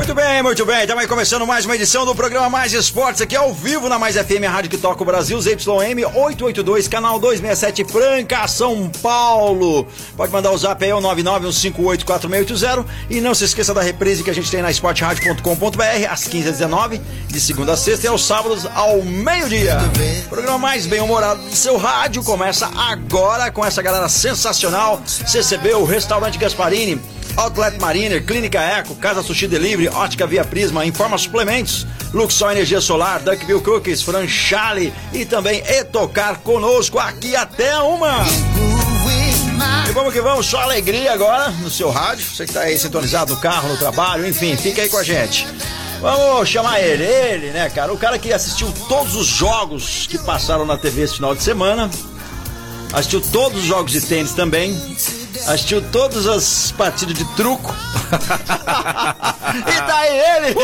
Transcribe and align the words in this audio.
Muito 0.00 0.14
bem, 0.14 0.42
muito 0.42 0.64
bem. 0.64 0.80
Estamos 0.80 1.04
começando 1.04 1.46
mais 1.46 1.66
uma 1.66 1.74
edição 1.74 2.06
do 2.06 2.14
programa 2.14 2.48
Mais 2.48 2.72
Esportes, 2.72 3.20
aqui 3.20 3.36
ao 3.36 3.52
vivo 3.52 3.86
na 3.86 3.98
Mais 3.98 4.16
FM, 4.16 4.44
a 4.46 4.50
rádio 4.50 4.70
que 4.70 4.78
toca 4.78 5.02
o 5.02 5.04
Brasil, 5.04 5.38
ZYM 5.38 6.06
882, 6.06 6.88
canal 6.88 7.18
267, 7.20 7.84
Franca, 7.84 8.48
São 8.48 8.88
Paulo. 9.02 9.86
Pode 10.16 10.32
mandar 10.32 10.52
o 10.52 10.56
zap 10.56 10.82
aí, 10.82 10.90
o 10.90 11.00
991584680. 11.02 12.86
E 13.10 13.20
não 13.20 13.34
se 13.34 13.44
esqueça 13.44 13.74
da 13.74 13.82
reprise 13.82 14.24
que 14.24 14.30
a 14.30 14.34
gente 14.34 14.50
tem 14.50 14.62
na 14.62 14.70
esportradio.com.br, 14.70 16.06
às 16.10 16.26
15h19, 16.26 16.98
de 17.28 17.38
segunda 17.38 17.74
a 17.74 17.76
sexta 17.76 18.06
e 18.06 18.08
aos 18.08 18.24
sábados 18.24 18.64
ao 18.74 19.02
meio-dia. 19.02 19.76
Programa 20.30 20.56
mais 20.56 20.86
bem-humorado 20.86 21.42
do 21.42 21.54
seu 21.54 21.76
rádio 21.76 22.24
começa 22.24 22.70
agora 22.74 23.50
com 23.50 23.62
essa 23.62 23.82
galera 23.82 24.08
sensacional. 24.08 25.02
CCB, 25.04 25.74
o 25.74 25.84
Restaurante 25.84 26.38
Gasparini. 26.38 26.98
Outlet 27.36 27.80
Mariner, 27.80 28.24
Clínica 28.24 28.60
Eco, 28.60 28.94
Casa 28.96 29.22
Sushi 29.22 29.46
Delivery, 29.46 29.88
Ótica 29.94 30.26
Via 30.26 30.44
Prisma, 30.44 30.84
Informa 30.84 31.16
Suplementos, 31.18 31.86
Luxor 32.12 32.52
Energia 32.52 32.80
Solar, 32.80 33.20
Duckville 33.20 33.60
Cookies, 33.60 34.02
Franchale 34.02 34.92
e 35.12 35.24
também 35.24 35.62
Etocar 35.66 36.40
conosco 36.40 36.98
aqui 36.98 37.36
até 37.36 37.78
uma. 37.78 38.24
E 39.88 39.92
vamos 39.92 40.12
que 40.12 40.20
vamos, 40.20 40.46
só 40.46 40.60
alegria 40.60 41.12
agora 41.12 41.50
no 41.50 41.70
seu 41.70 41.90
rádio, 41.90 42.24
você 42.24 42.44
que 42.44 42.50
está 42.50 42.60
aí 42.60 42.78
sintonizado 42.78 43.34
no 43.34 43.40
carro, 43.40 43.68
no 43.68 43.76
trabalho, 43.76 44.26
enfim, 44.26 44.56
fica 44.56 44.82
aí 44.82 44.88
com 44.88 44.98
a 44.98 45.02
gente. 45.02 45.46
Vamos 46.00 46.48
chamar 46.48 46.80
ele, 46.80 47.04
ele, 47.04 47.50
né, 47.50 47.68
cara? 47.68 47.92
O 47.92 47.98
cara 47.98 48.18
que 48.18 48.32
assistiu 48.32 48.72
todos 48.88 49.16
os 49.16 49.26
jogos 49.26 50.06
que 50.06 50.16
passaram 50.18 50.64
na 50.64 50.78
TV 50.78 51.02
esse 51.02 51.16
final 51.16 51.34
de 51.34 51.42
semana, 51.42 51.90
assistiu 52.92 53.20
todos 53.20 53.60
os 53.60 53.64
jogos 53.66 53.92
de 53.92 54.00
tênis 54.00 54.32
também, 54.32 54.72
assistiu 55.46 55.82
todas 55.90 56.26
as 56.26 56.72
partidas 56.72 57.14
de 57.14 57.24
truco. 57.36 57.74
e 59.54 59.82
tá 59.82 59.96
aí 59.98 60.18
ele! 60.18 60.54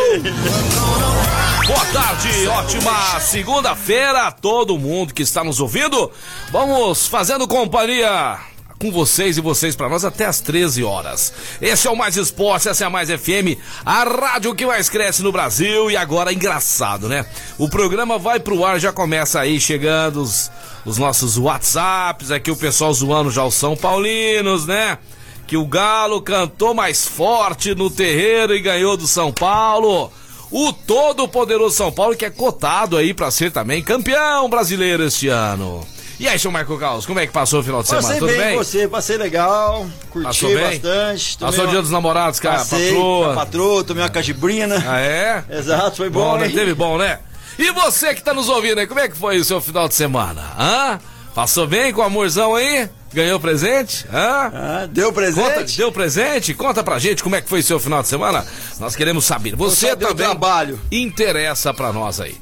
Boa 1.67 1.84
tarde, 1.86 2.47
ótima 2.47 3.20
segunda-feira 3.20 4.28
a 4.28 4.31
todo 4.31 4.78
mundo 4.78 5.12
que 5.12 5.23
está 5.23 5.42
nos 5.42 5.61
ouvindo. 5.61 6.11
Vamos 6.50 7.06
fazendo 7.06 7.48
companhia 7.48 8.39
com 8.78 8.91
vocês 8.91 9.36
e 9.36 9.41
vocês 9.41 9.74
para 9.74 9.88
nós 9.88 10.05
até 10.05 10.27
as 10.27 10.41
13 10.41 10.84
horas. 10.84 11.32
Esse 11.60 11.86
é 11.86 11.91
o 11.91 11.96
Mais 11.96 12.16
Esporte, 12.16 12.69
essa 12.69 12.84
é 12.84 12.86
a 12.86 12.91
Mais 12.91 13.08
FM, 13.08 13.58
a 13.84 14.05
rádio 14.05 14.55
que 14.55 14.66
mais 14.66 14.88
cresce 14.88 15.22
no 15.22 15.33
Brasil 15.33 15.91
e 15.91 15.96
agora 15.96 16.33
engraçado, 16.33 17.08
né? 17.08 17.27
O 17.58 17.68
programa 17.68 18.18
vai 18.18 18.38
pro 18.38 18.64
ar, 18.64 18.78
já 18.78 18.92
começa 18.92 19.41
aí 19.41 19.58
chegando 19.58 20.22
os, 20.22 20.50
os 20.84 20.98
nossos 20.98 21.38
WhatsApps, 21.38 22.30
aqui 22.30 22.50
o 22.50 22.56
pessoal 22.56 22.92
zoando 22.92 23.30
já 23.30 23.44
os 23.44 23.55
São 23.55 23.77
Paulinos, 23.77 24.66
né? 24.66 24.98
Que 25.46 25.56
o 25.56 25.66
Galo 25.66 26.20
cantou 26.20 26.74
mais 26.74 27.06
forte 27.06 27.74
no 27.74 27.88
terreiro 27.88 28.55
e 28.55 28.61
ganhou 28.61 28.96
do 28.96 29.06
São 29.06 29.33
Paulo. 29.33 30.12
O 30.50 30.72
todo 30.72 31.27
poderoso 31.27 31.77
São 31.77 31.90
Paulo 31.90 32.16
que 32.16 32.24
é 32.24 32.30
cotado 32.30 32.96
aí 32.96 33.14
para 33.14 33.30
ser 33.30 33.50
também 33.50 33.83
campeão 33.83 34.48
brasileiro 34.48 35.05
este 35.05 35.28
ano. 35.28 35.86
E 36.18 36.27
aí, 36.27 36.38
seu 36.38 36.50
Marco 36.50 36.78
Carlos, 36.78 37.04
como 37.04 37.20
é 37.20 37.27
que 37.27 37.32
passou 37.32 37.60
o 37.60 37.62
final 37.62 37.82
de 37.82 37.88
semana? 37.88 38.06
Passei 38.06 38.20
Tudo 38.20 38.30
bem, 38.32 38.38
bem? 38.40 38.56
você, 38.56 38.88
passei 38.88 39.18
legal, 39.18 39.86
curti 40.10 40.27
Passou 40.27 40.48
bem? 40.54 40.64
bastante. 40.80 41.38
Passou 41.38 41.64
o 41.64 41.68
dia 41.68 41.82
dos 41.82 41.90
namorados, 41.90 42.40
cara, 42.40 42.58
Passei, 42.58 42.88
patroa. 42.88 43.24
com 43.27 43.30
a 43.32 43.34
patroa, 43.34 43.84
tomei 43.84 44.02
uma 44.02 44.08
cajibrina. 44.08 44.82
Ah, 44.88 44.98
é? 45.00 45.44
Exato, 45.58 45.96
foi 45.98 46.08
bom, 46.08 46.30
Bom, 46.32 46.38
né? 46.38 46.48
Teve 46.48 46.72
bom, 46.74 46.96
né? 46.96 47.18
E 47.58 47.70
você 47.70 48.14
que 48.14 48.22
tá 48.22 48.32
nos 48.32 48.48
ouvindo 48.48 48.78
aí, 48.78 48.86
como 48.86 49.00
é 49.00 49.08
que 49.08 49.16
foi 49.16 49.38
o 49.38 49.44
seu 49.44 49.60
final 49.60 49.88
de 49.88 49.94
semana? 49.94 50.42
Hã? 50.58 50.98
Passou 51.34 51.66
bem 51.66 51.92
com 51.92 52.00
o 52.00 52.04
amorzão 52.04 52.54
aí? 52.54 52.88
Ganhou 53.12 53.38
presente? 53.38 54.06
Hã? 54.10 54.50
Ah, 54.54 54.86
deu 54.90 55.12
presente? 55.12 55.44
Conta, 55.48 55.64
deu 55.64 55.92
presente? 55.92 56.54
Conta 56.54 56.83
pra 56.83 56.98
gente 56.98 57.22
como 57.22 57.36
é 57.36 57.42
que 57.42 57.48
foi 57.48 57.62
seu 57.62 57.78
final 57.78 58.00
de 58.02 58.08
semana. 58.08 58.44
Nós 58.80 58.96
queremos 58.96 59.27
saber. 59.27 59.54
Você 59.54 59.94
também 59.94 60.16
trabalho. 60.27 60.80
interessa 60.90 61.74
pra 61.74 61.92
nós 61.92 62.20
aí. 62.20 62.36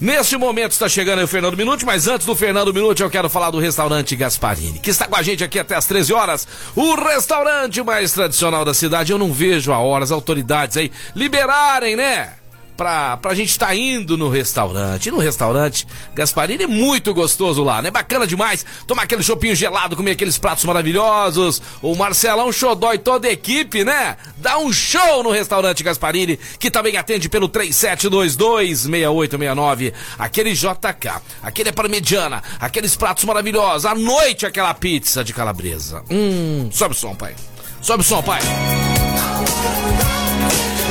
Neste 0.00 0.36
momento 0.36 0.70
está 0.70 0.88
chegando 0.88 1.18
aí 1.18 1.24
o 1.24 1.28
Fernando 1.28 1.56
Minuti, 1.56 1.84
mas 1.84 2.06
antes 2.06 2.24
do 2.24 2.36
Fernando 2.36 2.72
Minuti 2.72 3.02
eu 3.02 3.10
quero 3.10 3.28
falar 3.28 3.50
do 3.50 3.58
restaurante 3.58 4.14
Gasparini, 4.14 4.78
que 4.78 4.90
está 4.90 5.06
com 5.06 5.16
a 5.16 5.22
gente 5.22 5.42
aqui 5.42 5.58
até 5.58 5.74
as 5.74 5.86
13 5.86 6.12
horas. 6.12 6.46
O 6.76 6.94
restaurante 6.94 7.82
mais 7.82 8.12
tradicional 8.12 8.64
da 8.64 8.72
cidade. 8.72 9.10
Eu 9.10 9.18
não 9.18 9.32
vejo 9.32 9.72
a 9.72 9.78
hora 9.78 10.04
as 10.04 10.12
autoridades 10.12 10.76
aí 10.76 10.92
liberarem, 11.16 11.96
né? 11.96 12.37
Pra, 12.78 13.16
pra 13.16 13.34
gente 13.34 13.50
estar 13.50 13.74
indo 13.74 14.16
no 14.16 14.28
restaurante. 14.28 15.08
E 15.08 15.10
no 15.10 15.18
restaurante 15.18 15.84
Gasparini 16.14 16.62
é 16.62 16.66
muito 16.68 17.12
gostoso 17.12 17.64
lá, 17.64 17.82
né? 17.82 17.90
Bacana 17.90 18.24
demais. 18.24 18.64
Tomar 18.86 19.02
aquele 19.02 19.24
chopinho 19.24 19.56
gelado, 19.56 19.96
comer 19.96 20.12
aqueles 20.12 20.38
pratos 20.38 20.64
maravilhosos. 20.64 21.60
O 21.82 21.96
Marcelão 21.96 22.52
Xodó 22.52 22.94
e 22.94 22.98
toda 22.98 23.26
a 23.26 23.32
equipe, 23.32 23.84
né? 23.84 24.16
Dá 24.36 24.58
um 24.58 24.72
show 24.72 25.24
no 25.24 25.32
restaurante 25.32 25.82
Gasparini, 25.82 26.38
que 26.60 26.70
também 26.70 26.96
atende 26.96 27.28
pelo 27.28 27.48
3722-6869. 27.48 29.92
Aquele 30.16 30.52
JK, 30.52 31.20
aquele 31.42 31.70
é 31.70 31.72
parmegiana, 31.72 32.44
aqueles 32.60 32.94
pratos 32.94 33.24
maravilhosos. 33.24 33.86
À 33.86 33.94
noite, 33.96 34.46
aquela 34.46 34.72
pizza 34.72 35.24
de 35.24 35.34
calabresa. 35.34 36.04
Hum, 36.08 36.70
sobe 36.72 36.94
o 36.94 36.96
som, 36.96 37.16
pai. 37.16 37.34
Sobe 37.82 38.02
o 38.02 38.06
som, 38.06 38.22
pai. 38.22 38.38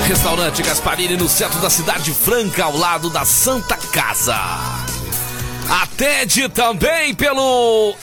Restaurante 0.07 0.63
Gasparini 0.63 1.17
no 1.17 1.27
centro 1.27 1.59
da 1.59 1.69
cidade 1.69 2.05
de 2.05 2.13
Franca, 2.13 2.63
ao 2.63 2.77
lado 2.77 3.09
da 3.09 3.25
Santa 3.25 3.75
Casa. 3.75 4.37
Atende 5.69 6.47
também 6.47 7.13
pelo 7.13 7.93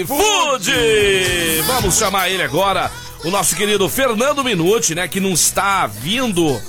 iFood. 0.00 0.72
Vamos 1.64 1.96
chamar 1.96 2.28
ele 2.28 2.42
agora, 2.42 2.90
o 3.24 3.30
nosso 3.30 3.54
querido 3.54 3.88
Fernando 3.88 4.42
Minuti, 4.42 4.96
né, 4.96 5.06
que 5.06 5.20
não 5.20 5.30
está 5.30 5.86
vindo. 5.86 6.60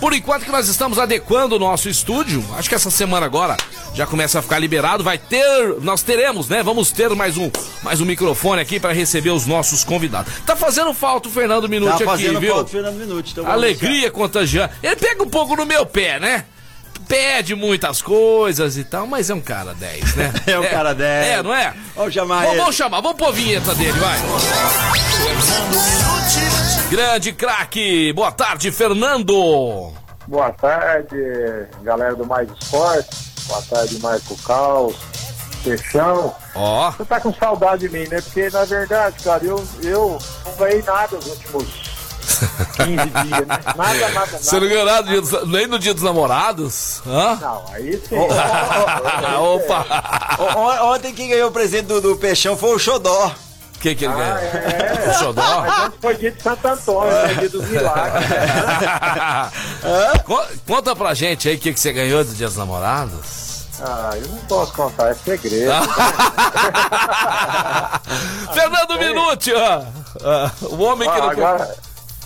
Por 0.00 0.14
enquanto 0.14 0.44
que 0.46 0.50
nós 0.50 0.66
estamos 0.66 0.98
adequando 0.98 1.56
o 1.56 1.58
nosso 1.58 1.86
estúdio, 1.88 2.42
acho 2.56 2.68
que 2.70 2.74
essa 2.74 2.90
semana 2.90 3.26
agora 3.26 3.54
já 3.94 4.06
começa 4.06 4.38
a 4.38 4.42
ficar 4.42 4.58
liberado, 4.58 5.04
vai 5.04 5.18
ter, 5.18 5.76
nós 5.82 6.02
teremos, 6.02 6.48
né? 6.48 6.62
Vamos 6.62 6.90
ter 6.90 7.10
mais 7.10 7.36
um, 7.36 7.50
mais 7.82 8.00
um 8.00 8.06
microfone 8.06 8.62
aqui 8.62 8.80
para 8.80 8.94
receber 8.94 9.28
os 9.30 9.46
nossos 9.46 9.84
convidados. 9.84 10.32
Tá 10.46 10.56
fazendo 10.56 10.94
falta 10.94 11.28
o 11.28 11.30
Fernando 11.30 11.68
Minuti 11.68 11.90
Tá 11.90 11.96
aqui, 11.96 12.04
fazendo 12.04 12.40
viu? 12.40 12.54
falta 12.54 12.68
o 12.68 12.72
Fernando 12.72 12.96
Minuti. 12.96 13.32
Então 13.32 13.46
Alegria 13.46 14.10
contagiante. 14.10 14.72
Ele 14.82 14.96
pega 14.96 15.22
um 15.22 15.28
pouco 15.28 15.54
no 15.54 15.66
meu 15.66 15.84
pé, 15.84 16.18
né? 16.18 16.44
Pede 17.06 17.54
muitas 17.54 18.00
coisas 18.00 18.78
e 18.78 18.84
tal, 18.84 19.06
mas 19.06 19.28
é 19.28 19.34
um 19.34 19.40
cara 19.40 19.74
10, 19.74 20.14
né? 20.14 20.32
É 20.46 20.58
um 20.58 20.66
cara 20.66 20.94
10. 20.94 21.26
É, 21.26 21.42
não 21.42 21.52
é? 21.54 21.74
Vamos 21.94 22.14
chamar 22.14 22.36
Vamos, 22.36 22.50
ele. 22.52 22.60
vamos 22.60 22.76
chamar, 22.76 23.00
vamos 23.02 23.18
pôr 23.18 23.28
a 23.28 23.32
vinheta 23.32 23.74
dele, 23.74 23.98
vai. 23.98 24.18
Grande 26.90 27.32
craque, 27.32 28.12
boa 28.12 28.32
tarde, 28.32 28.70
Fernando. 28.72 29.92
Boa 30.26 30.50
tarde, 30.52 31.16
galera 31.82 32.14
do 32.16 32.26
Mais 32.26 32.48
Esporte. 32.50 33.08
Boa 33.46 33.62
tarde, 33.62 33.98
Marco 34.00 34.36
Caos, 34.42 34.96
Peixão. 35.62 36.34
Ó, 36.54 36.90
Você 36.90 37.04
tá 37.04 37.20
com 37.20 37.32
saudade 37.32 37.88
de 37.88 37.96
mim, 37.96 38.08
né? 38.08 38.20
Porque, 38.20 38.48
na 38.50 38.64
verdade, 38.64 39.22
cara, 39.22 39.44
eu, 39.44 39.64
eu 39.82 40.18
não 40.46 40.56
ganhei 40.56 40.82
nada 40.82 41.16
nos 41.16 41.26
últimos 41.26 41.64
15 42.76 42.96
dias, 43.24 43.46
né? 43.46 43.58
Nada, 43.76 43.94
nada, 43.98 44.10
nada. 44.10 44.38
você 44.38 44.60
não 44.60 44.68
ganhou 44.68 44.84
nada 44.84 45.20
dos- 45.20 45.48
nem 45.48 45.66
no 45.68 45.78
dia 45.78 45.94
dos 45.94 46.02
namorados? 46.02 47.02
Hã? 47.06 47.36
Não, 47.40 47.64
aí 47.72 48.00
sim. 48.08 48.16
Opa! 49.38 49.86
Ontem 50.92 51.12
quem 51.14 51.28
ganhou 51.28 51.50
o 51.50 51.52
presente 51.52 51.86
do, 51.86 52.00
do 52.00 52.16
Peixão 52.16 52.56
foi 52.56 52.74
o 52.74 52.78
Xodó. 52.78 53.32
O 53.80 53.82
que 53.82 53.94
que 53.94 54.04
ele 54.04 54.12
ganhou? 54.12 54.36
Ah, 54.36 54.40
é. 54.42 54.90
O 55.10 55.14
xodó? 55.18 55.64
Foi 56.02 56.14
dia 56.16 56.30
de 56.30 56.42
Santo 56.42 56.68
Antônio, 56.68 57.10
dia 57.38 57.48
dos 57.48 57.66
milagres. 57.66 58.28
Con- 60.26 60.46
Conta 60.66 60.94
pra 60.94 61.14
gente 61.14 61.48
aí 61.48 61.56
o 61.56 61.58
que, 61.58 61.72
que 61.72 61.80
você 61.80 61.90
ganhou 61.90 62.22
do 62.22 62.34
dia 62.34 62.46
dos 62.46 62.56
namorados. 62.58 63.50
Ah, 63.82 64.10
eu 64.14 64.28
não 64.28 64.36
posso 64.40 64.74
contar, 64.74 65.08
é 65.08 65.14
segredo. 65.14 65.72
Fernando 68.52 68.98
Minuti, 68.98 69.50
ó. 69.54 69.82
O 70.66 70.82
homem 70.82 71.08
que 71.08 71.16
Ah, 71.16 71.20
não 71.22 71.30
agora, 71.30 71.74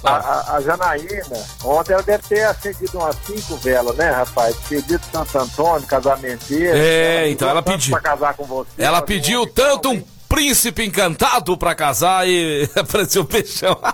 a, 0.03 0.57
a- 0.57 0.61
Janaína, 0.61 1.47
ontem 1.65 1.93
ela 1.93 2.03
deve 2.03 2.25
ter 2.25 2.43
acendido 2.45 2.99
umas 2.99 3.15
cinco 3.25 3.57
velas, 3.59 3.95
né, 3.97 4.11
rapaz? 4.11 4.57
Pedido 4.69 4.99
de 4.99 5.07
Santo 5.13 5.39
Antônio, 5.39 5.87
casamenteira. 5.87 6.77
É, 6.77 7.31
então 7.31 7.49
ela 7.49 7.63
pediu. 7.63 7.93
Pra 7.93 8.01
casar 8.11 8.35
com 8.35 8.43
você. 8.45 8.71
Ela 8.77 9.01
pediu 9.01 9.47
tanto 9.47 9.93
um 9.93 10.03
príncipe 10.35 10.85
encantado 10.85 11.57
pra 11.57 11.75
casar 11.75 12.27
e 12.29 12.69
apareceu 12.77 13.23
o 13.23 13.25
peixão. 13.25 13.79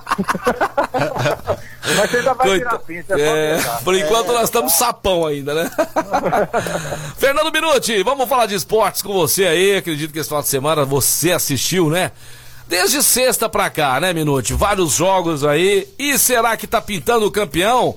Mas 1.97 2.11
você 2.11 2.17
ainda 2.19 2.35
vai 2.35 2.47
Coita- 2.47 2.65
tirar 2.67 2.79
pinta, 2.81 3.21
é, 3.21 3.57
É, 3.57 3.61
por 3.85 3.95
enquanto 3.95 4.31
É, 4.31 4.35
nós 4.35 4.45
estamos 4.45 4.73
sapão 4.75 5.27
ainda, 5.27 5.55
né? 5.55 5.71
Fernando 7.19 7.53
Minuti, 7.53 8.03
vamos 8.03 8.29
falar 8.29 8.47
de 8.47 8.55
esportes 8.55 9.03
com 9.03 9.13
você 9.13 9.47
aí. 9.47 9.77
Acredito 9.77 10.13
que 10.13 10.19
esse 10.19 10.29
final 10.29 10.43
de 10.43 10.49
semana 10.49 10.85
você 10.85 11.33
assistiu, 11.33 11.91
né? 11.91 12.13
Desde 12.69 13.03
sexta 13.03 13.49
pra 13.49 13.69
cá, 13.69 13.99
né, 13.99 14.13
Minuti? 14.13 14.53
Vários 14.55 14.93
jogos 14.95 15.45
aí. 15.45 15.89
E 15.99 16.17
será 16.19 16.57
que 16.57 16.67
tá 16.67 16.81
pintando 16.81 17.27
o 17.27 17.31
campeão 17.31 17.97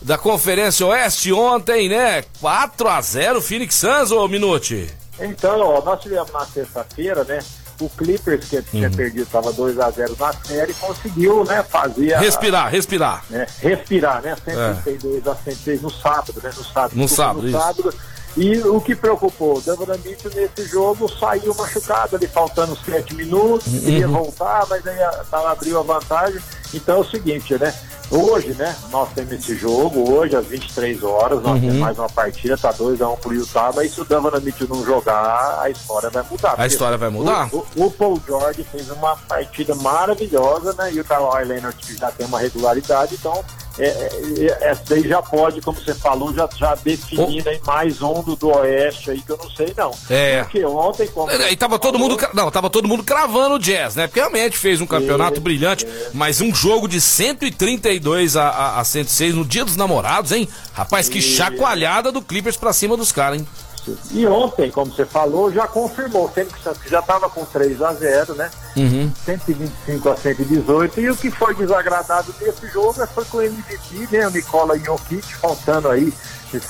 da 0.00 0.16
Conferência 0.16 0.86
Oeste 0.86 1.32
ontem, 1.32 1.88
né? 1.88 2.24
4 2.40 2.88
a 2.88 3.00
0 3.00 3.42
Phoenix 3.42 3.74
Suns, 3.74 4.10
ô 4.10 4.26
Minuti? 4.28 4.88
Então, 5.20 5.60
ó, 5.60 5.82
nós 5.84 6.00
tivemos 6.00 6.32
na 6.32 6.44
sexta-feira, 6.46 7.22
né? 7.24 7.38
O 7.80 7.88
Clippers, 7.90 8.44
que 8.48 8.62
tinha 8.62 8.88
Uhum. 8.88 8.94
perdido, 8.94 9.22
estava 9.24 9.52
2x0 9.52 10.16
na 10.18 10.32
série, 10.32 10.72
conseguiu, 10.74 11.44
né, 11.44 11.62
fazer 11.62 12.14
a, 12.14 12.20
Respirar, 12.20 12.70
respirar. 12.70 13.24
né, 13.28 13.46
respirar, 13.60 14.22
né? 14.22 14.36
132 14.44 15.26
a 15.26 15.34
106 15.34 15.82
no 15.82 15.90
sábado, 15.90 16.34
né? 16.42 16.50
No 16.56 16.64
sábado. 16.64 16.92
No 16.96 17.08
sábado, 17.08 17.42
no 17.42 17.50
sábado. 17.52 17.94
E 18.36 18.58
o 18.60 18.80
que 18.80 18.96
preocupou, 18.96 19.58
o 19.58 19.60
Donovan 19.60 19.96
Mitchell 20.04 20.30
nesse 20.34 20.66
jogo 20.68 21.08
saiu 21.08 21.54
machucado 21.54 22.16
ali, 22.16 22.26
faltando 22.26 22.76
7 22.84 23.14
minutos, 23.14 23.72
Uhum. 23.72 23.80
queria 23.80 24.08
voltar, 24.08 24.66
mas 24.68 24.84
aí 24.86 25.00
a- 25.02 25.24
tava, 25.30 25.52
abriu 25.52 25.78
a 25.78 25.82
vantagem. 25.82 26.40
Então 26.72 26.96
é 26.96 27.00
o 27.00 27.04
seguinte, 27.04 27.54
né? 27.56 27.72
Hoje, 28.10 28.48
né, 28.54 28.76
nós 28.90 29.08
temos 29.14 29.32
esse 29.32 29.56
jogo, 29.56 30.12
hoje 30.12 30.36
às 30.36 30.46
23 30.46 31.02
horas, 31.02 31.40
nós 31.42 31.54
Uhum. 31.54 31.60
temos 31.60 31.76
mais 31.76 31.98
uma 31.98 32.08
partida, 32.08 32.56
tá 32.56 32.70
2x1 32.72 33.16
pro 33.16 33.32
Utah, 33.32 33.72
mas 33.74 33.94
se 33.94 34.00
o 34.00 34.04
Donovan 34.04 34.40
Mitchell 34.40 34.68
não 34.68 34.84
jogar, 34.84 35.60
a 35.62 35.70
história 35.70 36.10
vai 36.10 36.22
mudar. 36.28 36.54
A 36.58 36.66
história 36.66 36.98
vai 36.98 37.08
mudar? 37.08 37.48
O, 37.52 37.64
o- 37.76 37.86
o 37.86 37.90
Paul 37.92 38.20
George 38.26 38.64
fez 38.70 38.90
uma 38.90 39.16
partida 39.16 39.74
maravilhosa, 39.76 40.74
né? 40.76 40.92
E 40.92 41.00
o 41.00 41.04
Kawhi 41.04 41.44
Leonard 41.44 41.96
já 41.96 42.10
tem 42.10 42.26
uma 42.26 42.40
regularidade, 42.40 43.14
então 43.14 43.42
é, 43.78 43.86
é, 43.86 44.70
essa 44.70 44.82
daí 44.88 45.08
já 45.08 45.20
pode, 45.20 45.60
como 45.60 45.78
você 45.78 45.94
falou, 45.94 46.32
já, 46.32 46.48
já 46.56 46.74
definindo 46.76 47.48
aí 47.48 47.60
mais 47.66 48.00
um 48.00 48.22
do, 48.22 48.36
do 48.36 48.48
Oeste 48.48 49.10
aí 49.10 49.20
que 49.20 49.30
eu 49.30 49.36
não 49.36 49.50
sei 49.50 49.74
não. 49.76 49.90
É. 50.08 50.42
Porque 50.42 50.64
ontem, 50.64 51.08
como. 51.08 51.30
E 51.30 51.56
tava 51.56 51.78
todo 51.78 51.98
mundo, 51.98 52.16
não, 52.32 52.50
tava 52.50 52.70
todo 52.70 52.86
mundo 52.86 53.02
cravando 53.02 53.56
o 53.56 53.58
Jazz, 53.58 53.96
né? 53.96 54.06
Porque 54.06 54.20
realmente 54.20 54.56
fez 54.56 54.80
um 54.80 54.86
campeonato 54.86 55.34
Isso, 55.34 55.40
brilhante, 55.42 55.86
mas 56.12 56.40
um 56.40 56.54
jogo 56.54 56.86
de 56.86 57.00
132 57.00 58.36
a, 58.36 58.48
a, 58.48 58.80
a 58.80 58.84
106 58.84 59.34
no 59.34 59.44
Dia 59.44 59.64
dos 59.64 59.76
Namorados, 59.76 60.32
hein? 60.32 60.48
Rapaz, 60.72 61.08
que 61.08 61.20
chacoalhada 61.20 62.12
do 62.12 62.22
Clippers 62.22 62.56
pra 62.56 62.72
cima 62.72 62.96
dos 62.96 63.10
caras, 63.10 63.40
hein? 63.40 63.46
E 64.10 64.26
ontem, 64.26 64.70
como 64.70 64.92
você 64.92 65.04
falou, 65.04 65.52
já 65.52 65.66
confirmou, 65.66 66.30
sendo 66.34 66.52
que 66.52 66.88
já 66.88 67.00
estava 67.00 67.28
com 67.28 67.44
3 67.44 67.80
a 67.82 67.92
0 67.92 68.34
né? 68.34 68.50
Uhum. 68.76 69.12
125 69.24 70.08
a 70.08 70.16
118. 70.16 71.00
E 71.00 71.10
o 71.10 71.16
que 71.16 71.30
foi 71.30 71.54
desagradável 71.54 72.32
desse 72.38 72.66
jogo 72.68 73.02
é 73.02 73.06
foi 73.06 73.24
com 73.26 73.38
o 73.38 73.42
MVP, 73.42 74.08
né? 74.10 74.26
O 74.26 74.30
Nicola 74.30 74.78
Jokic, 74.78 75.34
faltando 75.36 75.88
aí 75.88 76.12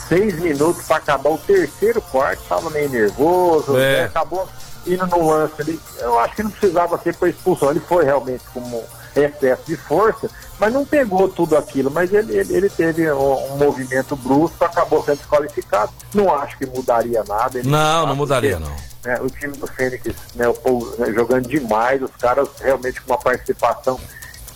seis 0.09 0.39
minutos 0.41 0.83
para 0.87 0.97
acabar 0.97 1.31
o 1.31 1.39
terceiro 1.39 2.01
quarto, 2.01 2.43
estava 2.43 2.71
meio 2.71 2.89
nervoso, 2.89 3.77
É. 3.77 3.99
né? 3.99 4.05
acabou 4.05 4.49
indo 4.87 5.07
no 5.07 5.29
lance 5.31 5.55
ali. 5.61 5.81
Eu 5.99 6.19
acho 6.19 6.35
que 6.37 6.43
não 6.43 6.51
precisava 6.51 6.99
ser 6.99 7.15
para 7.17 7.29
expulsão. 7.29 7.71
Ele 7.71 7.81
foi 7.81 8.05
realmente 8.05 8.43
como 8.53 8.83
excesso 9.15 9.63
de 9.67 9.77
força, 9.77 10.29
mas 10.59 10.73
não 10.73 10.85
pegou 10.85 11.29
tudo 11.29 11.57
aquilo. 11.57 11.91
Mas 11.91 12.13
ele, 12.13 12.37
ele, 12.37 12.55
ele 12.55 12.71
teve 12.71 13.11
um, 13.13 13.53
um 13.53 13.57
movimento 13.57 14.15
brusco, 14.17 14.65
acabou 14.65 15.03
sendo 15.05 15.19
desqualificado. 15.19 15.93
Não 16.15 16.35
acho 16.35 16.57
que 16.59 16.67
mudaria 16.67 17.23
nada. 17.27 17.61
Não, 17.63 18.01
não 18.01 18.07
sabe 18.07 18.17
mudaria, 18.19 18.59
não. 18.59 18.75
né, 19.05 19.19
o 19.21 19.29
time 19.29 19.57
do 19.57 19.67
Fênix, 19.67 20.15
né, 20.35 20.49
o 20.49 20.55
Paul, 20.55 20.95
né, 20.99 21.13
jogando 21.13 21.49
demais, 21.49 22.01
os 22.03 22.11
caras 22.21 22.49
realmente 22.61 23.01
com 23.01 23.13
uma 23.13 23.19
participação 23.19 23.99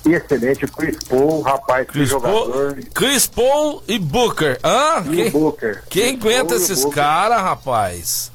excelente. 0.06 0.64
O 0.64 0.72
Chris 0.72 0.96
Paul, 1.08 1.42
rapaz, 1.42 1.86
que 1.86 1.92
Chris 1.92 2.10
Paul, 2.10 2.20
jogador. 2.22 2.78
Chris 2.94 3.26
Paul 3.26 3.82
e 3.86 3.98
Booker. 3.98 4.58
Hã? 4.64 5.02
E 5.06 5.16
Quem, 5.16 5.30
Booker. 5.30 5.82
quem 5.90 6.02
Chris 6.16 6.22
Paul 6.22 6.30
aguenta 6.32 6.54
e 6.54 6.56
o 6.56 6.60
esses 6.62 6.84
caras, 6.86 7.42
rapaz? 7.42 8.30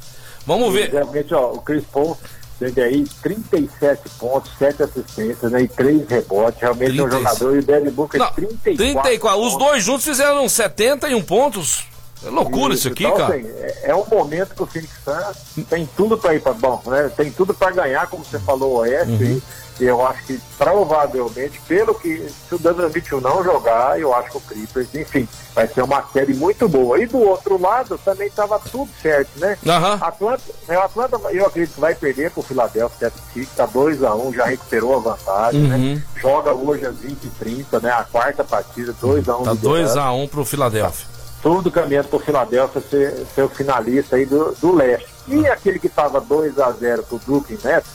Vamos 0.45 0.73
ver. 0.73 0.91
Realmente, 0.91 1.33
ó, 1.33 1.53
o 1.53 1.61
Chris 1.61 1.83
Paul 1.85 2.17
teve 2.59 2.81
aí 2.81 3.05
37 3.21 4.09
pontos, 4.19 4.51
7 4.57 4.83
assistências 4.83 5.51
né, 5.51 5.61
e 5.61 5.67
3 5.67 6.07
rebotes. 6.07 6.61
Realmente 6.61 6.99
é 6.99 7.03
um 7.03 7.09
30. 7.09 7.17
jogador. 7.17 7.55
E 7.55 7.59
o 7.59 7.63
Devin 7.63 7.89
Booker, 7.91 8.19
Não, 8.19 8.31
34. 8.31 8.75
34. 8.75 9.41
Os 9.41 9.57
dois 9.57 9.83
juntos 9.83 10.03
fizeram 10.05 10.47
71 10.47 11.21
pontos. 11.23 11.85
É 12.25 12.29
loucura 12.29 12.73
isso 12.73 12.87
aqui, 12.87 13.03
então, 13.03 13.17
cara. 13.17 13.35
assim, 13.35 13.45
é, 13.47 13.89
é 13.89 13.95
um 13.95 14.05
momento 14.05 14.55
que 14.55 14.63
o 14.63 14.65
Phoenix 14.65 14.93
Suns 15.03 15.65
tem 15.69 15.87
tudo 15.97 16.17
para 16.17 16.33
ir 16.33 16.41
para 16.41 16.53
bom, 16.53 16.81
né? 16.85 17.11
Tem 17.15 17.29
tudo 17.29 17.53
para 17.53 17.71
ganhar, 17.71 18.07
como 18.07 18.23
você 18.23 18.39
falou, 18.39 18.75
o 18.75 18.77
Oeste. 18.77 19.11
Uhum. 19.11 19.41
E 19.79 19.85
eu 19.85 20.05
acho 20.05 20.23
que 20.25 20.39
provavelmente, 20.57 21.59
pelo 21.67 21.95
que 21.95 22.27
se 22.47 22.55
o 22.55 22.57
Donovan 22.59 22.89
Mitchell 22.93 23.19
não 23.21 23.43
jogar, 23.43 23.99
eu 23.99 24.13
acho 24.13 24.31
que 24.31 24.37
o 24.37 24.41
Clippers, 24.41 24.93
enfim, 24.93 25.27
vai 25.55 25.67
ser 25.67 25.81
uma 25.83 26.03
série 26.13 26.33
muito 26.33 26.67
boa. 26.69 26.99
E 26.99 27.05
do 27.05 27.17
outro 27.19 27.59
lado 27.59 27.97
também 28.03 28.27
estava 28.27 28.59
tudo 28.59 28.89
certo, 29.01 29.29
né? 29.37 29.57
Aham. 29.65 29.97
Atlanta, 30.01 30.41
né, 30.67 30.77
o 30.77 30.81
Atlanta, 30.81 31.19
eu 31.31 31.45
acredito 31.45 31.73
que 31.75 31.81
vai 31.81 31.95
perder 31.95 32.31
pro 32.31 32.43
Philadelphia 32.43 33.09
76, 33.33 33.49
tá 33.55 33.67
2x1, 33.67 34.33
já 34.35 34.45
recuperou 34.45 34.95
a 34.95 34.99
vantagem, 34.99 35.61
Uhum. 35.63 35.67
né? 35.95 36.03
Joga 36.17 36.53
hoje 36.53 36.85
às 36.85 36.95
20 36.97 37.11
h 37.25 37.31
30 37.39 37.79
né? 37.79 37.91
A 37.91 38.03
quarta 38.03 38.43
partida, 38.43 38.93
2x1. 39.01 39.43
Tá 39.43 39.51
liderando 39.53 39.89
2x1 39.89 40.29
pro 40.29 40.45
Philadelphia. 40.45 41.07
tudo 41.41 41.71
caminhando 41.71 42.07
para 42.07 42.17
o 42.17 42.21
Philadelphia 42.21 42.81
ser, 42.89 43.25
ser 43.35 43.41
o 43.41 43.49
finalista 43.49 44.15
aí 44.15 44.25
do, 44.25 44.55
do 44.61 44.73
leste. 44.73 45.07
E 45.27 45.45
aquele 45.47 45.79
que 45.79 45.87
estava 45.87 46.21
2 46.21 46.59
a 46.59 46.71
0 46.71 47.03
para 47.03 47.15
o 47.15 47.19
Brooklyn 47.19 47.57
Nets, 47.63 47.89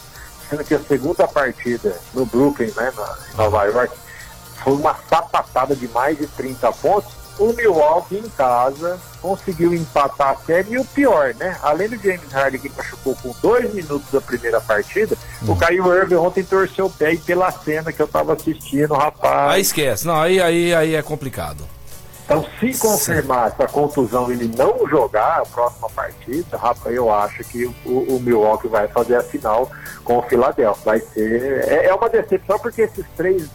sendo 0.48 0.64
que 0.64 0.74
a 0.74 0.80
segunda 0.80 1.26
partida 1.26 1.96
no 2.14 2.24
Brooklyn, 2.26 2.72
né, 2.76 2.92
na, 2.96 3.18
em 3.32 3.36
Nova 3.36 3.64
York, 3.64 3.94
foi 4.62 4.74
uma 4.74 4.96
sapatada 5.08 5.74
de 5.74 5.88
mais 5.88 6.18
de 6.18 6.26
30 6.26 6.72
pontos. 6.72 7.18
O 7.38 7.52
Milwaukee 7.52 8.18
em 8.18 8.28
casa 8.30 8.98
conseguiu 9.22 9.72
empatar 9.72 10.30
a 10.30 10.36
série 10.36 10.72
e 10.72 10.78
o 10.78 10.84
pior, 10.84 11.32
né? 11.36 11.56
Além 11.62 11.88
do 11.88 11.96
James 11.96 12.32
Harden 12.32 12.60
que 12.60 12.68
machucou 12.76 13.14
com 13.14 13.32
dois 13.40 13.72
minutos 13.72 14.10
da 14.10 14.20
primeira 14.20 14.60
partida, 14.60 15.16
o 15.46 15.54
Kyrie 15.54 15.78
Irving 15.78 16.16
ontem 16.16 16.42
torceu 16.42 16.86
o 16.86 16.90
pé 16.90 17.12
e 17.12 17.18
pela 17.18 17.52
cena 17.52 17.92
que 17.92 18.02
eu 18.02 18.08
tava 18.08 18.32
assistindo, 18.32 18.92
rapaz. 18.94 19.52
Aí 19.52 19.60
esquece. 19.60 20.04
Não, 20.04 20.20
aí, 20.20 20.40
aí, 20.42 20.74
aí 20.74 20.94
é 20.96 21.02
complicado. 21.02 21.64
Então, 22.28 22.44
se 22.60 22.78
confirmar 22.78 23.48
essa 23.48 23.66
contusão 23.66 24.30
ele 24.30 24.52
não 24.54 24.86
jogar 24.86 25.40
a 25.40 25.46
próxima 25.46 25.88
partida, 25.88 26.58
rapaz, 26.58 26.94
eu 26.94 27.10
acho 27.10 27.42
que 27.44 27.64
o, 27.64 27.72
o 27.86 28.20
Milwaukee 28.20 28.68
vai 28.68 28.86
fazer 28.86 29.16
a 29.16 29.22
final 29.22 29.70
com 30.04 30.18
o 30.18 30.22
Philadelphia. 30.22 30.84
Vai 30.84 31.00
ser. 31.00 31.66
É, 31.66 31.86
é 31.86 31.94
uma 31.94 32.10
decepção 32.10 32.58
porque 32.58 32.82
esses 32.82 33.06
três 33.16 33.48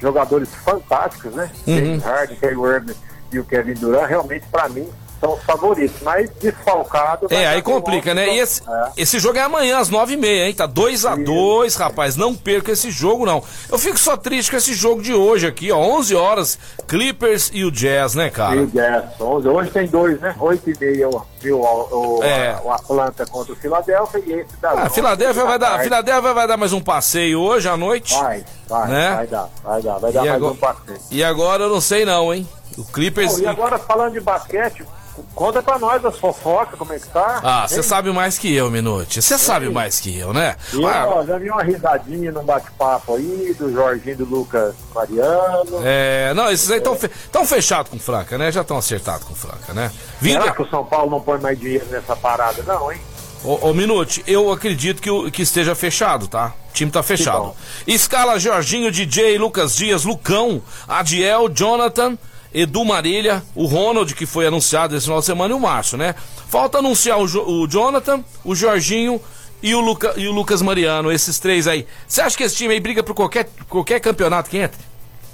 jogadores 0.00 0.48
fantásticos, 0.54 1.34
né? 1.34 1.50
Uhum. 1.66 1.76
James 1.76 2.02
Harden, 2.02 2.38
Irving 2.42 2.94
e 3.30 3.38
o 3.38 3.44
Kevin 3.44 3.74
Durant, 3.74 4.08
realmente, 4.08 4.46
para 4.50 4.70
mim, 4.70 4.88
são 5.20 5.34
os 5.34 5.42
favoritos. 5.44 5.96
Mas 6.02 6.30
desfalcado. 6.40 7.26
É, 7.30 7.46
aí 7.46 7.62
complica, 7.62 8.14
Milwaukee, 8.14 8.32
né? 8.32 8.36
E 8.36 8.40
esse, 8.40 8.62
É. 8.68 8.90
esse 8.96 9.18
jogo 9.18 9.38
é 9.38 9.42
amanhã, 9.42 9.78
às 9.78 9.90
9h30, 9.90 10.46
hein? 10.46 10.54
Tá 10.54 10.66
2x2, 10.66 11.76
rapaz. 11.76 12.16
Não 12.16 12.34
perca 12.34 12.72
esse 12.72 12.90
jogo, 12.90 13.24
não. 13.26 13.42
Eu 13.70 13.78
fico 13.78 13.98
só 13.98 14.16
triste 14.16 14.50
com 14.50 14.56
esse 14.56 14.74
jogo 14.74 15.02
de 15.02 15.14
hoje 15.14 15.46
aqui, 15.46 15.70
ó. 15.72 15.78
11 15.78 16.14
horas, 16.14 16.58
Clippers 16.86 17.50
e 17.52 17.64
o 17.64 17.70
Jazz, 17.70 18.14
né, 18.14 18.26
E 18.26 18.30
cara? 18.30 18.60
o 18.62 18.66
Jazz, 18.66 19.04
11. 19.20 19.48
Hoje 19.48 19.70
tem 19.70 19.86
dois, 19.86 20.20
né? 20.20 20.34
8 20.38 20.70
e 20.70 20.78
meia 20.78 21.08
o, 21.08 21.22
o, 21.44 22.18
o, 22.18 22.24
É. 22.24 22.58
o 22.64 22.70
Atlanta 22.72 23.26
contra 23.26 23.52
o 23.52 23.56
Philadelphia 23.56 24.22
e 24.26 24.32
esse 24.40 24.56
da 24.60 24.70
Ah, 24.72 24.90
Filadélfia 24.90 25.44
vai 25.44 25.58
dar, 25.58 25.80
Filadélfia 25.80 26.32
vai 26.32 26.46
dar 26.46 26.56
mais 26.56 26.72
um 26.72 26.80
passeio 26.80 27.40
hoje 27.40 27.68
à 27.68 27.76
noite. 27.76 28.14
Vai, 28.14 28.44
vai, 28.68 28.88
Né? 28.88 29.14
vai 29.14 29.26
dar, 29.26 29.48
vai 29.62 29.82
dar, 29.82 29.98
vai 29.98 30.12
dar 30.12 30.20
E 30.24 30.28
mais 30.28 30.36
agora- 30.36 30.52
um 30.52 30.56
passeio. 30.56 30.98
E 31.10 31.24
agora 31.24 31.62
eu 31.64 31.68
não 31.70 31.80
sei 31.80 32.04
não, 32.04 32.32
hein? 32.32 32.46
O 32.76 32.84
Clippers. 32.84 33.38
E 33.38 33.46
agora 33.46 33.78
falando 33.78 34.12
de 34.14 34.20
basquete, 34.20 34.84
conta 35.34 35.62
pra 35.62 35.78
nós 35.78 36.04
as 36.04 36.18
fofocas, 36.18 36.78
como 36.78 36.92
é 36.92 36.98
que 36.98 37.08
tá? 37.08 37.40
Ah, 37.42 37.68
você 37.68 37.82
sabe 37.82 38.10
mais 38.12 38.36
que 38.38 38.52
eu, 38.54 38.70
Minute. 38.70 39.22
Você 39.22 39.38
sabe 39.38 39.68
mais 39.68 40.00
que 40.00 40.16
eu, 40.18 40.32
né? 40.32 40.56
E, 40.72 40.84
Ah, 40.84 41.06
ó, 41.08 41.24
já 41.24 41.38
vi 41.38 41.50
uma 41.50 41.62
risadinha 41.62 42.32
num 42.32 42.42
bate-papo 42.44 43.14
aí 43.16 43.54
do 43.58 43.72
Jorginho 43.72 44.16
do 44.18 44.24
Lucas 44.24 44.74
Mariano. 44.94 45.80
É, 45.84 46.32
não, 46.34 46.50
esses 46.50 46.70
aí 46.70 46.78
estão 46.78 46.96
fe 46.96 47.08
tão 47.30 47.46
fechados 47.46 47.90
com 47.90 47.98
Franca, 47.98 48.36
né? 48.38 48.50
Já 48.50 48.62
estão 48.62 48.76
acertados 48.78 49.26
com 49.26 49.34
Franca, 49.34 49.72
né? 49.72 49.90
Vindo, 50.20 50.40
Será 50.42 50.54
que 50.54 50.62
o 50.62 50.68
São 50.68 50.84
Paulo 50.84 51.10
não 51.10 51.20
põe 51.20 51.38
mais 51.40 51.58
dinheiro 51.58 51.86
nessa 51.90 52.16
parada, 52.16 52.62
não, 52.64 52.90
hein? 52.92 53.00
Ô, 53.44 53.68
ô 53.68 53.74
Minute, 53.74 54.24
eu 54.26 54.50
acredito 54.50 55.02
que, 55.02 55.10
o- 55.10 55.30
que 55.30 55.42
esteja 55.42 55.74
fechado, 55.74 56.26
tá? 56.28 56.54
O 56.70 56.72
time 56.72 56.90
tá 56.90 57.02
fechado. 57.02 57.54
Escala 57.86 58.38
Jorginho, 58.40 58.90
DJ, 58.90 59.36
Lucas 59.38 59.76
Dias, 59.76 60.04
Lucão, 60.04 60.62
Adiel, 60.88 61.48
Jonathan, 61.50 62.16
Edu 62.54 62.84
Marília, 62.84 63.42
o 63.54 63.66
Ronald, 63.66 64.14
que 64.14 64.24
foi 64.26 64.46
anunciado 64.46 64.94
esse 64.96 65.06
final 65.06 65.18
de 65.20 65.26
semana, 65.26 65.52
e 65.52 65.56
o 65.56 65.60
Márcio, 65.60 65.98
né? 65.98 66.14
Falta 66.48 66.78
anunciar 66.78 67.18
o, 67.18 67.26
Jo- 67.26 67.44
o 67.44 67.66
Jonathan, 67.66 68.22
o 68.44 68.54
Jorginho 68.54 69.20
e 69.62 69.74
o, 69.74 69.80
Luca, 69.80 70.14
e 70.16 70.28
o 70.28 70.32
Lucas 70.32 70.62
Mariano, 70.62 71.10
esses 71.10 71.38
três 71.38 71.66
aí. 71.66 71.86
Você 72.06 72.20
acha 72.20 72.36
que 72.36 72.44
esse 72.44 72.54
time 72.54 72.72
aí 72.74 72.80
briga 72.80 73.02
por 73.02 73.14
qualquer, 73.14 73.48
qualquer 73.68 73.98
campeonato 74.00 74.48
que 74.48 74.58
entre? 74.58 74.80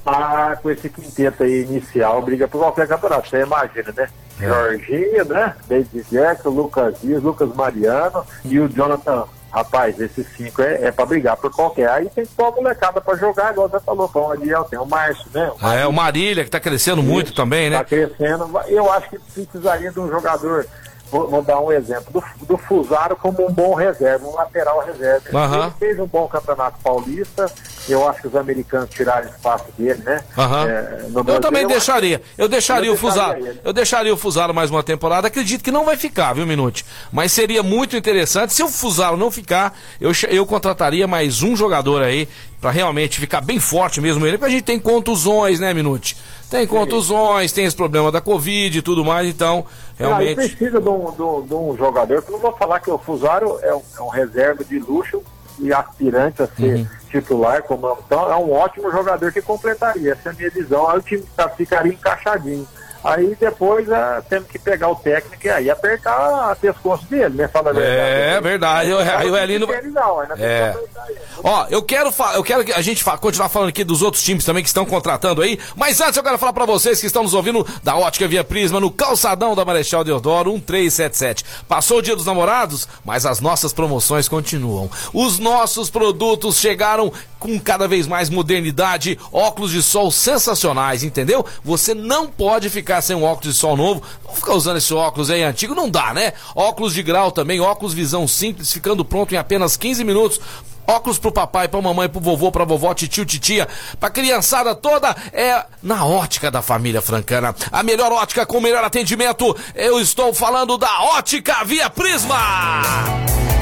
Ah, 0.06 0.56
com 0.62 0.70
esse 0.70 0.88
quinteto 0.88 1.42
aí 1.42 1.62
inicial, 1.64 2.22
briga 2.22 2.48
por 2.48 2.58
qualquer 2.60 2.88
campeonato, 2.88 3.28
você 3.28 3.42
imagina, 3.42 3.92
né? 3.94 4.08
É. 4.40 4.48
Jorginho, 4.48 5.24
né? 5.26 5.54
David 5.68 6.06
Jackson, 6.10 6.48
Lucas 6.48 6.94
Dias, 7.02 7.22
Lucas 7.22 7.54
Mariano 7.54 8.24
e 8.46 8.58
o 8.58 8.66
Jonathan 8.66 9.24
rapaz, 9.50 9.98
esses 10.00 10.26
cinco 10.36 10.62
é, 10.62 10.84
é 10.86 10.92
pra 10.92 11.04
brigar 11.06 11.36
por 11.36 11.50
qualquer. 11.50 11.88
Aí 11.90 12.08
tem 12.10 12.24
pôr 12.26 12.46
a 12.46 12.50
molecada 12.52 13.00
pra 13.00 13.16
jogar, 13.16 13.52
igual 13.52 13.68
você 13.68 13.80
falou, 13.80 14.10
o 14.14 14.30
Adiel, 14.32 14.64
tem 14.64 14.78
o 14.78 14.86
Márcio, 14.86 15.26
né? 15.34 15.50
O 15.60 15.66
É, 15.68 15.86
o 15.86 15.92
Marília, 15.92 16.44
que 16.44 16.50
tá 16.50 16.60
crescendo 16.60 17.02
muito 17.02 17.32
também, 17.34 17.70
Tá 17.70 17.78
né? 17.78 17.84
crescendo. 17.84 18.48
Eu 18.68 18.90
acho 18.92 19.10
que 19.10 19.18
precisaria 19.18 19.90
de 19.90 19.98
um 20.00 20.08
jogador. 20.08 20.66
Vou, 21.10 21.28
vou 21.28 21.42
dar 21.42 21.60
um 21.60 21.72
exemplo 21.72 22.12
do, 22.12 22.46
do 22.46 22.56
Fusaro 22.56 23.16
como 23.16 23.46
um 23.46 23.52
bom 23.52 23.74
reserva, 23.74 24.26
um 24.26 24.34
lateral 24.34 24.80
reserva. 24.84 25.38
Aham. 25.38 25.62
Ele 25.64 25.72
fez 25.78 25.98
um 25.98 26.06
bom 26.06 26.28
campeonato 26.28 26.78
paulista. 26.82 27.50
Eu 27.88 28.08
acho 28.08 28.20
que 28.20 28.28
os 28.28 28.36
americanos 28.36 28.90
tiraram 28.90 29.28
espaço 29.28 29.64
dele, 29.76 30.00
né? 30.04 30.22
Aham. 30.38 30.68
É, 30.68 31.06
Eu 31.12 31.24
Brasil, 31.24 31.40
também 31.40 31.62
eu 31.62 31.68
deixaria. 31.68 32.22
Eu 32.38 32.48
deixaria 32.48 32.90
Eu 32.90 32.94
o 32.94 32.96
Fusaro. 32.96 33.34
deixaria. 33.34 33.60
Eu 33.64 33.72
deixaria 33.72 34.14
o 34.14 34.16
Fusaro 34.16 34.54
mais 34.54 34.70
uma 34.70 34.82
temporada. 34.82 35.26
Acredito 35.26 35.64
que 35.64 35.70
não 35.72 35.84
vai 35.84 35.96
ficar, 35.96 36.32
viu, 36.34 36.46
Minute? 36.46 36.84
Mas 37.10 37.32
seria 37.32 37.62
muito 37.62 37.96
interessante. 37.96 38.52
Se 38.52 38.62
o 38.62 38.68
Fusaro 38.68 39.16
não 39.16 39.30
ficar, 39.30 39.76
eu, 40.00 40.12
eu 40.28 40.46
contrataria 40.46 41.06
mais 41.08 41.42
um 41.42 41.56
jogador 41.56 42.02
aí 42.02 42.28
pra 42.60 42.70
realmente 42.70 43.18
ficar 43.18 43.40
bem 43.40 43.58
forte 43.58 44.00
mesmo 44.00 44.26
ele, 44.26 44.36
porque 44.36 44.50
a 44.52 44.54
gente 44.54 44.64
tem 44.64 44.78
contusões, 44.78 45.58
né, 45.60 45.72
Minute? 45.72 46.16
Tem 46.50 46.66
contusões, 46.66 47.52
tem 47.52 47.64
esse 47.64 47.76
problema 47.76 48.10
da 48.12 48.20
Covid 48.20 48.76
e 48.78 48.82
tudo 48.82 49.04
mais, 49.04 49.26
então, 49.28 49.64
Aí 49.98 50.04
realmente. 50.06 50.34
precisa 50.34 50.80
de 50.80 50.88
um, 50.88 51.10
de 51.12 51.22
um- 51.22 51.42
de 51.46 51.54
um 51.54 51.76
jogador, 51.76 52.20
que 52.22 52.28
eu 52.28 52.32
não 52.32 52.40
vou 52.40 52.52
falar 52.56 52.80
que 52.80 52.90
o 52.90 52.98
Fusaro 52.98 53.58
é 53.62 53.74
um, 53.74 53.82
é 53.98 54.02
um 54.02 54.08
reserva 54.08 54.64
de 54.64 54.78
luxo 54.78 55.22
e 55.60 55.72
aspirante 55.72 56.42
a 56.42 56.46
ser 56.48 56.74
Uhum. 56.76 56.86
titular, 57.10 57.62
como, 57.62 57.96
então 58.06 58.30
é 58.32 58.36
um 58.36 58.52
ótimo 58.52 58.90
jogador 58.90 59.32
que 59.32 59.40
completaria. 59.40 60.12
Essa 60.12 60.30
é 60.30 60.32
a 60.32 60.34
minha 60.34 60.50
visão. 60.50 60.88
Aí 60.90 60.98
o 60.98 61.02
time 61.02 61.22
tá- 61.36 61.48
ficaria 61.50 61.92
encaixadinho. 61.92 62.66
Aí 63.02 63.34
depois 63.40 63.88
é, 63.88 64.20
temos 64.28 64.48
que 64.48 64.58
pegar 64.58 64.88
o 64.90 64.96
técnico 64.96 65.46
e 65.46 65.50
aí 65.50 65.70
apertar 65.70 66.50
a 66.50 66.54
pescoço 66.56 67.04
dele, 67.06 67.34
né? 67.36 67.48
Fala 67.48 67.72
a 67.72 67.80
É, 67.82 68.40
verdade. 68.40 68.90
Eu- 68.90 68.98
aí 68.98 69.30
o 69.30 69.36
Elino- 69.36 69.66
não, 69.66 70.22
É. 70.36 70.70
apertar 70.70 71.10
ele. 71.10 71.18
Ó, 71.42 71.66
eu 71.70 71.82
quero, 71.82 72.12
eu 72.34 72.42
quero 72.44 72.64
que 72.64 72.72
a 72.72 72.80
gente 72.82 73.02
fa- 73.02 73.16
continuar 73.16 73.48
falando 73.48 73.70
aqui 73.70 73.82
dos 73.84 74.02
outros 74.02 74.22
times 74.22 74.44
também 74.44 74.62
que 74.62 74.68
estão 74.68 74.84
contratando 74.84 75.40
aí, 75.42 75.58
mas 75.76 76.00
antes 76.00 76.16
eu 76.16 76.22
quero 76.22 76.36
falar 76.38 76.52
pra 76.52 76.66
vocês 76.66 77.00
que 77.00 77.06
estão 77.06 77.22
nos 77.22 77.32
ouvindo 77.34 77.66
da 77.82 77.96
Ótica 77.96 78.28
Via 78.28 78.44
Prisma 78.44 78.78
no 78.80 78.90
calçadão 78.90 79.54
da 79.54 79.64
Marechal 79.64 80.04
Deodoro 80.04 80.52
1377. 80.52 81.44
Passou 81.66 81.98
o 81.98 82.02
Dia 82.02 82.14
dos 82.16 82.26
Namorados, 82.26 82.86
mas 83.04 83.24
as 83.24 83.40
nossas 83.40 83.72
promoções 83.72 84.28
continuam. 84.28 84.90
Os 85.14 85.38
nossos 85.38 85.88
produtos 85.88 86.58
chegaram 86.58 87.12
com 87.40 87.58
cada 87.58 87.88
vez 87.88 88.06
mais 88.06 88.28
modernidade, 88.28 89.18
óculos 89.32 89.72
de 89.72 89.82
sol 89.82 90.12
sensacionais, 90.12 91.02
entendeu? 91.02 91.44
Você 91.64 91.94
não 91.94 92.26
pode 92.26 92.68
ficar 92.68 93.00
sem 93.00 93.16
um 93.16 93.24
óculos 93.24 93.54
de 93.54 93.58
sol 93.58 93.76
novo. 93.76 94.02
Não 94.24 94.34
ficar 94.34 94.52
usando 94.52 94.76
esse 94.76 94.92
óculos 94.92 95.30
aí 95.30 95.42
antigo, 95.42 95.74
não 95.74 95.88
dá, 95.88 96.12
né? 96.12 96.34
Óculos 96.54 96.92
de 96.92 97.02
grau 97.02 97.32
também, 97.32 97.58
óculos 97.58 97.94
visão 97.94 98.28
simples, 98.28 98.70
ficando 98.70 99.04
pronto 99.04 99.34
em 99.34 99.38
apenas 99.38 99.76
15 99.76 100.04
minutos. 100.04 100.40
Óculos 100.86 101.18
pro 101.18 101.30
papai, 101.30 101.68
pra 101.68 101.80
mamãe, 101.80 102.08
pro 102.08 102.20
vovô, 102.20 102.50
pra 102.50 102.64
vovó, 102.64 102.92
titio, 102.92 103.24
titia, 103.24 103.68
pra 103.98 104.10
criançada 104.10 104.74
toda, 104.74 105.14
é 105.32 105.64
na 105.82 106.04
ótica 106.04 106.50
da 106.50 106.62
família 106.62 107.00
francana. 107.00 107.54
A 107.70 107.82
melhor 107.82 108.10
ótica 108.12 108.44
com 108.44 108.58
o 108.58 108.60
melhor 108.60 108.82
atendimento. 108.82 109.56
Eu 109.74 110.00
estou 110.00 110.34
falando 110.34 110.76
da 110.76 111.00
Ótica 111.16 111.64
Via 111.64 111.88
Prisma! 111.88 112.82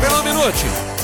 Pelo 0.00 0.23
Minute. 0.23 0.98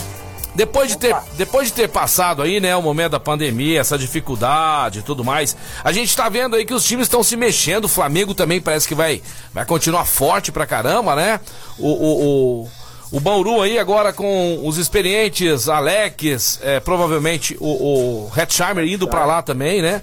Depois 0.55 0.89
de, 0.91 0.99
ter, 0.99 1.17
depois 1.37 1.67
de 1.69 1.75
ter 1.75 1.89
passado 1.89 2.41
aí, 2.41 2.61
né, 2.61 2.77
o 2.77 2.83
momento 2.83 3.13
da 3.13 3.21
pandemia, 3.21 3.81
essa 3.81 3.99
dificuldade 3.99 5.01
e 5.01 5.03
tudo 5.03 5.25
mais, 5.25 5.57
a 5.83 5.91
gente 5.91 6.17
tá 6.17 6.29
vendo 6.29 6.55
aí 6.55 6.65
que 6.65 6.73
os 6.75 6.85
times 6.85 7.07
estão 7.07 7.23
se 7.25 7.37
mexendo. 7.37 7.87
O 7.87 7.89
Flamengo 7.89 8.35
também 8.35 8.61
parece 8.61 8.87
que 8.87 8.95
vai, 8.95 9.21
vai 9.53 9.65
continuar 9.65 10.05
forte 10.05 10.53
pra 10.53 10.65
caramba, 10.67 11.17
né? 11.17 11.41
O, 11.77 11.89
o, 11.89 12.63
o, 12.63 12.69
o 13.17 13.21
Bauru 13.21 13.63
aí 13.63 13.79
agora 13.81 14.13
com 14.13 14.61
os 14.65 14.79
experientes 14.79 15.69
Alex, 15.69 16.61
é, 16.63 16.79
provavelmente 16.79 17.57
o, 17.61 18.29
o 18.29 18.33
Hetzheimer 18.37 18.85
indo 18.85 19.09
pra 19.09 19.25
lá 19.27 19.43
também, 19.43 19.83
né? 19.83 20.03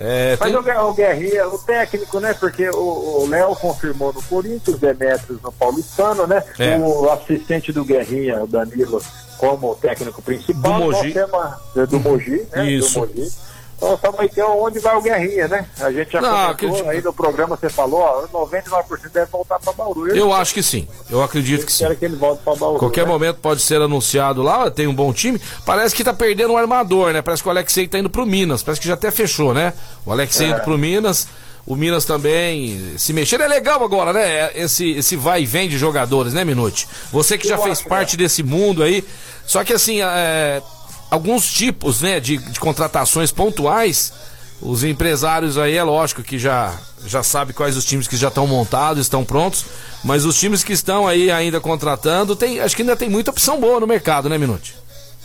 É, 0.00 0.36
Mas 0.38 0.50
tem- 0.52 0.58
o, 0.60 0.62
Guer- 0.62 0.84
o 0.84 0.94
Guerrinha, 0.94 1.48
o 1.48 1.58
técnico, 1.58 2.20
né? 2.20 2.32
Porque 2.34 2.68
o 2.70 3.08
o 3.24 3.26
Léo 3.28 3.56
confirmou 3.56 4.12
no 4.12 4.22
Corinthians, 4.22 4.76
o 4.76 4.78
Demetrios 4.78 5.42
no 5.42 5.50
Paulistano, 5.50 6.24
né? 6.24 6.40
É. 6.56 6.78
O 6.78 7.10
assistente 7.10 7.72
do 7.72 7.84
Guerrinha, 7.84 8.44
o 8.44 8.46
Danilo, 8.46 9.02
como 9.38 9.74
técnico 9.76 10.20
principal. 10.20 10.80
Do 10.80 10.92
Mogi. 10.92 11.12
Temos- 11.12 11.88
do 11.88 12.00
Mogi, 12.00 12.46
né? 12.52 12.70
Isso. 12.70 12.94
Do 13.00 13.06
Mogi. 13.06 13.32
Então, 13.80 13.94
estamos 13.94 14.18
aí, 14.18 14.30
onde 14.42 14.80
vai 14.80 14.96
o 14.96 15.00
Guerrinha, 15.00 15.46
né? 15.46 15.64
A 15.80 15.92
gente 15.92 16.10
já 16.10 16.20
Não, 16.20 16.28
comentou 16.30 16.50
acredito. 16.50 16.88
aí 16.88 17.00
no 17.00 17.12
programa, 17.12 17.56
você 17.56 17.68
falou, 17.70 18.00
ó, 18.00 18.26
99% 18.32 19.08
deve 19.12 19.30
voltar 19.30 19.60
para 19.60 19.72
Bauru. 19.72 20.08
eu 20.16 20.32
acho 20.32 20.52
que 20.52 20.64
sim. 20.64 20.88
Eu 21.08 21.22
acredito 21.22 21.64
que 21.64 21.70
sim. 21.72 21.86
Que 21.94 22.04
ele 22.04 22.16
volte 22.16 22.42
para 22.42 22.56
Bauru. 22.56 22.80
Qualquer 22.80 23.06
né? 23.06 23.12
momento 23.12 23.36
pode 23.36 23.62
ser 23.62 23.80
anunciado 23.80 24.42
lá, 24.42 24.68
tem 24.68 24.88
um 24.88 24.94
bom 24.94 25.12
time. 25.12 25.40
Parece 25.64 25.94
que 25.94 26.02
tá 26.02 26.12
perdendo 26.12 26.54
um 26.54 26.56
armador, 26.56 27.12
né? 27.12 27.22
Parece 27.22 27.40
que 27.40 27.48
o 27.48 27.52
Alexei 27.52 27.86
tá 27.86 28.00
indo 28.00 28.10
pro 28.10 28.26
Minas. 28.26 28.64
Parece 28.64 28.80
que 28.80 28.88
já 28.88 28.94
até 28.94 29.12
fechou, 29.12 29.54
né? 29.54 29.72
O 30.04 30.10
Alexei 30.10 30.48
É. 30.48 30.50
indo 30.50 30.60
pro 30.62 30.76
Minas. 30.76 31.28
O 31.68 31.76
Minas 31.76 32.06
também 32.06 32.94
se 32.96 33.12
mexer. 33.12 33.38
É 33.42 33.46
legal 33.46 33.84
agora, 33.84 34.10
né? 34.10 34.50
Esse, 34.54 34.92
esse 34.92 35.16
vai 35.16 35.42
e 35.42 35.46
vem 35.46 35.68
de 35.68 35.76
jogadores, 35.76 36.32
né, 36.32 36.42
Minute? 36.42 36.88
Você 37.12 37.36
que 37.36 37.46
já 37.46 37.58
fez 37.58 37.82
parte 37.82 38.16
desse 38.16 38.42
mundo 38.42 38.82
aí. 38.82 39.04
Só 39.46 39.62
que 39.62 39.74
assim, 39.74 40.00
é, 40.00 40.62
alguns 41.10 41.52
tipos, 41.52 42.00
né, 42.00 42.20
de, 42.20 42.38
de 42.38 42.58
contratações 42.58 43.30
pontuais. 43.30 44.14
Os 44.62 44.82
empresários 44.82 45.58
aí, 45.58 45.76
é 45.76 45.82
lógico 45.82 46.22
que 46.22 46.38
já, 46.38 46.74
já 47.06 47.22
sabe 47.22 47.52
quais 47.52 47.76
os 47.76 47.84
times 47.84 48.08
que 48.08 48.16
já 48.16 48.28
estão 48.28 48.46
montados, 48.46 49.02
estão 49.02 49.22
prontos, 49.22 49.66
mas 50.02 50.24
os 50.24 50.40
times 50.40 50.64
que 50.64 50.72
estão 50.72 51.06
aí 51.06 51.30
ainda 51.30 51.60
contratando, 51.60 52.34
tem, 52.34 52.60
acho 52.60 52.74
que 52.74 52.80
ainda 52.82 52.96
tem 52.96 53.10
muita 53.10 53.30
opção 53.30 53.60
boa 53.60 53.78
no 53.78 53.86
mercado, 53.86 54.28
né, 54.28 54.38
Minute? 54.38 54.74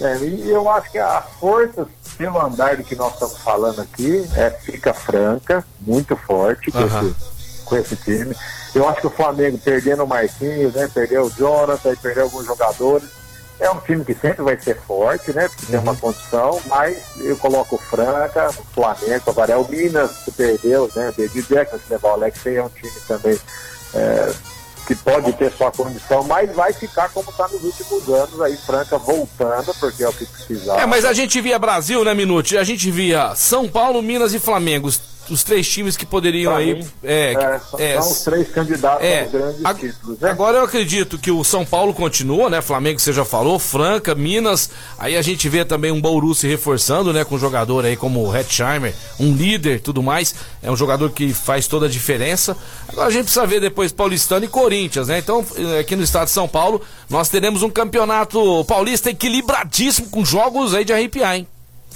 É, 0.03 0.17
e 0.17 0.50
eu 0.50 0.69
acho 0.69 0.91
que 0.91 1.00
a 1.00 1.22
força, 1.39 1.88
pelo 2.17 2.39
andar 2.39 2.75
do 2.77 2.83
que 2.83 2.95
nós 2.95 3.13
estamos 3.13 3.38
falando 3.39 3.81
aqui, 3.81 4.27
é, 4.36 4.50
fica 4.50 4.93
franca, 4.93 5.65
muito 5.81 6.15
forte 6.15 6.72
com, 6.72 6.79
esse, 6.81 7.15
com 7.65 7.75
esse 7.77 7.95
time. 7.95 8.36
Eu 8.75 8.88
acho 8.89 9.01
que 9.01 9.07
o 9.07 9.12
Flamengo 9.12 9.57
perdendo 9.57 10.03
o 10.03 10.07
Marquinhos, 10.07 10.74
né, 10.74 10.89
perdeu 10.93 11.25
o 11.25 11.29
Jonathan, 11.31 11.95
perdeu 12.01 12.24
alguns 12.24 12.45
jogadores. 12.45 13.07
É 13.60 13.69
um 13.69 13.79
time 13.79 14.03
que 14.03 14.13
sempre 14.15 14.43
vai 14.43 14.60
ser 14.60 14.75
forte, 14.81 15.31
né? 15.31 15.48
Porque 15.48 15.67
tem 15.67 15.75
Uhum. 15.77 15.83
uma 15.83 15.95
condição, 15.95 16.60
mas 16.65 16.98
eu 17.19 17.38
coloco 17.38 17.75
o 17.75 17.79
Franca, 17.79 18.50
o 18.50 18.63
Flamengo, 18.74 19.24
o 19.27 19.31
Varel 19.31 19.65
Minas, 19.69 20.12
que 20.25 20.31
perdeu, 20.31 20.89
né? 20.95 21.13
Perdi 21.15 21.43
Jackson, 21.43 21.77
se 21.77 21.83
levar 21.93 22.10
o 22.10 22.13
Alexei, 22.13 22.57
é 22.57 22.63
um 22.63 22.69
time 22.69 22.91
também 23.07 23.39
é, 23.93 24.33
que 24.95 25.03
pode 25.03 25.33
ter 25.33 25.51
sua 25.51 25.71
condição, 25.71 26.23
mas 26.23 26.53
vai 26.55 26.71
ficar 26.71 27.09
como 27.09 27.29
está 27.29 27.47
nos 27.47 27.63
últimos 27.63 28.07
anos 28.09 28.41
aí, 28.41 28.55
Franca 28.57 28.97
voltando, 28.97 29.73
porque 29.79 30.03
é 30.03 30.09
o 30.09 30.13
que 30.13 30.25
precisava. 30.25 30.81
É, 30.81 30.85
mas 30.85 31.05
a 31.05 31.13
gente 31.13 31.41
via 31.41 31.57
Brasil, 31.57 32.03
né, 32.03 32.13
Minute? 32.13 32.57
A 32.57 32.63
gente 32.63 32.89
via 32.91 33.33
São 33.35 33.67
Paulo, 33.67 34.01
Minas 34.01 34.33
e 34.33 34.39
Flamengo. 34.39 34.89
Os, 35.30 35.44
três 35.44 35.68
times 35.68 35.96
que 35.98 36.06
poderiam 36.06 36.51
Pra 36.53 36.62
aí. 36.62 36.75
mim, 36.75 36.88
É, 37.03 37.34
é, 37.34 37.60
são, 37.60 37.80
é, 37.80 38.01
são 38.01 38.12
os 38.12 38.20
três 38.22 38.50
candidatos 38.50 39.06
É, 39.06 39.22
aos 39.24 39.32
grandes 39.32 39.65
a- 39.65 39.74
títulos, 39.74 40.20
né? 40.20 40.30
agora 40.30 40.58
eu 40.58 40.63
acredito 40.63 41.18
que 41.18 41.32
o 41.32 41.44
São 41.44 41.65
Paulo 41.65 41.94
continua, 41.94 42.50
né? 42.50 42.62
Flamengo 42.62 43.00
você 43.00 43.13
já 43.13 43.24
falou, 43.25 43.58
Franca, 43.60 44.13
Minas. 44.15 44.70
Aí 44.98 45.15
a 45.18 45.22
gente 45.22 45.48
vê 45.50 45.63
também 45.65 45.92
um 45.92 46.01
Bauru 46.01 46.34
se 46.36 46.48
reforçando, 46.48 47.12
né? 47.13 47.24
Com 47.24 47.36
um 47.36 47.39
jogador 47.39 47.86
aí 47.86 47.96
como 47.96 48.27
o 48.27 48.36
Hetzheimer, 48.36 48.94
um 49.20 49.34
líder 49.34 49.80
tudo 49.82 50.01
mais. 50.03 50.34
É 50.62 50.70
um 50.72 50.75
jogador 50.75 51.10
que 51.12 51.34
faz 51.34 51.68
toda 51.68 51.86
a 51.86 51.89
diferença. 51.89 52.56
Agora 52.89 53.08
a 53.08 53.12
gente 53.12 53.24
precisa 53.25 53.46
ver 53.46 53.60
depois 53.62 53.92
Paulistano 53.92 54.46
e 54.46 54.48
Corinthians, 54.48 55.08
né? 55.08 55.20
Então, 55.20 55.46
eh, 55.58 55.80
aqui 55.80 55.96
no 55.96 56.03
estado 56.03 56.25
de 56.25 56.32
São 56.32 56.48
Paulo, 56.48 56.82
nós 57.10 57.30
teremos 57.30 57.63
um 57.63 57.70
campeonato 57.70 58.63
paulista 58.65 59.10
equilibradíssimo 59.10 60.10
com 60.10 60.24
jogos 60.25 60.74
aí 60.74 60.84
de 60.86 60.94
arrepiar, 60.94 61.36
hein? 61.36 61.48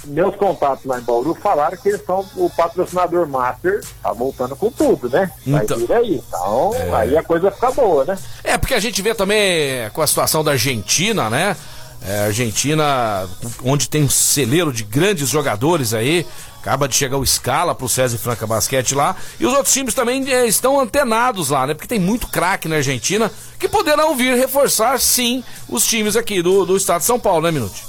Meus 0.04 0.34
contatos 0.36 0.84
lá 0.84 0.98
em 0.98 1.02
Bauru 1.02 1.34
falaram 1.34 1.76
que 1.76 1.88
eles 1.88 2.04
são 2.04 2.24
o 2.36 2.48
patrocinador 2.50 3.28
master, 3.28 3.84
tá 4.02 4.12
voltando 4.12 4.54
com 4.56 4.70
tudo, 4.70 5.08
né? 5.08 5.30
Vai 5.46 5.64
Então- 5.64 5.78
vir 5.78 5.92
aí. 5.92 6.22
Então, 6.28 6.70
aí 6.94 7.16
a 7.16 7.22
coisa 7.22 7.50
fica 7.50 7.70
boa, 7.72 8.04
né? 8.04 8.18
É, 8.44 8.56
porque 8.56 8.74
a 8.74 8.80
gente 8.80 9.00
vê 9.02 9.14
também 9.14 9.88
com 9.92 10.00
a 10.02 10.06
situação 10.06 10.42
da 10.44 10.52
Argentina, 10.52 11.28
né? 11.28 11.56
É, 12.06 12.26
Argentina, 12.26 13.28
onde 13.64 13.88
tem 13.88 14.04
um 14.04 14.08
celeiro 14.08 14.72
de 14.72 14.84
grandes 14.84 15.28
jogadores 15.28 15.92
aí. 15.92 16.24
Acaba 16.60 16.88
de 16.88 16.94
chegar 16.94 17.16
o 17.16 17.26
Scala 17.26 17.74
pro 17.74 17.88
César 17.88 18.18
Franca 18.18 18.46
Basquete 18.46 18.94
lá. 18.94 19.16
E 19.40 19.46
os 19.46 19.52
outros 19.54 19.72
times 19.72 19.94
também 19.94 20.28
eh, 20.30 20.46
estão 20.46 20.78
antenados 20.78 21.50
lá, 21.50 21.66
né? 21.66 21.74
Porque 21.74 21.86
tem 21.88 21.98
muito 22.00 22.26
craque 22.28 22.68
na 22.68 22.76
Argentina 22.76 23.30
que 23.58 23.68
poderão 23.68 24.14
vir 24.16 24.36
reforçar, 24.36 25.00
sim, 25.00 25.42
os 25.68 25.86
times 25.86 26.14
aqui 26.16 26.42
do, 26.42 26.66
do 26.66 26.76
estado 26.76 27.00
de 27.00 27.06
São 27.06 27.18
Paulo, 27.18 27.42
né, 27.42 27.50
Minute? 27.52 27.82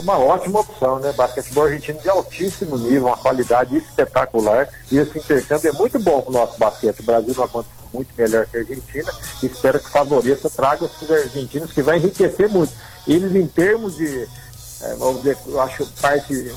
Uma 0.00 0.18
ótima 0.18 0.60
opção, 0.60 0.98
né? 0.98 1.12
Basquetebol 1.12 1.64
argentino 1.64 2.00
de 2.00 2.08
altíssimo 2.08 2.76
nível, 2.78 3.06
uma 3.06 3.16
qualidade 3.16 3.76
espetacular. 3.76 4.68
E 4.90 4.98
esse 4.98 5.18
intercâmbio 5.18 5.68
é 5.68 5.72
muito 5.72 5.98
bom 5.98 6.22
para 6.22 6.30
o 6.30 6.32
nosso 6.32 6.58
basquete. 6.58 7.00
O 7.00 7.04
Brasil 7.04 7.34
não 7.36 7.44
acontece 7.44 7.74
muito 7.92 8.08
melhor 8.16 8.46
que 8.46 8.56
a 8.56 8.60
Argentina. 8.60 9.12
Espero 9.42 9.78
que 9.78 9.90
favoreça, 9.90 10.48
traga 10.48 10.84
os 10.84 11.10
argentinos, 11.10 11.72
que 11.72 11.82
vai 11.82 11.98
enriquecer 11.98 12.48
muito. 12.48 12.72
Eles, 13.06 13.34
em 13.34 13.46
termos 13.46 13.96
de, 13.96 14.22
eh, 14.82 14.94
vamos 14.98 15.18
dizer, 15.22 15.36
eu 15.46 15.60
acho 15.60 15.86
parte 16.00 16.52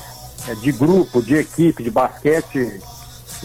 eh, 0.48 0.54
de 0.56 0.72
grupo, 0.72 1.20
de 1.22 1.36
equipe, 1.36 1.82
de 1.82 1.90
basquete, 1.90 2.80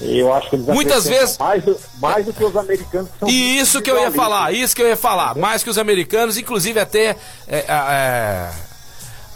Eu 0.01 0.31
acho 0.33 0.49
que 0.49 0.55
eles 0.55 0.65
Muitas 0.67 1.05
vezes- 1.05 1.37
mais 1.37 1.61
do, 1.61 1.77
mais 1.99 2.25
do 2.25 2.31
que 2.31 2.41
os 2.45 2.55
americanos 2.55 3.09
são 3.19 3.27
E 3.27 3.59
isso 3.59 3.81
que 3.81 3.91
eu 3.91 3.99
ia 3.99 4.11
falar, 4.11 4.53
isso 4.53 4.73
que 4.73 4.81
eu 4.81 4.87
ia 4.87 4.95
falar. 4.95 5.35
Mais 5.35 5.61
que 5.61 5.69
os 5.69 5.77
americanos, 5.77 6.37
inclusive 6.37 6.79
até 6.79 7.17
é, 7.45 7.65
é, 7.67 8.49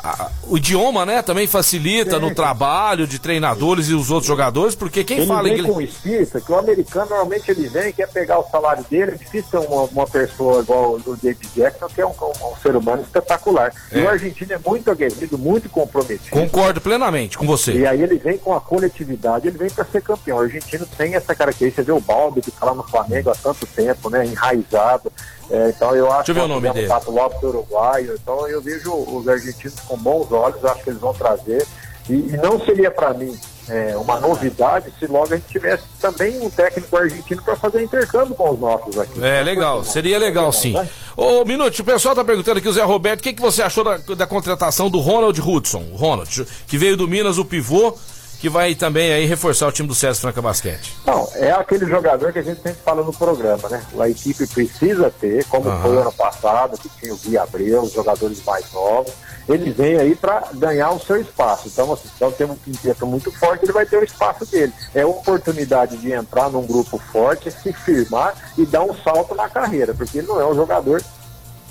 a- 0.04 0.30
o 0.44 0.58
idioma, 0.58 1.06
né, 1.06 1.22
também 1.22 1.48
facilita 1.48 2.20
no 2.20 2.34
trabalho 2.36 3.08
de 3.08 3.18
treinadores 3.20 3.88
e 3.88 3.94
os 3.94 4.12
outros 4.12 4.28
jogadores, 4.28 4.76
porque 4.76 5.04
quem 5.04 5.20
Ele 5.20 5.28
fala 5.28 5.44
vem 5.44 5.54
inglês. 5.54 5.74
com 5.74 5.82
espírito, 5.82 6.42
que 6.42 6.52
o 6.52 6.58
americano 6.58 7.10
normalmente 7.10 7.50
ele 7.50 7.68
vem, 7.70 7.94
quer 7.94 8.08
pegar 8.10 8.40
o 8.40 8.50
salário 8.50 8.84
dele, 8.90 9.12
é 9.12 9.16
difícil 9.16 9.50
ter 9.50 9.58
uma, 9.60 9.84
uma 9.84 10.06
pessoa 10.08 10.62
igual 10.62 10.96
o 11.06 11.18
David 11.22 11.48
Jackson, 11.56 11.88
que 11.88 12.02
é 12.02 12.06
um, 12.06 12.10
um- 12.10 12.52
um 12.52 12.56
ser 12.62 12.76
humano 12.76 13.02
espetacular. 13.02 13.72
E 13.92 14.00
É. 14.00 14.04
o 14.04 14.10
argentino 14.10 14.54
é 14.54 14.60
muito 14.66 14.92
aguerrido, 14.92 15.38
muito 15.38 15.70
comprometido. 15.70 16.30
Concordo 16.32 16.82
plenamente 16.82 17.38
com 17.38 17.46
você. 17.48 17.72
E 17.74 17.88
aí 17.88 18.02
ele 18.02 18.18
vem 18.18 18.38
com 18.38 18.54
a 18.54 18.60
coletividade, 18.62 19.48
ele 19.48 19.58
vem 19.58 19.70
para 19.70 19.86
ser 19.86 20.02
campeão. 20.02 20.38
O 20.38 20.42
argentino 20.42 20.86
tem 20.98 21.16
essa 21.16 21.34
característica, 21.34 21.82
vê 21.84 21.92
o 21.92 22.00
Baldo 22.02 22.42
que 22.42 22.50
está 22.50 22.66
lá 22.66 22.74
no 22.74 22.84
Flamengo 22.84 23.30
há 23.30 23.36
tanto 23.36 23.66
tempo, 23.68 24.10
né? 24.10 24.26
Enraizado. 24.26 25.12
É, 25.50 25.70
então 25.70 25.96
eu 25.96 26.08
acho 26.12 26.26
Deixa 26.26 26.32
eu 26.32 26.36
ver 26.36 26.42
o 26.42 26.48
nome 26.48 26.72
dele. 26.72 26.88
Pato 26.88 27.12
Lopes 27.12 27.42
uruguaio. 27.44 28.16
Então 28.16 28.48
eu 28.48 28.62
vejo 28.62 28.94
os 28.94 29.28
argentinos 29.28 29.80
com 29.82 29.98
bons 29.98 30.32
olhos, 30.32 30.64
acho 30.66 30.84
que 30.84 30.90
eles 30.90 31.00
vão 31.00 31.14
trazer. 31.14 31.66
E, 32.10 32.14
e 32.14 32.38
não 32.38 32.60
seria 32.64 32.92
para 32.92 33.14
mim 33.14 33.38
é, 33.70 33.96
uma 33.96 34.20
novidade 34.20 34.92
se 35.00 35.08
logo 35.08 35.34
a 35.34 35.38
gente 35.38 35.48
tivesse 35.48 35.84
também 36.02 36.40
um 36.42 36.50
técnico 36.50 36.98
argentino 36.98 37.42
para 37.42 37.56
fazer 37.56 37.82
intercâmbio 37.82 38.36
com 38.36 38.52
os 38.52 38.60
nossos 38.60 38.98
aqui. 38.98 39.24
É, 39.24 39.42
legal, 39.42 39.84
seria 39.84 40.18
legal 40.18 40.52
sim. 40.52 40.76
Ô, 41.16 41.46
Minuto, 41.46 41.80
o 41.80 41.84
pessoal 41.84 42.16
tá 42.16 42.24
perguntando 42.24 42.58
aqui, 42.58 42.68
o 42.68 42.74
Zé 42.74 42.84
Roberto, 42.84 43.22
o 43.22 43.24
que, 43.24 43.34
que 43.34 43.42
você 43.42 43.62
achou 43.62 43.84
da, 43.84 43.98
da 43.98 44.28
contratação 44.28 44.90
do 44.90 45.00
Ronald 45.00 45.40
Hudson? 45.40 45.84
O 45.94 45.96
Ronald, 45.96 46.46
que 46.68 46.78
veio 46.78 46.98
do 46.98 47.08
Minas, 47.08 47.38
o 47.38 47.46
pivô, 47.46 47.96
que 48.44 48.50
vai 48.50 48.76
também 48.76 49.14
aí 49.14 49.26
reforçar 49.26 49.70
o 49.70 49.72
time 49.72 49.88
do 49.88 49.96
César 49.96 50.20
Franca 50.20 50.42
Basquete. 50.42 50.94
Não, 51.06 51.30
é 51.36 51.50
aquele 51.52 51.86
jogador 51.86 52.34
que 52.34 52.40
a 52.40 52.42
gente 52.42 52.62
sempre 52.62 52.82
fala 52.84 53.02
no 53.02 53.14
programa, 53.14 53.70
né? 53.70 53.82
A 53.98 54.10
equipe 54.10 54.46
precisa 54.46 55.10
ter, 55.10 55.46
como 55.46 55.70
Aham. 55.70 55.82
foi 55.82 55.98
ano 55.98 56.12
passado, 56.12 56.78
que 56.78 56.90
tinha 56.90 57.14
o 57.14 57.18
Gui 57.18 57.38
Abreu, 57.38 57.84
os 57.84 57.94
jogadores 57.94 58.44
mais 58.44 58.70
novos. 58.74 59.14
Ele 59.48 59.72
vem 59.72 59.96
aí 59.96 60.14
para 60.14 60.44
ganhar 60.56 60.92
o 60.92 61.00
seu 61.00 61.22
espaço. 61.22 61.70
Então, 61.70 61.94
assim, 61.94 62.10
se 62.10 62.16
então 62.18 62.34
tem 62.34 62.46
um 62.46 62.56
quinteto 62.58 63.08
muito 63.08 63.32
forte, 63.32 63.64
ele 63.64 63.72
vai 63.72 63.86
ter 63.86 63.96
o 63.96 64.04
espaço 64.04 64.46
dele. 64.46 64.74
É 64.94 65.06
oportunidade 65.06 65.96
de 65.96 66.12
entrar 66.12 66.50
num 66.50 66.68
grupo 66.68 66.98
forte, 66.98 67.50
se 67.50 67.72
firmar 67.72 68.36
e 68.58 68.66
dar 68.66 68.84
um 68.84 68.94
salto 68.94 69.34
na 69.36 69.48
carreira, 69.48 69.94
porque 69.94 70.18
ele 70.18 70.28
não 70.28 70.42
é 70.42 70.46
um 70.46 70.54
jogador 70.54 71.02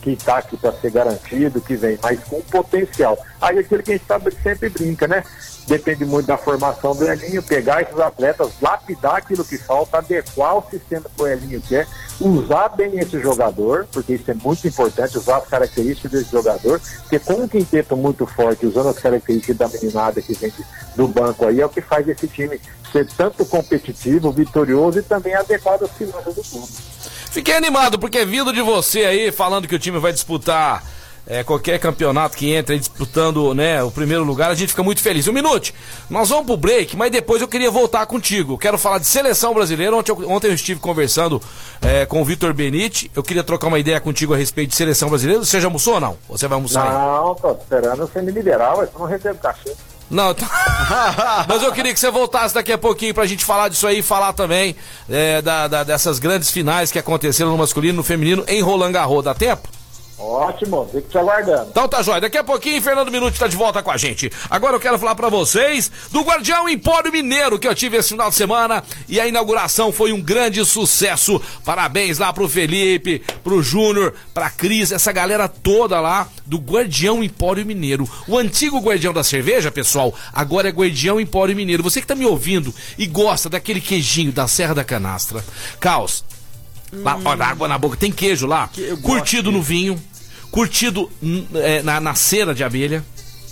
que 0.03 0.11
está 0.11 0.39
aqui 0.39 0.57
para 0.57 0.73
ser 0.73 0.91
garantido, 0.91 1.61
que 1.61 1.77
vem, 1.77 1.99
mas 2.03 2.19
com 2.25 2.41
potencial. 2.41 3.17
Aí 3.41 3.59
aquilo 3.59 3.83
que 3.83 3.93
a 3.93 3.95
gente 3.95 4.07
sabe 4.07 4.35
sempre 4.43 4.69
brinca, 4.69 5.07
né? 5.07 5.23
Depende 5.67 6.05
muito 6.05 6.27
da 6.27 6.37
formação 6.37 6.95
do 6.95 7.07
Elinho, 7.09 7.43
pegar 7.43 7.83
esses 7.83 7.99
atletas, 7.99 8.51
lapidar 8.61 9.17
aquilo 9.17 9.45
que 9.45 9.57
falta, 9.57 9.99
adequar 9.99 10.59
o 10.59 10.65
sistema 10.69 11.05
que 11.15 11.23
o 11.23 11.27
Elinho 11.27 11.61
quer, 11.61 11.87
usar 12.21 12.69
bem 12.71 12.99
esse 12.99 13.21
jogador, 13.21 13.87
porque 13.93 14.15
isso 14.15 14.31
é 14.31 14.35
muito 14.35 14.67
importante, 14.67 15.17
usar 15.17 15.39
as 15.39 15.47
características 15.47 16.11
desse 16.11 16.33
jogador, 16.33 16.81
porque 17.03 17.19
com 17.19 17.35
um 17.35 17.49
quinteto 17.49 17.97
muito 17.97 18.27
forte, 18.27 18.67
usando 18.67 18.89
as 18.89 18.99
características 18.99 19.57
da 19.57 19.69
meninada 19.69 20.21
que 20.21 20.35
vem 20.35 20.53
do 20.97 21.07
banco 21.07 21.47
aí, 21.47 21.61
é 21.61 21.67
o 21.67 21.69
que 21.69 21.81
faz 21.81 22.09
esse 22.09 22.27
time 22.27 22.61
ser 22.91 23.07
tanto 23.17 23.45
competitivo, 23.47 24.31
vitorioso 24.33 24.99
e 24.99 25.03
também 25.03 25.35
adequado 25.35 25.85
às 25.85 25.93
finanças 25.93 26.35
do 26.35 26.43
clube. 26.43 26.73
Fiquei 27.31 27.55
animado, 27.55 27.99
porque 27.99 28.25
vindo 28.25 28.53
de 28.53 28.61
você 28.61 29.05
aí, 29.05 29.33
falando 29.33 29.67
que 29.67 29.75
o 29.75 29.79
time 29.79 29.99
vai 29.99 30.13
disputar 30.13 30.85
é, 31.27 31.45
qualquer 31.45 31.79
campeonato 31.79 32.37
que 32.37 32.53
entra 32.53 32.75
aí 32.75 32.79
disputando 32.79 33.55
né, 33.55 33.83
o 33.83 33.91
primeiro 33.91 34.25
lugar, 34.25 34.51
a 34.51 34.55
gente 34.55 34.71
fica 34.71 34.83
muito 34.83 35.01
feliz. 35.01 35.29
Um 35.29 35.33
minuto, 35.33 35.73
nós 36.11 36.29
vamos 36.29 36.47
pro 36.47 36.57
break, 36.57 36.97
mas 36.97 37.11
depois 37.13 37.41
eu 37.41 37.49
queria 37.49 37.71
voltar 37.71 38.05
contigo. 38.07 38.59
Quero 38.59 38.77
falar 38.77 38.99
de 38.99 39.07
seleção 39.07 39.55
brasileira. 39.55 39.95
Ontem 39.97 40.11
eu, 40.13 40.31
ontem 40.31 40.49
eu 40.49 40.55
estive 40.55 40.81
conversando 40.81 41.41
é, 41.81 42.05
com 42.07 42.21
o 42.21 42.25
Vitor 42.25 42.53
Benite. 42.53 43.11
Eu 43.15 43.23
queria 43.23 43.45
trocar 43.45 43.69
uma 43.69 43.79
ideia 43.79 44.01
contigo 44.01 44.35
a 44.35 44.37
respeito 44.37 44.71
de 44.71 44.77
seleção 44.77 45.09
brasileira. 45.09 45.45
Você 45.45 45.61
já 45.61 45.69
almoçou 45.69 45.95
ou 45.95 46.01
não? 46.01 46.17
Você 46.29 46.49
vai 46.49 46.57
almoçar 46.57 46.83
aí? 46.83 46.93
Não, 46.93 47.35
tô 47.37 47.53
esperando 47.53 47.99
você 47.99 48.21
me 48.21 48.33
liberar, 48.33 48.77
mas 48.77 48.89
eu 48.93 48.99
não 48.99 49.07
recebo 49.07 49.39
cachê. 49.39 49.73
Não, 50.11 50.35
tá. 50.35 51.47
Mas 51.49 51.63
eu 51.63 51.73
queria 51.73 51.95
que 51.95 51.99
você 51.99 52.11
voltasse 52.11 52.55
daqui 52.55 52.71
a 52.71 52.77
pouquinho 52.77 53.15
pra 53.15 53.25
gente 53.25 53.47
falar 53.47 53.69
disso 53.71 53.87
aí 53.87 54.01
e 54.01 54.03
falar 54.03 54.35
também 54.35 54.77
é, 55.09 55.41
da- 55.41 55.67
da- 55.69 55.85
dessas 55.85 56.19
grandes 56.19 56.51
finais 56.51 56.93
que 56.93 56.99
aconteceram 56.99 57.51
no 57.53 57.57
masculino 57.57 57.95
e 57.95 57.97
no 57.97 58.03
feminino 58.03 58.45
em 58.47 58.61
Roland 58.61 58.93
Garros. 58.93 59.25
Dá 59.25 59.33
tempo? 59.35 59.67
Ótimo, 60.23 60.89
fico 60.93 61.09
te 61.09 61.19
aguardando. 61.19 61.71
Então 61.71 61.89
tá 61.89 62.01
jóia. 62.01 62.21
Daqui 62.21 62.39
a 62.39 62.45
pouquinho, 62.45 62.81
Fernando 62.81 63.11
Minuti 63.11 63.41
tá 63.41 63.49
de 63.49 63.57
volta 63.57 63.83
com 63.83 63.91
a 63.91 63.97
gente. 63.97 64.31
Agora 64.49 64.77
eu 64.77 64.81
quero 64.81 64.97
falar 64.97 65.17
pra 65.17 65.29
vocês 65.29 65.91
do 66.13 66.21
Guardião 66.21 66.69
Empório 66.69 67.11
Mineiro 67.11 67.59
que 67.59 67.67
eu 67.67 67.75
tive 67.75 67.97
esse 67.97 68.11
final 68.11 68.31
de 68.31 68.37
semana 68.37 68.85
e 69.09 69.19
a 69.21 69.27
inauguração 69.27 69.91
foi 69.91 70.13
um 70.13 70.23
grande 70.23 70.65
sucesso. 70.65 71.43
Parabéns 71.65 72.19
lá 72.19 72.33
pro 72.33 72.49
Felipe, 72.49 73.21
pro 73.43 73.63
Júnior, 73.63 74.15
pra 74.33 74.49
Cris, 74.49 74.93
essa 74.93 75.11
galera 75.11 75.49
toda 75.49 76.01
lá 76.01 76.29
do 76.47 76.59
Guardião 76.59 77.23
Empório 77.23 77.67
Mineiro. 77.67 78.09
O 78.29 78.39
antigo 78.39 78.79
Guardião 78.79 79.13
da 79.13 79.25
Cerveja, 79.25 79.73
pessoal, 79.73 80.15
agora 80.33 80.69
é 80.69 80.73
Guardião 80.73 81.21
Empório 81.21 81.57
Mineiro. 81.57 81.83
Você 81.83 82.01
que 82.01 82.07
tá 82.07 82.15
me 82.15 82.27
ouvindo 82.27 82.73
e 82.97 83.07
gosta 83.07 83.49
daquele 83.49 83.81
queijinho 83.81 84.31
da 84.31 84.47
Serra 84.47 84.75
da 84.75 84.85
Canastra. 84.85 85.45
Caos, 85.81 86.25
Lá, 86.93 87.19
ó, 87.25 87.35
dá 87.35 87.47
água 87.47 87.67
na 87.67 87.79
boca. 87.79 87.97
Tem 87.97 88.13
queijo 88.13 88.47
lá. 88.47 88.69
Eu 88.77 88.97
gosto 88.97 89.03
curtido 89.03 89.51
no 89.51 89.63
vinho. 89.63 89.99
Curtido 90.53 91.11
hum, 91.23 91.45
é, 91.55 91.83
na, 91.83 91.99
na 91.99 92.15
cera 92.15 92.55
de 92.55 92.63
abelha. 92.63 93.03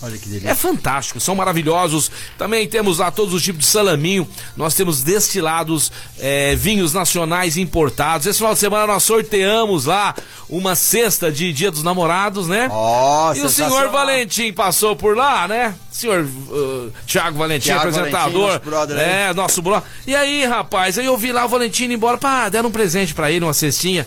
Olha 0.03 0.17
que 0.17 0.29
delícia. 0.29 0.49
É 0.49 0.55
fantástico, 0.55 1.21
são 1.21 1.35
maravilhosos. 1.35 2.11
Também 2.39 2.67
temos 2.67 2.99
lá 2.99 3.11
todos 3.11 3.35
os 3.35 3.43
tipos 3.43 3.61
de 3.61 3.67
salaminho. 3.67 4.27
Nós 4.57 4.75
temos 4.75 5.03
destilados, 5.03 5.93
é, 6.19 6.55
vinhos 6.55 6.95
nacionais 6.95 7.57
importados. 7.57 8.27
Esse 8.27 8.39
final 8.39 8.55
de 8.55 8.61
semana 8.61 8.87
nós 8.87 9.03
sorteamos 9.03 9.85
lá 9.85 10.15
uma 10.49 10.75
cesta 10.75 11.31
de 11.31 11.53
Dia 11.53 11.71
dos 11.71 11.83
Namorados, 11.83 12.49
né? 12.49 12.69
Ó, 12.71 13.35
e 13.35 13.43
o 13.43 13.49
senhor. 13.49 13.91
Valentim 13.91 14.53
passou 14.53 14.97
por 14.97 15.17
lá, 15.17 15.47
né? 15.47 15.75
Senhor 15.91 16.25
uh, 16.25 16.93
Tiago 17.07 17.37
Valentim, 17.37 17.67
Thiago 17.67 17.89
apresentador. 17.89 18.61
Valentim, 18.61 18.71
nosso 18.71 18.93
é, 18.93 19.35
nosso 19.35 19.63
brother. 19.63 19.89
E 20.07 20.15
aí, 20.15 20.47
rapaz, 20.47 20.99
aí 20.99 21.07
eu 21.07 21.17
vi 21.17 21.33
lá 21.33 21.45
o 21.45 21.49
Valentim 21.49 21.85
indo 21.85 21.95
embora. 21.95 22.17
Pá, 22.17 22.49
deram 22.49 22.69
um 22.69 22.73
presente 22.73 23.13
pra 23.13 23.31
ele, 23.31 23.45
uma 23.45 23.53
cestinha. 23.53 24.07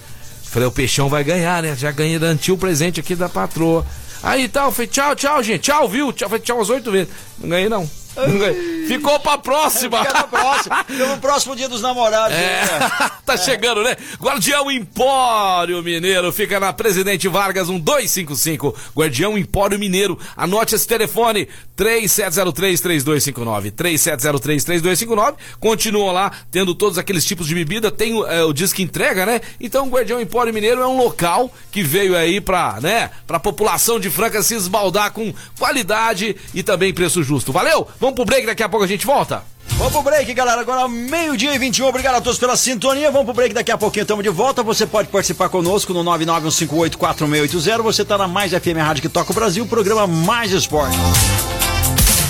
Falei, 0.53 0.67
o 0.67 0.71
peixão 0.71 1.09
vai 1.09 1.23
ganhar, 1.23 1.63
né? 1.63 1.75
Já 1.75 1.89
ganhei, 1.89 2.19
garantiu 2.19 2.53
o 2.53 2.57
presente 2.59 2.99
aqui 2.99 3.15
da 3.15 3.27
patroa. 3.27 3.83
Aí 4.21 4.47
tal, 4.47 4.71
falei, 4.71 4.87
tchau, 4.87 5.15
tchau, 5.15 5.41
gente. 5.41 5.61
Tchau, 5.61 5.89
viu? 5.89 6.13
Tchau, 6.13 6.29
falei, 6.29 6.43
tchau 6.43 6.57
umas 6.57 6.69
oito 6.69 6.91
vezes. 6.91 7.11
Não 7.39 7.49
ganhei, 7.49 7.67
não. 7.67 7.89
Ficou 8.87 9.19
pra 9.19 9.37
próxima. 9.37 10.03
Fica. 10.03 10.83
Fica 10.85 11.07
no 11.07 11.17
próximo 11.17 11.55
dia 11.55 11.69
dos 11.69 11.81
namorados. 11.81 12.37
É, 12.37 12.61
né? 12.61 13.11
tá 13.25 13.37
chegando, 13.37 13.83
né? 13.83 13.95
Guardião 14.19 14.69
Empório 14.71 15.81
Mineiro, 15.81 16.31
fica 16.31 16.59
na 16.59 16.71
Presidente 16.73 17.27
Vargas 17.27 17.69
1255. 17.69 18.75
Guardião 18.95 19.37
Empório 19.37 19.79
Mineiro. 19.79 20.19
Anote 20.35 20.75
esse 20.75 20.87
telefone: 20.87 21.47
3703-3259. 21.77 23.71
3703-3259. 23.71 25.35
Continua 25.59 26.11
lá, 26.11 26.31
tendo 26.51 26.75
todos 26.75 26.97
aqueles 26.97 27.25
tipos 27.25 27.47
de 27.47 27.55
bebida. 27.55 27.91
Tem 27.91 28.13
o, 28.13 28.25
é, 28.25 28.43
o 28.43 28.53
Disque 28.53 28.83
Entrega, 28.83 29.25
né? 29.25 29.41
Então, 29.59 29.87
o 29.87 29.89
Guardião 29.89 30.21
Empório 30.21 30.53
Mineiro 30.53 30.81
é 30.81 30.87
um 30.87 30.97
local 30.97 31.51
que 31.71 31.83
veio 31.83 32.15
aí 32.15 32.39
pra, 32.39 32.79
né, 32.81 33.09
pra 33.25 33.39
população 33.39 33.99
de 33.99 34.09
Franca 34.09 34.43
se 34.43 34.55
esbaldar 34.55 35.11
com 35.11 35.33
qualidade 35.57 36.35
e 36.53 36.61
também 36.61 36.93
preço 36.93 37.23
justo. 37.23 37.51
Valeu? 37.51 37.87
Vamos 38.03 38.15
pro 38.15 38.25
break, 38.25 38.45
daqui 38.45 38.61
a 38.61 38.67
pouco 38.67 38.83
a 38.83 38.87
gente 38.87 39.05
volta. 39.05 39.43
Vamos 39.77 39.93
pro 39.93 40.01
break, 40.01 40.33
galera. 40.33 40.59
Agora 40.59 40.89
meio-dia 40.89 41.55
e 41.55 41.57
21. 41.57 41.87
Obrigado 41.87 42.15
a 42.15 42.21
todos 42.21 42.37
pela 42.37 42.57
sintonia. 42.57 43.09
Vamos 43.09 43.23
pro 43.23 43.33
break 43.33 43.53
daqui 43.53 43.71
a 43.71 43.77
pouquinho. 43.77 44.01
Estamos 44.01 44.25
de 44.25 44.29
volta. 44.29 44.61
Você 44.61 44.85
pode 44.85 45.07
participar 45.07 45.47
conosco 45.47 45.93
no 45.93 46.03
991584680. 46.03 47.81
Você 47.81 48.03
tá 48.03 48.17
na 48.17 48.27
Mais 48.27 48.51
FM 48.51 48.75
Rádio 48.77 49.03
que 49.03 49.07
toca 49.07 49.31
o 49.31 49.33
Brasil, 49.33 49.65
programa 49.65 50.05
Mais 50.05 50.51
Esporte. 50.51 50.97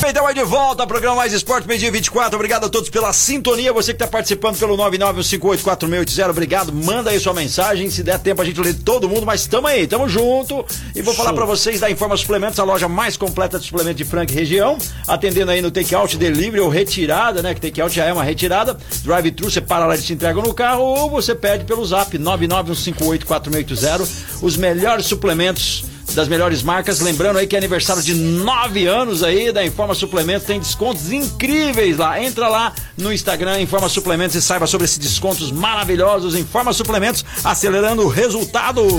Então 0.05 0.27
aí 0.27 0.35
de 0.35 0.43
volta, 0.43 0.85
programa 0.85 1.15
Mais 1.15 1.31
Esporte, 1.31 1.65
meio-dia 1.65 1.87
e 1.87 1.91
24. 1.91 2.35
Obrigado 2.35 2.65
a 2.65 2.69
todos 2.69 2.89
pela 2.89 3.13
sintonia. 3.13 3.71
Você 3.71 3.93
que 3.93 4.03
está 4.03 4.05
participando 4.05 4.59
pelo 4.59 4.75
991584680, 4.77 6.29
obrigado. 6.29 6.73
Manda 6.73 7.09
aí 7.09 7.17
sua 7.19 7.33
mensagem. 7.33 7.89
Se 7.89 8.03
der 8.03 8.19
tempo, 8.19 8.41
a 8.41 8.45
gente 8.45 8.59
lê 8.59 8.73
todo 8.73 9.07
mundo, 9.07 9.25
mas 9.25 9.47
tamo 9.47 9.65
aí, 9.65 9.87
tamo 9.87 10.09
junto. 10.09 10.65
E 10.93 11.01
vou 11.01 11.13
falar 11.13 11.31
para 11.31 11.45
vocês 11.45 11.79
da 11.79 11.89
Informa 11.89 12.17
Suplementos, 12.17 12.59
a 12.59 12.65
loja 12.65 12.89
mais 12.89 13.15
completa 13.15 13.57
de 13.57 13.65
suplementos 13.65 13.97
de 13.97 14.03
Franca 14.03 14.33
e 14.33 14.35
região. 14.35 14.77
Atendendo 15.07 15.51
aí 15.51 15.61
no 15.61 15.71
take-out, 15.71 16.17
delivery 16.17 16.59
ou 16.59 16.67
retirada, 16.67 17.41
né? 17.41 17.53
Que 17.53 17.61
take-out 17.61 17.95
já 17.95 18.03
é 18.03 18.11
uma 18.11 18.25
retirada. 18.25 18.77
Drive-thru, 19.03 19.49
você 19.49 19.61
para 19.61 19.85
lá 19.85 19.95
e 19.95 20.01
te 20.01 20.11
entrega 20.11 20.41
no 20.41 20.53
carro. 20.53 20.83
Ou 20.83 21.09
você 21.09 21.33
pede 21.33 21.63
pelo 21.63 21.85
zap 21.85 22.17
991584680. 22.17 24.41
Os 24.41 24.57
melhores 24.57 25.05
suplementos 25.05 25.92
das 26.13 26.27
melhores 26.27 26.61
marcas. 26.61 26.99
Lembrando 26.99 27.37
aí 27.37 27.47
que 27.47 27.55
é 27.55 27.57
aniversário 27.57 28.01
de 28.01 28.13
nove 28.13 28.85
anos 28.85 29.23
aí 29.23 29.51
da 29.51 29.65
Informa 29.65 29.93
Suplementos, 29.95 30.45
tem 30.45 30.59
descontos 30.59 31.11
incríveis 31.11 31.97
lá. 31.97 32.21
Entra 32.21 32.47
lá 32.47 32.73
no 32.97 33.11
Instagram, 33.11 33.61
Informa 33.61 33.89
Suplementos 33.89 34.35
e 34.35 34.41
saiba 34.41 34.67
sobre 34.67 34.85
esses 34.85 34.97
descontos 34.97 35.51
maravilhosos. 35.51 36.35
Informa 36.35 36.73
Suplementos, 36.73 37.25
acelerando 37.43 38.07
resultados. 38.07 38.91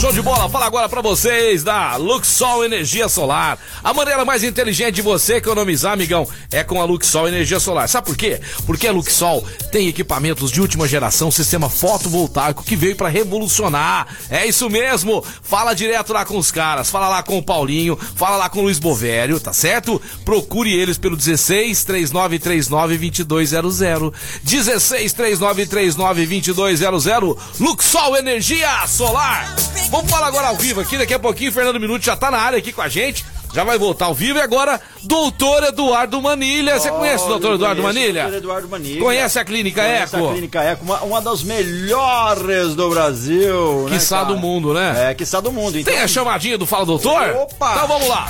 Show 0.00 0.12
de 0.12 0.22
bola, 0.22 0.48
fala 0.48 0.66
agora 0.66 0.88
pra 0.88 1.02
vocês 1.02 1.62
da 1.62 1.96
Luxol 1.96 2.64
Energia 2.64 3.08
Solar. 3.08 3.58
A 3.84 3.92
maneira 3.92 4.24
mais 4.24 4.42
inteligente 4.42 4.96
de 4.96 5.02
você 5.02 5.34
economizar, 5.34 5.92
amigão, 5.92 6.26
é 6.50 6.64
com 6.64 6.80
a 6.80 6.84
Luxol 6.84 7.28
Energia 7.28 7.60
Solar. 7.60 7.88
Sabe 7.88 8.06
por 8.06 8.16
quê? 8.16 8.40
Porque 8.64 8.86
a 8.86 8.92
Luxol 8.92 9.44
tem 9.70 9.88
equipamentos 9.88 10.50
de 10.50 10.60
última 10.60 10.88
geração, 10.88 11.30
sistema 11.30 11.68
fotovoltaico 11.68 12.64
que 12.64 12.76
veio 12.76 12.96
pra 12.96 13.08
revolucionar. 13.08 14.06
É 14.30 14.46
isso 14.46 14.70
mesmo. 14.70 15.24
Fala 15.42 15.74
direto 15.74 16.12
lá 16.12 16.24
com 16.24 16.45
os 16.46 16.50
caras, 16.50 16.90
fala 16.90 17.08
lá 17.08 17.22
com 17.22 17.38
o 17.38 17.42
Paulinho, 17.42 17.96
fala 17.96 18.36
lá 18.36 18.48
com 18.48 18.60
o 18.60 18.62
Luiz 18.62 18.78
Bovério, 18.78 19.40
tá 19.40 19.52
certo? 19.52 20.00
Procure 20.24 20.72
eles 20.72 20.96
pelo 20.96 21.16
16 21.16 21.84
3939 21.84 23.24
2200. 23.24 24.12
16 24.42 25.12
3939 25.12 26.54
2200. 26.54 27.60
Luxol 27.60 28.16
Energia 28.16 28.86
Solar. 28.86 29.54
Vamos 29.90 30.10
falar 30.10 30.28
agora 30.28 30.48
ao 30.48 30.56
vivo 30.56 30.80
aqui, 30.80 30.96
daqui 30.96 31.14
a 31.14 31.18
pouquinho 31.18 31.52
Fernando 31.52 31.80
Minuto 31.80 32.04
já 32.04 32.16
tá 32.16 32.30
na 32.30 32.38
área 32.38 32.58
aqui 32.58 32.72
com 32.72 32.82
a 32.82 32.88
gente. 32.88 33.24
Já 33.56 33.64
vai 33.64 33.78
voltar 33.78 34.04
ao 34.04 34.14
vivo 34.14 34.38
e 34.38 34.42
agora, 34.42 34.78
doutor 35.02 35.64
Eduardo 35.64 36.20
Manilha. 36.20 36.78
Você 36.78 36.90
conhece 36.90 37.24
o 37.24 37.28
doutor 37.28 37.54
Eduardo 37.54 37.82
Manilha? 37.82 38.24
Doutor 38.24 38.36
Eduardo 38.36 38.68
Manilha. 38.68 39.00
Conhece 39.00 39.38
a 39.38 39.44
Clínica 39.46 39.80
Conhece 39.80 40.14
Eco? 40.14 40.28
a 40.28 40.32
Clínica 40.32 40.62
Eco, 40.62 40.84
uma, 40.84 41.00
uma 41.00 41.22
das 41.22 41.42
melhores 41.42 42.74
do 42.74 42.90
Brasil. 42.90 43.86
né, 43.88 43.96
Quiçá 43.96 44.18
cara? 44.18 44.28
do 44.34 44.36
mundo, 44.36 44.74
né? 44.74 45.10
É, 45.10 45.14
quiçá 45.14 45.40
do 45.40 45.50
mundo. 45.50 45.78
Então, 45.78 45.90
Tem 45.90 46.02
a 46.02 46.06
chamadinha 46.06 46.58
do 46.58 46.66
Fala 46.66 46.84
Doutor? 46.84 47.30
Opa! 47.34 47.72
Então 47.76 47.88
vamos 47.88 48.08
lá. 48.08 48.28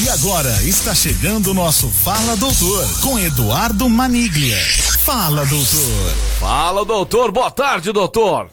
E 0.00 0.08
agora 0.10 0.50
está 0.62 0.94
chegando 0.94 1.50
o 1.50 1.54
nosso 1.54 1.88
Fala 1.88 2.36
Doutor 2.36 2.86
com 3.02 3.18
Eduardo 3.18 3.88
Maniglia. 3.88 4.58
Fala 5.00 5.44
Doutor. 5.44 6.14
Fala, 6.38 6.84
doutor. 6.84 7.32
Boa 7.32 7.50
tarde, 7.50 7.90
doutor. 7.90 8.48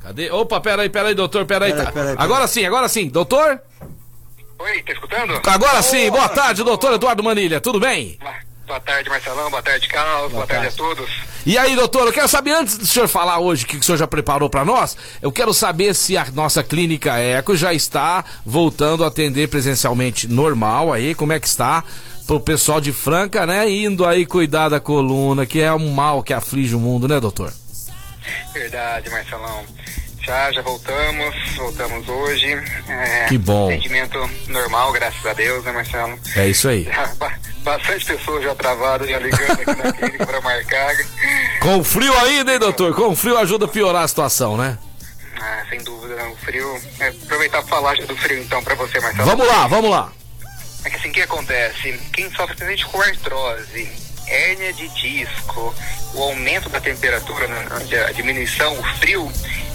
Cadê? 0.00 0.30
Opa, 0.30 0.60
peraí, 0.60 0.88
peraí, 0.88 1.16
doutor, 1.16 1.44
peraí. 1.46 1.72
Peraí, 1.72 1.84
tá. 1.86 1.90
peraí, 1.90 2.14
peraí. 2.14 2.24
Agora 2.24 2.46
sim, 2.46 2.64
agora 2.64 2.88
sim. 2.88 3.08
Doutor? 3.08 3.60
Oi, 4.58 4.82
tá 4.82 4.92
escutando? 4.92 5.40
Agora 5.46 5.82
sim. 5.82 6.10
Boa 6.10 6.28
tarde, 6.28 6.64
doutor 6.64 6.94
Eduardo 6.94 7.22
Manilha. 7.22 7.60
Tudo 7.60 7.78
bem? 7.78 8.18
Boa 8.66 8.80
tarde, 8.80 9.08
Marcelão. 9.08 9.48
Boa 9.50 9.62
tarde, 9.62 9.86
Carlos. 9.86 10.32
Boa, 10.32 10.46
tarde. 10.46 10.66
a 10.66 10.72
todos. 10.72 11.08
E 11.44 11.56
aí, 11.56 11.76
doutor, 11.76 12.06
eu 12.06 12.12
quero 12.12 12.26
saber, 12.26 12.50
antes 12.52 12.76
do 12.76 12.86
senhor 12.86 13.06
falar 13.06 13.38
hoje 13.38 13.64
o 13.64 13.68
que 13.68 13.76
o 13.76 13.82
senhor 13.82 13.96
já 13.96 14.06
preparou 14.08 14.50
para 14.50 14.64
nós, 14.64 14.96
eu 15.22 15.30
quero 15.30 15.54
saber 15.54 15.94
se 15.94 16.16
a 16.16 16.26
nossa 16.32 16.64
clínica 16.64 17.16
Eco 17.18 17.56
já 17.56 17.72
está 17.72 18.24
voltando 18.44 19.04
a 19.04 19.06
atender 19.06 19.48
presencialmente 19.48 20.26
normal 20.26 20.92
aí, 20.92 21.14
como 21.14 21.32
é 21.32 21.38
que 21.38 21.46
está 21.46 21.84
pro 22.26 22.40
pessoal 22.40 22.80
de 22.80 22.92
Franca, 22.92 23.46
né, 23.46 23.70
indo 23.70 24.04
aí 24.04 24.26
cuidar 24.26 24.68
da 24.68 24.80
coluna, 24.80 25.46
que 25.46 25.60
é 25.60 25.72
um 25.72 25.92
mal 25.92 26.20
que 26.24 26.32
aflige 26.32 26.74
o 26.74 26.80
mundo, 26.80 27.06
né, 27.06 27.20
doutor? 27.20 27.52
Verdade, 28.52 29.08
Marcelão. 29.08 29.64
Já, 30.26 30.50
já 30.50 30.60
voltamos. 30.62 31.34
Voltamos 31.56 32.08
hoje. 32.08 32.52
É, 32.88 33.26
Que 33.28 33.38
bom. 33.38 33.68
Atendimento 33.68 34.18
normal, 34.48 34.92
graças 34.92 35.24
a 35.24 35.32
Deus, 35.32 35.64
né, 35.64 35.70
Marcelo? 35.72 36.18
É 36.34 36.48
isso 36.48 36.68
aí. 36.68 36.88
Bastante 37.62 38.04
pessoas 38.04 38.42
já 38.44 38.54
travadas, 38.54 39.08
já 39.08 39.18
ligando 39.18 39.52
aqui 39.52 39.82
na 39.82 39.92
clínica 39.94 40.26
para 40.26 40.40
marcar. 40.40 40.94
Com 41.60 41.82
frio 41.84 42.16
ainda, 42.18 42.52
hein, 42.52 42.58
doutor? 42.58 42.94
Com 42.94 43.14
frio 43.14 43.38
ajuda 43.38 43.66
a 43.66 43.68
piorar 43.68 44.02
a 44.02 44.08
situação, 44.08 44.56
né? 44.56 44.78
Ah, 45.40 45.64
sem 45.68 45.78
dúvida, 45.82 46.16
o 46.28 46.36
frio. 46.36 46.80
É, 46.98 47.08
aproveitar 47.08 47.58
para 47.62 47.68
falar 47.68 47.96
do 47.96 48.16
frio 48.16 48.38
então 48.40 48.62
para 48.64 48.74
você, 48.74 48.98
Marcelo. 49.00 49.26
Vamos 49.28 49.46
lá, 49.46 49.66
vamos 49.68 49.90
lá. 49.90 50.12
É 50.84 50.90
que 50.90 50.96
assim, 50.96 51.08
o 51.08 51.12
que 51.12 51.22
acontece? 51.22 52.00
Quem 52.12 52.30
sofre 52.32 52.56
principalmente 52.56 52.86
com 52.86 53.00
artrose, 53.00 53.90
hérnia 54.26 54.72
de 54.72 54.88
disco, 54.88 55.74
o 56.14 56.22
aumento 56.22 56.68
da 56.68 56.80
temperatura, 56.80 57.46
né, 57.46 57.66
a 58.08 58.12
diminuição, 58.12 58.78
o 58.78 58.82
frio, 58.98 59.30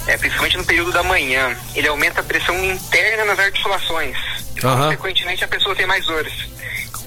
é, 0.08 0.18
principalmente 0.18 0.58
no 0.58 0.66
período 0.66 0.92
da 0.92 1.04
manhã, 1.04 1.56
ele 1.76 1.88
aumenta 1.88 2.22
a 2.22 2.24
pressão 2.24 2.64
interna 2.64 3.26
nas 3.26 3.40
articulações. 3.40 4.18
Aham. 4.64 4.86
Consequentemente, 4.86 5.44
a 5.44 5.48
pessoa 5.48 5.76
tem 5.76 5.86
mais 5.86 6.06
dores. 6.06 6.34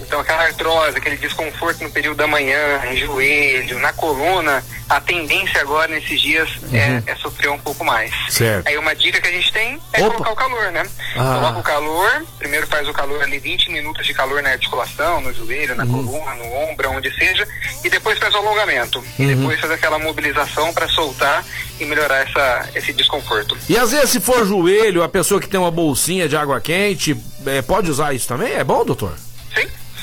Então, 0.00 0.20
aquela 0.20 0.42
artrose, 0.44 0.96
aquele 0.98 1.16
desconforto 1.16 1.82
no 1.82 1.90
período 1.90 2.16
da 2.16 2.26
manhã, 2.26 2.82
em 2.90 2.96
joelho, 2.96 3.78
na 3.78 3.92
coluna, 3.92 4.62
a 4.88 5.00
tendência 5.00 5.60
agora 5.60 5.88
nesses 5.88 6.20
dias 6.20 6.48
é, 6.72 7.02
é 7.10 7.16
sofrer 7.16 7.48
um 7.50 7.58
pouco 7.58 7.84
mais. 7.84 8.10
Uhum. 8.12 8.30
Certo. 8.30 8.66
Aí 8.68 8.76
uma 8.76 8.94
dica 8.94 9.20
que 9.20 9.28
a 9.28 9.32
gente 9.32 9.50
tem 9.52 9.80
é 9.92 10.00
Opa. 10.02 10.10
colocar 10.12 10.32
o 10.32 10.36
calor, 10.36 10.72
né? 10.72 10.82
Ah. 11.16 11.34
Coloca 11.40 11.58
o 11.58 11.62
calor, 11.62 12.24
primeiro 12.38 12.66
faz 12.66 12.86
o 12.88 12.92
calor 12.92 13.22
ali 13.22 13.38
20 13.38 13.70
minutos 13.70 14.06
de 14.06 14.12
calor 14.12 14.42
na 14.42 14.50
articulação, 14.50 15.20
no 15.20 15.32
joelho, 15.32 15.74
na 15.74 15.84
Uhum. 15.84 16.04
coluna, 16.06 16.34
no 16.34 16.44
ombro, 16.70 16.90
onde 16.90 17.12
seja, 17.16 17.46
e 17.82 17.88
depois 17.88 18.18
faz 18.18 18.34
o 18.34 18.38
alongamento. 18.38 19.02
E 19.18 19.22
Uhum. 19.24 19.36
depois 19.36 19.60
faz 19.60 19.72
aquela 19.72 19.98
mobilização 19.98 20.72
para 20.74 20.88
soltar 20.88 21.44
e 21.80 21.84
melhorar 21.86 22.18
essa, 22.28 22.68
esse 22.74 22.92
desconforto. 22.92 23.56
E 23.68 23.76
às 23.78 23.90
vezes, 23.92 24.10
se 24.10 24.20
for 24.20 24.46
joelho, 24.46 25.02
a 25.02 25.08
pessoa 25.08 25.40
que 25.40 25.48
tem 25.48 25.58
uma 25.58 25.70
bolsinha 25.70 26.28
de 26.28 26.36
água 26.36 26.60
quente, 26.60 27.16
é, 27.46 27.62
pode 27.62 27.90
usar 27.90 28.12
isso 28.14 28.28
também? 28.28 28.52
É 28.52 28.62
bom, 28.62 28.84
doutor? 28.84 29.14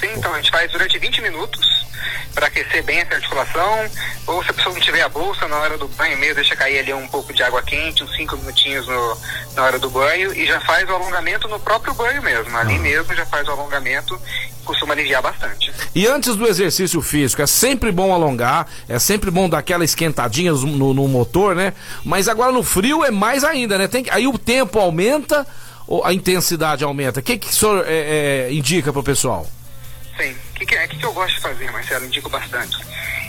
Sim, 0.02 0.08
sim, 0.08 0.14
então 0.18 0.34
a 0.34 0.38
gente 0.38 0.50
faz 0.50 0.72
durante 0.72 0.98
20 0.98 1.22
minutos 1.22 1.86
para 2.34 2.48
aquecer 2.48 2.84
bem 2.84 3.00
essa 3.00 3.16
articulação. 3.16 3.90
Ou 4.28 4.44
se 4.44 4.50
a 4.50 4.54
pessoa 4.54 4.74
não 4.74 4.82
tiver 4.82 5.02
a 5.02 5.10
bolsa 5.10 5.48
na 5.48 5.58
hora 5.58 5.78
do 5.78 5.88
banho 5.90 6.18
mesmo, 6.18 6.36
deixa 6.36 6.56
cair 6.56 6.80
ali 6.80 6.94
um 6.94 7.08
pouco 7.08 7.34
de 7.34 7.44
água 7.44 7.62
quente, 7.62 8.04
uns 8.04 8.16
5 8.16 8.38
minutinhos 8.38 8.88
no, 8.88 9.18
na 9.56 9.64
hora 9.64 9.78
do 9.78 9.90
banho 9.90 10.34
e 10.34 10.46
já 10.46 10.60
faz 10.62 10.90
o 10.90 10.94
alongamento 10.94 11.48
no 11.48 11.60
próprio 11.60 11.94
banho 11.94 12.22
mesmo. 12.22 12.56
Ali 12.58 12.80
mesmo 12.80 13.14
já 13.14 13.26
faz 13.26 13.48
o 13.48 13.52
alongamento, 13.52 14.20
costuma 14.66 14.94
aliviar 14.94 15.22
bastante. 15.22 15.72
E 15.94 16.08
antes 16.08 16.36
do 16.36 16.48
exercício 16.48 17.02
físico, 17.02 17.42
é 17.42 17.48
sempre 17.48 17.92
bom 17.92 18.14
alongar, 18.14 18.68
é 18.88 18.98
sempre 18.98 19.30
bom 19.30 19.50
dar 19.50 19.60
aquela 19.60 19.84
esquentadinha 19.84 20.52
no, 20.54 20.94
no 20.94 21.08
motor, 21.08 21.56
né? 21.56 21.74
Mas 22.04 22.28
agora 22.28 22.52
no 22.52 22.64
frio 22.64 23.04
é 23.04 23.12
mais 23.12 23.44
ainda, 23.44 23.78
né? 23.78 23.88
Tem, 23.88 24.06
aí 24.10 24.28
o 24.28 24.38
tempo 24.38 24.80
aumenta, 24.80 25.46
ou 25.86 26.06
a 26.06 26.14
intensidade 26.14 26.84
aumenta. 26.84 27.20
O 27.20 27.24
que, 27.24 27.38
que 27.38 27.50
o 27.50 27.54
senhor 27.54 27.84
é, 27.86 28.48
é, 28.48 28.54
indica 28.54 28.94
pro 28.94 29.04
pessoal? 29.04 29.46
Sim. 30.22 30.34
O 30.34 30.54
que, 30.60 30.66
que, 30.68 30.76
é- 30.76 30.88
que, 30.88 30.98
que 30.98 31.06
eu 31.06 31.14
gosto 31.14 31.36
de 31.36 31.42
fazer, 31.42 31.72
Marcelo? 31.72 32.06
Indico 32.06 32.30
bastante. 32.30 32.78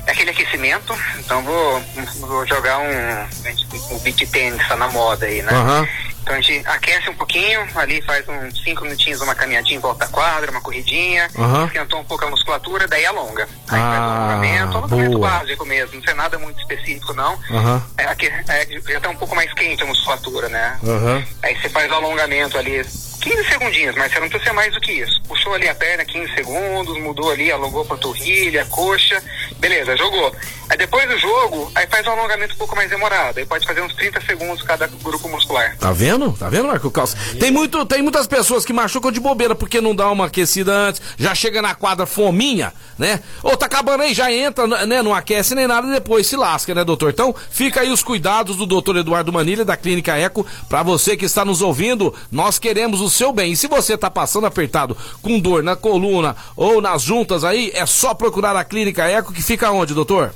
É 0.07 0.11
aquele 0.11 0.31
aquecimento, 0.31 0.97
então 1.19 1.43
vou, 1.45 1.81
vou 2.21 2.47
jogar 2.47 2.79
um, 2.79 3.95
um 3.95 3.99
beat 4.01 4.29
tênis, 4.31 4.67
tá 4.67 4.75
na 4.77 4.89
moda 4.89 5.27
aí, 5.27 5.43
né? 5.43 5.53
Aham. 5.53 5.89
Então 6.23 6.35
a 6.37 6.41
gente 6.41 6.65
aquece 6.69 7.09
um 7.11 7.15
pouquinho, 7.15 7.67
ali 7.75 8.01
faz 8.03 8.25
uns 8.29 8.63
5 8.63 8.83
minutinhos, 8.85 9.21
uma 9.21 9.35
caminhadinha 9.35 9.77
em 9.77 9.81
volta 9.81 10.07
da 10.07 10.13
quadra, 10.13 10.51
uma 10.53 10.61
corridinha, 10.61 11.29
Aham. 11.37 11.67
esquentou 11.67 12.01
um 12.01 12.05
pouco 12.05 12.25
a 12.25 12.31
musculatura, 12.31 12.87
daí 12.87 13.05
alonga. 13.07 13.43
Aí 13.69 13.81
faz 13.81 13.99
o 13.99 14.03
Ah, 14.03 14.17
alongamento, 14.19 14.79
alongamento 14.79 15.19
boa. 15.19 15.31
básico 15.31 15.65
mesmo, 15.67 16.01
não 16.05 16.13
é 16.13 16.15
nada 16.15 16.39
muito 16.39 16.61
específico 16.61 17.13
não. 17.13 17.39
Aham. 17.51 17.83
É, 17.99 18.05
aque- 18.05 18.27
é, 18.49 18.67
já 18.93 19.01
tá 19.01 19.09
um 19.09 19.17
pouco 19.17 19.35
mais 19.35 19.53
quente 19.55 19.83
a 19.83 19.87
musculatura, 19.87 20.49
né? 20.49 20.79
Aham. 20.85 21.25
Aí 21.43 21.61
você 21.61 21.69
faz 21.69 21.91
o 21.91 21.95
alongamento 21.95 22.57
ali, 22.57 22.85
15 23.21 23.49
segundinhos, 23.49 23.95
mas 23.97 24.13
você 24.13 24.21
não 24.21 24.29
precisa 24.29 24.51
ser 24.51 24.55
mais 24.55 24.73
do 24.75 24.81
que 24.81 24.93
isso. 24.93 25.21
Puxou 25.29 25.55
ali 25.55 25.69
a 25.69 25.75
perna 25.75 26.05
15 26.05 26.33
segundos, 26.35 26.97
mudou 27.01 27.33
ali, 27.33 27.51
alongou 27.51 27.83
a 27.83 27.85
panturrilha, 27.85 28.63
a 28.63 28.67
coxa, 28.67 29.21
beleza, 29.59 29.92
jogou. 29.97 30.33
Aí 30.69 30.77
depois 30.77 31.09
do 31.09 31.19
jogo, 31.19 31.71
aí 31.75 31.87
faz 31.87 32.07
um 32.07 32.11
alongamento 32.11 32.55
um 32.55 32.59
pouco 32.59 32.75
mais 32.75 32.89
demorado. 32.89 33.39
Aí 33.39 33.47
pode 33.47 33.67
fazer 33.67 33.83
uns 33.83 33.95
30 33.95 34.21
segundos 34.23 34.63
cada 34.63 34.87
grupo 34.87 35.29
muscular. 35.29 35.77
Tá 35.79 35.93
vendo? 35.93 36.33
Tá 36.33 36.49
vendo, 36.49 36.69
Marco 36.69 36.91
Calça? 36.91 37.17
Tem, 37.39 37.51
muito, 37.51 37.85
tem 37.85 38.03
muitas 38.03 38.27
pessoas 38.27 38.65
que 38.65 38.73
machucam 38.73 39.11
de 39.11 39.21
bobeira 39.21 39.55
porque 39.55 39.81
não 39.81 39.95
dá 39.95 40.11
uma 40.11 40.27
aquecida 40.27 40.73
antes, 40.73 41.03
já 41.19 41.35
chega 41.35 41.61
na 41.61 41.75
quadra 41.75 42.07
fominha, 42.07 42.73
né? 42.99 43.21
Ou 43.43 43.57
tá 43.57 43.67
acabando 43.67 44.03
aí, 44.03 44.15
já 44.15 44.33
entra, 44.33 44.67
né? 44.87 45.03
Não 45.03 45.15
aquece 45.15 45.55
nem 45.55 45.67
nada 45.67 45.87
e 45.89 45.93
depois 45.93 46.27
se 46.27 46.37
lasca, 46.37 46.75
né, 46.75 46.85
doutor? 46.85 47.11
Então, 47.11 47.35
fica 47.51 47.81
aí 47.81 47.91
os 47.91 48.03
cuidados 48.03 48.57
do 48.57 48.67
doutor 48.67 48.97
Eduardo 48.97 49.33
Manilha, 49.33 49.65
da 49.65 49.77
Clínica 49.77 50.17
Eco, 50.17 50.47
pra 50.69 50.83
você 50.83 51.17
que 51.17 51.25
está 51.25 51.45
nos 51.45 51.61
ouvindo, 51.61 52.15
nós 52.31 52.59
queremos 52.59 53.01
o 53.01 53.11
seu 53.11 53.33
bem. 53.33 53.53
E 53.53 53.57
se 53.57 53.67
você 53.67 53.97
tá 53.97 54.11
passando 54.11 54.47
apertado 54.47 54.97
com 55.21 55.41
dor 55.41 55.63
na 55.63 55.75
coluna 55.75 56.37
ou 56.57 56.81
nas 56.81 57.03
juntas 57.03 57.45
aí, 57.45 57.73
é 57.75 57.85
só 57.87 58.15
procurar 58.15 58.57
a 58.57 58.65
Clínica 58.65 59.05
Eco, 59.05 59.33
que 59.33 59.43
fica 59.43 59.71
onde, 59.71 59.82
doutor? 59.95 60.33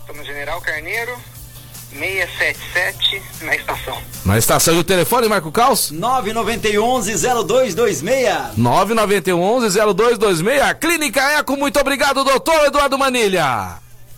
Estou 0.00 0.14
no 0.14 0.24
General 0.24 0.60
Carneiro, 0.60 1.16
677, 1.90 3.22
na 3.44 3.54
estação. 3.56 3.98
Na 4.24 4.38
estação 4.38 4.74
e 4.74 4.78
o 4.78 4.84
telefone, 4.84 5.28
Marco 5.28 5.50
Caos? 5.52 5.92
991-0226. 5.92 8.54
991-0226. 8.58 10.74
Clínica 10.78 11.20
Eco, 11.38 11.56
muito 11.56 11.78
obrigado, 11.80 12.22
doutor 12.24 12.66
Eduardo 12.66 12.98
Manilha. 12.98 13.76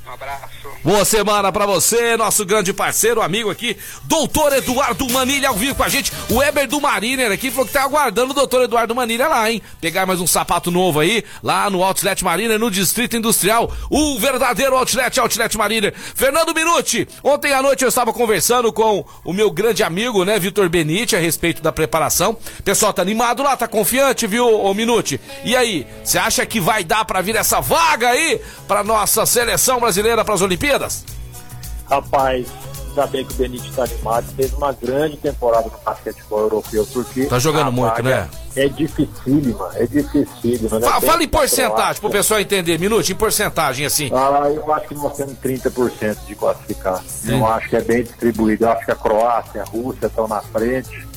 Um 0.08 0.14
abraço. 0.14 0.48
Boa 0.82 1.04
semana 1.04 1.52
pra 1.52 1.66
você, 1.66 2.16
nosso 2.16 2.42
grande 2.42 2.72
parceiro, 2.72 3.20
amigo 3.20 3.50
aqui, 3.50 3.76
doutor 4.04 4.54
Eduardo 4.54 5.06
Manilha 5.10 5.50
ao 5.50 5.54
vivo 5.54 5.74
com 5.74 5.82
a 5.82 5.88
gente. 5.90 6.10
O 6.30 6.36
Weber 6.36 6.66
do 6.66 6.80
Mariner 6.80 7.30
aqui 7.30 7.50
falou 7.50 7.66
que 7.66 7.74
tá 7.74 7.82
aguardando 7.82 8.30
o 8.30 8.34
doutor 8.34 8.62
Eduardo 8.62 8.94
Manilha 8.94 9.28
lá, 9.28 9.50
hein? 9.50 9.60
Pegar 9.82 10.06
mais 10.06 10.18
um 10.18 10.26
sapato 10.26 10.70
novo 10.70 11.00
aí, 11.00 11.22
lá 11.42 11.68
no 11.68 11.84
Outlet 11.84 12.24
Mariner, 12.24 12.58
no 12.58 12.70
Distrito 12.70 13.18
Industrial. 13.18 13.70
O 13.90 14.18
verdadeiro 14.18 14.78
Outlet, 14.78 15.20
Outlet 15.20 15.58
Mariner. 15.58 15.92
Fernando 16.14 16.54
Minuti, 16.54 17.06
ontem 17.22 17.52
à 17.52 17.60
noite 17.60 17.82
eu 17.82 17.88
estava 17.90 18.10
conversando 18.10 18.72
com 18.72 19.04
o 19.22 19.32
meu 19.34 19.50
grande 19.50 19.82
amigo, 19.82 20.24
né, 20.24 20.38
Vitor 20.38 20.70
Benite, 20.70 21.16
a 21.16 21.18
respeito 21.18 21.60
da 21.60 21.70
preparação. 21.70 22.34
Pessoal 22.64 22.94
tá 22.94 23.02
animado 23.02 23.42
lá, 23.42 23.58
tá 23.58 23.68
confiante, 23.68 24.26
viu, 24.26 24.46
ô 24.46 24.72
Minuti? 24.72 25.20
E 25.44 25.54
aí, 25.54 25.86
você 26.02 26.16
acha 26.16 26.46
que 26.46 26.60
vai 26.60 26.82
dar 26.82 27.04
pra 27.04 27.20
vir 27.20 27.36
essa 27.36 27.60
vaga 27.60 28.08
aí 28.08 28.40
pra 28.66 28.82
nossa 28.82 29.26
seleção 29.26 29.78
brasileira 29.78 29.97
pras 30.24 30.40
Olimpíadas? 30.42 31.04
Rapaz, 31.90 32.46
ainda 32.88 33.06
bem 33.06 33.24
que 33.24 33.32
o 33.32 33.36
Benítez 33.36 33.70
está 33.70 33.84
animado, 33.84 34.26
fez 34.36 34.52
uma 34.52 34.72
grande 34.72 35.16
temporada 35.16 35.70
no 35.70 35.78
basquetebol 35.84 36.40
europeu, 36.40 36.86
porque. 36.92 37.24
Tá 37.24 37.38
jogando 37.38 37.72
muito, 37.72 38.02
né? 38.02 38.28
É 38.54 38.68
dificílima, 38.68 39.70
é 39.74 39.86
dificílima, 39.86 40.78
né? 40.80 40.86
Fa- 40.86 41.00
Bem 41.00 41.08
fala 41.08 41.22
em 41.22 41.28
porcentagem 41.28 41.70
controlado. 41.70 42.00
pro 42.00 42.10
pessoal 42.10 42.40
entender, 42.40 42.78
Minuti, 42.78 43.12
em 43.12 43.14
porcentagem 43.14 43.86
assim. 43.86 44.10
Ah, 44.12 44.50
eu 44.54 44.70
acho 44.74 44.88
que 44.88 44.94
nós 44.96 45.16
temos 45.16 45.34
30% 45.38 46.18
de 46.26 46.34
classificar. 46.34 47.02
Eu 47.26 47.46
acho 47.46 47.68
que 47.70 47.76
é 47.76 47.80
bem 47.80 48.02
distribuído. 48.02 48.64
Eu 48.66 48.70
acho 48.72 48.84
que 48.84 48.90
a 48.92 48.96
Croácia, 48.96 49.62
a 49.62 49.64
Rússia 49.64 50.06
estão 50.08 50.28
na 50.28 50.42
frente. 50.42 51.07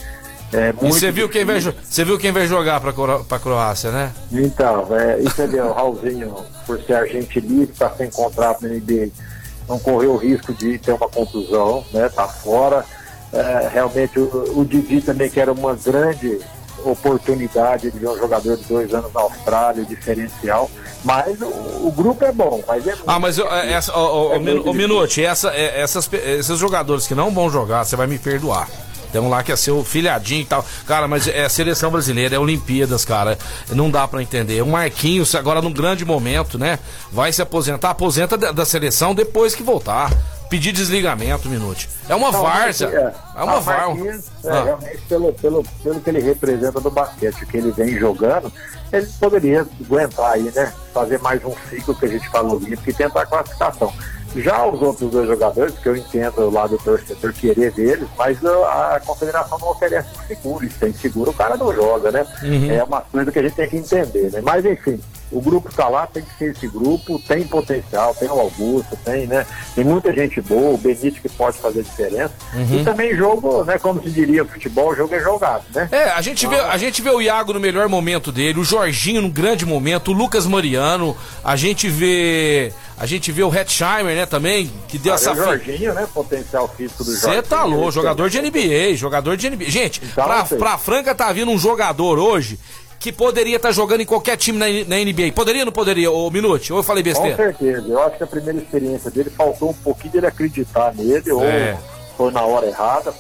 É 0.54 0.70
E 0.70 0.74
muito 0.74 0.94
você 1.00 1.12
viu 1.12 1.30
quem 1.30 1.46
vai 1.46 1.60
você 1.62 2.04
viu 2.04 2.18
quem 2.20 2.32
vai 2.32 2.46
jogar 2.48 2.80
pra, 2.82 2.92
Cro- 2.92 3.24
pra 3.24 3.40
Croácia, 3.40 3.90
né? 3.92 4.12
Então, 4.32 4.88
é, 4.96 5.20
isso 5.20 5.42
ali, 5.42 5.60
o 5.60 5.72
Raulzinho, 5.72 6.36
por 6.66 6.80
ser 6.82 6.94
argentinista, 6.94 7.72
está 7.74 7.90
sem 7.92 8.10
contrato 8.10 8.64
na 8.64 8.70
NBA, 8.70 9.10
não 9.70 9.80
correu 9.80 10.12
o 10.14 10.18
risco 10.18 10.54
de 10.54 10.78
ter 10.78 10.92
uma 10.92 11.08
contusão, 11.08 11.86
né? 11.94 12.10
Tá 12.10 12.28
fora. 12.28 12.84
É, 13.32 13.70
realmente 13.72 14.20
o, 14.20 14.60
o 14.60 14.66
Didi 14.66 15.00
também 15.00 15.30
que 15.30 15.40
era 15.40 15.54
uma 15.54 15.74
grande 15.74 16.38
oportunidade 16.84 17.90
de 17.92 17.98
ver 18.00 18.10
um 18.10 18.18
jogador 18.18 18.58
de 18.58 18.64
dois 18.66 18.94
anos 18.94 19.12
na 19.14 19.22
Austrália, 19.22 19.86
diferencial. 19.86 20.70
Mas 21.04 21.40
o, 21.42 21.46
o 21.88 21.94
grupo 21.96 22.24
é 22.26 22.32
bom, 22.32 22.62
mas 22.68 22.86
é 22.88 22.94
Ah, 23.08 23.20
mas 23.20 23.38
eu- 23.38 23.48
é, 23.52 23.72
essa, 23.74 23.92
ó, 23.96 24.34
É 24.34 24.40
Minu- 24.40 24.56
muito 24.56 24.70
ô, 24.70 24.74
Minuti, 24.74 25.24
essa, 25.24 25.50
é, 25.50 25.82
essas, 25.82 26.10
esses 26.14 26.60
jogadores 26.60 27.08
que 27.08 27.16
não 27.16 27.32
vão 27.32 27.50
jogar, 27.50 27.84
você 27.86 27.96
vai 27.96 28.08
me 28.08 28.18
perdoar. 28.20 28.68
Tem 29.12 29.22
um 29.22 29.30
lá 29.30 29.44
que 29.44 29.52
é 29.52 29.56
seu 29.56 29.84
filhadinho 29.84 30.42
e 30.42 30.46
tal. 30.46 30.66
Cara, 30.88 31.08
mas 31.08 31.28
é 31.28 31.48
seleção 31.50 31.92
brasileira, 31.92 32.36
é 32.36 32.40
Olimpíadas, 32.40 33.04
cara. 33.06 33.38
Não 33.70 33.90
dá 33.90 34.08
pra 34.08 34.22
entender. 34.22 34.62
O 34.62 34.68
Marquinhos, 34.68 35.36
agora 35.36 35.62
num 35.62 35.74
grande 35.74 36.06
momento, 36.06 36.58
né? 36.58 36.80
Vai 37.12 37.32
se 37.34 37.42
aposentar, 37.42 37.90
aposenta 37.92 38.38
da, 38.38 38.52
da 38.52 38.66
seleção 38.66 39.14
depois 39.14 39.54
que 39.56 39.64
voltar. 39.64 40.12
Pedir 40.50 40.74
desligamento, 40.74 41.48
Minuti. 41.48 41.88
É 42.10 42.16
uma 42.16 42.30
Não, 42.30 42.42
várzea. 42.44 42.88
é, 42.88 43.40
É 43.40 43.44
uma 43.44 43.62
várzea. 43.62 44.20
É, 44.44 44.50
Ah. 44.50 44.64
realmente, 44.66 44.98
pelo, 45.08 45.34
pelo, 45.34 45.64
pelo 45.82 46.02
que 46.02 46.10
ele 46.10 46.20
representa 46.20 46.80
do 46.82 46.92
basquete, 46.92 47.44
o 47.44 47.48
que 47.48 47.56
ele 47.58 47.72
vem 47.72 47.98
jogando, 47.98 48.52
ele 48.92 49.06
poderia 49.18 49.66
aguentar 49.86 50.32
aí, 50.34 50.52
né? 50.54 50.74
Fazer 50.94 51.20
mais 51.20 51.42
um 51.46 51.54
ciclo 51.70 51.96
que 51.96 52.06
a 52.06 52.10
gente 52.10 52.28
falou 52.30 52.58
olímpico 52.58 52.90
e 52.90 52.94
tentar 52.94 53.22
a 53.22 53.26
classificação. 53.26 53.94
Já 54.36 54.66
os 54.66 54.82
outros 54.82 55.12
dois 55.12 55.28
jogadores, 55.28 55.78
que 55.78 55.90
eu 55.90 55.96
entendo 55.96 56.50
lá 56.50 56.66
do 56.68 56.78
torcedor 56.78 57.34
querer 57.34 57.72
deles, 57.72 58.08
mas 58.18 58.44
a, 58.46 58.96
a 58.96 59.00
confederação 59.00 59.58
não 59.60 59.70
oferece 59.70 60.10
um 60.18 60.28
seguro. 60.28 60.66
E 60.66 60.70
sem 60.70 60.94
seguro 60.94 61.32
o 61.32 61.34
cara 61.34 61.58
não 61.58 61.74
joga, 61.74 62.12
né? 62.12 62.26
Uhum. 62.44 62.72
É 62.72 62.84
uma 62.84 63.02
coisa 63.02 63.32
que 63.32 63.40
a 63.40 63.44
gente 63.44 63.56
tem 63.56 63.70
que 63.70 63.78
entender, 63.78 64.32
né? 64.32 64.42
Mas 64.42 64.66
enfim, 64.66 65.00
o 65.32 65.42
grupo 65.42 65.70
está 65.70 65.88
lá, 65.88 66.06
tem 66.06 66.24
que 66.24 66.38
ser 66.38 66.52
esse 66.52 66.68
grupo, 66.68 67.20
tem 67.28 67.44
potencial, 67.48 68.14
tem 68.16 68.28
o 68.28 68.40
Augusto, 68.40 68.98
tem, 69.06 69.26
né? 69.28 69.46
Tem 69.74 69.84
muita 69.84 70.14
gente 70.14 70.42
boa, 70.42 70.74
o 70.74 70.78
Benítez 70.78 71.18
que 71.20 71.30
pode 71.30 71.58
fazer 71.58 71.84
diferença. 71.84 72.34
Uhum. 72.54 72.80
E 72.80 72.84
também 72.84 73.16
jogo, 73.16 73.64
né? 73.64 73.80
Como 73.80 74.02
se 74.04 74.10
diria, 74.10 74.44
futebol, 74.46 74.96
jogo 74.96 75.16
é 75.16 75.20
jogado, 75.20 75.64
né? 75.74 75.88
É, 75.92 76.10
a 76.12 76.22
gente, 76.22 76.46
vê, 76.48 76.60
a 76.60 76.78
gente 76.78 77.02
vê 77.02 77.10
o 77.10 77.22
Iago 77.22 77.54
no 77.54 77.60
melhor 77.60 77.88
momento 77.88 78.32
dele, 78.32 78.60
o 78.60 78.64
Jorginho 78.64 79.22
no 79.22 79.30
grande 79.30 79.66
momento, 79.66 80.12
o 80.12 80.14
Lucas 80.14 80.46
Mariano, 80.46 81.16
a 81.44 81.56
gente 81.56 81.88
vê. 81.88 82.74
A 82.98 83.06
gente 83.08 83.32
vê 83.32 83.42
o 83.42 83.52
Hetzheimer, 83.52 84.16
né, 84.16 84.28
também, 84.28 84.72
que 84.88 85.00
deu 85.00 85.16
essa. 85.16 85.32
o 85.32 85.36
Jorginho, 85.36 85.92
né? 85.96 86.08
Potencial 86.14 86.68
físico 86.68 87.04
do 87.04 87.12
Você 87.12 87.22
Jorginho. 87.22 87.44
tá 87.44 87.64
louco, 87.64 87.92
jogador 87.92 88.30
de 88.30 88.40
NBA, 88.40 88.96
jogador 88.96 89.36
de 89.36 89.50
NBA. 89.50 89.70
Gente, 89.72 90.02
Então, 90.04 90.24
pra, 90.26 90.42
assim. 90.42 90.58
pra 90.58 90.78
Franca 90.78 91.16
tá 91.16 91.32
vindo 91.34 91.50
um 91.50 91.58
jogador 91.58 92.20
hoje 92.20 92.60
que 93.02 93.12
poderia 93.12 93.56
estar 93.56 93.72
jogando 93.72 94.02
em 94.02 94.06
qualquer 94.06 94.38
time 94.38 94.60
na, 94.60 94.68
na 94.88 95.04
NBA. 95.04 95.32
Poderia 95.34 95.64
ou 95.64 95.66
não 95.66 95.72
poderia, 95.74 96.12
ô 96.12 96.30
Minute? 96.30 96.72
Ou 96.72 96.78
eu 96.80 96.84
falei 96.84 97.04
Com 97.04 97.10
besteira? 97.10 97.36
certeza. 97.36 97.84
Eu 97.88 98.00
acho 98.04 98.16
que 98.16 98.24
a 98.24 98.28
primeira 98.28 98.60
experiência 98.60 99.10
dele 99.10 99.32
faltou 99.32 99.72
um 99.72 99.74
pouquinho 99.74 100.14
dele 100.14 100.28
acreditar 100.28 100.94
nele, 100.94 101.32
ou 101.32 101.44
É. 101.44 101.76
foi 102.16 102.32
na 102.32 102.44
hora 102.44 102.68
errada. 102.68 103.12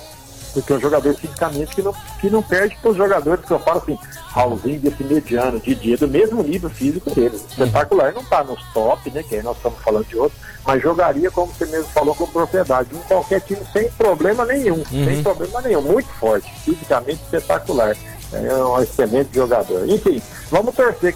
Porque 0.54 0.72
é 0.72 0.76
um 0.76 0.80
jogador 0.82 1.16
fisicamente 1.16 1.74
que 1.74 1.82
não, 1.82 1.96
que 2.20 2.30
não 2.30 2.44
perde 2.44 2.76
para 2.82 2.92
os 2.92 2.98
jogadores 2.98 3.44
que 3.46 3.52
eu 3.52 3.58
falo 3.60 3.78
assim, 3.80 3.98
Raulzinho 4.28 4.82
desse 4.82 5.02
mediano, 5.04 5.60
de 5.62 5.74
dia, 5.74 5.98
do 5.98 6.08
mesmo 6.10 6.44
nível 6.44 6.70
físico 6.70 7.10
dele. 7.16 7.36
Espetacular. 7.38 8.14
Não 8.14 8.22
está 8.22 8.44
nos 8.44 8.62
top, 8.74 9.10
né? 9.12 9.24
Que 9.24 9.36
aí 9.38 9.42
nós 9.44 9.56
estamos 9.58 9.80
falando 9.80 10.06
de 10.06 10.18
outro, 10.18 10.38
mas 10.66 10.82
jogaria, 10.84 11.32
como 11.32 11.52
você 11.54 11.66
mesmo 11.66 11.88
falou, 11.94 12.14
com 12.14 12.28
propriedade. 12.28 12.90
Em 12.94 13.00
qualquer 13.08 13.40
time 13.42 13.62
sem 13.74 13.90
problema 13.92 14.46
nenhum. 14.46 14.84
Sem 14.86 15.24
problema 15.24 15.62
nenhum. 15.62 15.82
Muito 15.82 16.10
forte. 16.20 16.52
Fisicamente 16.66 17.22
espetacular. 17.24 17.96
É 18.34 18.56
um 18.64 18.82
excelente 18.82 19.30
jogador. 19.34 19.88
Enfim, 19.90 20.22
vamos 20.50 20.74
torcer. 20.76 21.16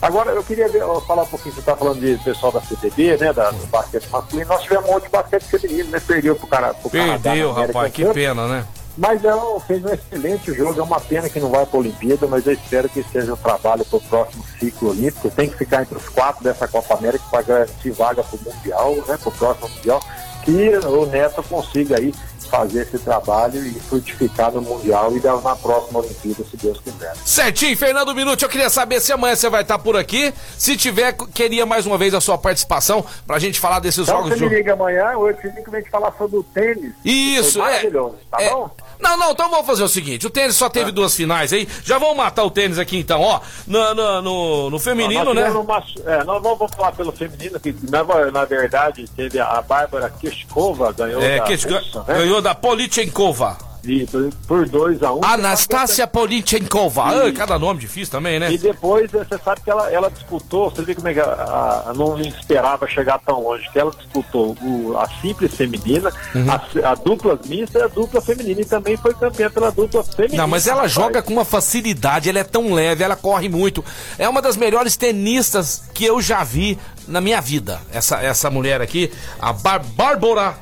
Agora, 0.00 0.30
eu 0.30 0.44
queria 0.44 0.68
ver- 0.68 0.84
falar 1.06 1.22
um 1.22 1.26
pouquinho, 1.26 1.52
você 1.54 1.60
está 1.60 1.74
falando 1.76 1.98
de 2.00 2.16
pessoal 2.22 2.52
da 2.52 2.60
CBB, 2.60 3.16
né, 3.16 3.32
da, 3.32 3.50
do 3.50 3.66
basquete 3.66 4.08
masculino, 4.10 4.48
nós 4.48 4.62
tivemos 4.62 4.88
um 4.88 4.92
outro 4.92 5.10
basquete 5.10 5.42
feminino, 5.42 5.90
né, 5.90 6.00
perdeu 6.06 6.36
pro, 6.36 6.46
cara, 6.46 6.72
pro 6.74 6.88
Canadá 6.88 7.18
Perdeu, 7.30 7.48
na 7.48 7.54
América 7.54 7.78
rapaz, 7.78 7.92
que 7.92 8.04
pena, 8.14 8.46
né? 8.46 8.64
Mas 8.96 9.24
ela 9.24 9.60
fez 9.60 9.84
um 9.84 9.88
excelente 9.88 10.52
jogo, 10.54 10.78
é 10.78 10.82
uma 10.82 11.00
pena 11.00 11.28
que 11.28 11.38
não 11.40 11.50
vai 11.50 11.66
para 11.66 11.76
a 11.78 11.80
Olimpíada, 11.80 12.26
mas 12.28 12.46
eu 12.46 12.52
espero 12.52 12.88
que 12.88 13.02
seja 13.12 13.32
um 13.32 13.36
trabalho 13.36 13.84
para 13.84 13.96
o 13.96 14.00
próximo 14.00 14.44
ciclo 14.58 14.90
olímpico, 14.90 15.30
tem 15.30 15.48
que 15.48 15.56
ficar 15.56 15.82
entre 15.82 15.96
os 15.96 16.08
quatro 16.08 16.44
dessa 16.44 16.66
Copa 16.68 16.94
América 16.94 17.24
para 17.30 17.42
garantir 17.42 17.90
vaga 17.90 18.22
para 18.22 18.36
o 18.36 18.40
Mundial, 18.54 18.94
né, 19.06 19.16
para 19.20 19.28
o 19.28 19.32
próximo 19.32 19.68
Mundial, 19.68 20.00
que 20.48 20.86
o 20.86 21.04
Neto 21.04 21.42
consiga 21.42 21.98
aí 21.98 22.14
fazer 22.50 22.80
esse 22.80 22.98
trabalho 22.98 23.62
e 23.62 23.74
frutificar 23.74 24.50
no 24.50 24.62
Mundial 24.62 25.14
e 25.14 25.20
na 25.20 25.54
próxima 25.54 25.98
Olimpíada, 26.00 26.42
se 26.44 26.56
Deus 26.56 26.80
quiser. 26.80 27.14
Certinho, 27.16 27.76
Fernando 27.76 28.14
Minuti, 28.14 28.42
eu 28.42 28.48
queria 28.48 28.70
saber 28.70 29.02
se 29.02 29.12
amanhã 29.12 29.36
você 29.36 29.50
vai 29.50 29.60
estar 29.60 29.78
por 29.78 29.96
aqui. 29.96 30.32
Se 30.56 30.74
tiver, 30.74 31.12
queria 31.34 31.66
mais 31.66 31.84
uma 31.84 31.98
vez 31.98 32.14
a 32.14 32.20
sua 32.22 32.38
participação 32.38 33.04
pra 33.26 33.38
gente 33.38 33.60
falar 33.60 33.80
desses 33.80 34.08
Então 34.08 34.22
jogos 34.22 34.38
você 34.38 34.46
me 34.46 34.54
liga 34.54 34.72
amanhã, 34.72 35.14
hoje 35.18 35.38
você 35.42 35.62
que 35.62 35.70
vem 35.70 35.82
te 35.82 35.90
falar 35.90 36.12
sobre 36.16 36.38
o 36.38 36.42
tênis. 36.42 36.94
Isso, 37.04 37.58
é. 37.58 37.62
maravilhoso, 37.62 38.16
tá 38.30 38.42
é. 38.42 38.50
bom? 38.50 38.70
Não, 39.00 39.16
não, 39.16 39.30
então 39.32 39.48
vamos 39.50 39.66
fazer 39.66 39.82
o 39.82 39.88
seguinte: 39.88 40.26
o 40.26 40.30
tênis 40.30 40.56
só 40.56 40.68
teve 40.68 40.90
duas 40.90 41.14
finais 41.14 41.52
aí. 41.52 41.68
Já 41.84 41.98
vamos 41.98 42.16
matar 42.16 42.44
o 42.44 42.50
tênis 42.50 42.78
aqui 42.78 42.98
então, 42.98 43.20
ó. 43.20 43.40
No, 43.66 43.94
no, 43.94 44.22
no, 44.22 44.70
no 44.70 44.78
feminino, 44.78 45.32
nós 45.32 45.34
né? 45.34 45.50
uma- 45.50 45.82
é, 46.06 46.24
nós 46.24 46.42
vamos 46.42 46.70
falar 46.74 46.92
pelo 46.92 47.12
feminino, 47.12 47.58
que 47.60 47.74
na, 47.88 48.02
na 48.32 48.44
verdade 48.44 49.04
teve 49.16 49.38
a 49.38 49.62
Bárbara 49.62 50.10
Kishkova, 50.10 50.92
ganhou 50.92 51.22
É, 51.22 51.38
da 51.38 51.44
que 51.44 51.54
russa, 51.54 52.04
né? 52.08 52.14
ganhou 52.18 52.42
da 52.42 52.54
Polichenkova. 52.54 53.56
E 53.84 54.04
por- 54.06 54.30
por 54.46 54.68
2 54.68 55.02
a 55.02 55.12
1 55.12 55.18
um, 55.18 55.24
Anastácia 55.24 56.06
Polichenkova. 56.06 57.04
Ah, 57.04 57.32
cada 57.32 57.58
nome 57.58 57.80
difícil 57.80 58.10
também, 58.10 58.38
né? 58.38 58.52
E 58.52 58.58
depois 58.58 59.10
você 59.10 59.38
sabe 59.38 59.60
que 59.62 59.70
ela, 59.70 59.90
ela 59.90 60.10
disputou, 60.10 60.70
você 60.70 60.82
vê 60.82 60.94
como 60.94 61.08
é 61.08 61.14
que 61.14 61.20
a, 61.20 61.84
a- 61.86 61.92
não 61.94 62.18
esperava 62.20 62.86
chegar 62.86 63.18
tão 63.20 63.42
longe, 63.42 63.68
que 63.72 63.78
ela 63.78 63.90
disputou 63.90 64.56
o- 64.62 64.96
a 64.98 65.08
simples 65.20 65.54
feminina, 65.54 66.10
Uhum. 66.34 66.46
a, 66.50 66.90
a 66.90 66.94
dupla 66.94 67.38
mista 67.46 67.78
e 67.78 67.82
a 67.82 67.86
dupla 67.88 68.20
feminina, 68.20 68.60
e 68.60 68.64
também 68.64 68.96
foi 68.96 69.14
campeã 69.14 69.50
pela 69.50 69.70
dupla 69.70 70.02
feminina. 70.02 70.42
Não, 70.42 70.48
mas 70.48 70.66
ela 70.66 70.76
rapaz. 70.82 70.92
joga 70.92 71.22
com 71.22 71.32
uma 71.32 71.44
facilidade, 71.44 72.28
ela 72.28 72.38
é 72.40 72.44
tão 72.44 72.72
leve, 72.72 73.02
ela 73.04 73.16
corre 73.16 73.48
muito. 73.48 73.84
É 74.18 74.28
uma 74.28 74.42
das 74.42 74.56
melhores 74.56 74.96
tenistas 74.96 75.84
que 75.94 76.04
eu 76.04 76.20
já 76.20 76.42
vi 76.44 76.78
na 77.06 77.20
minha 77.20 77.40
vida. 77.40 77.80
Essa, 77.92 78.20
essa 78.22 78.50
mulher 78.50 78.80
aqui, 78.80 79.10
a 79.40 79.52
Bar 79.52 79.82
Bárbara 79.84 80.54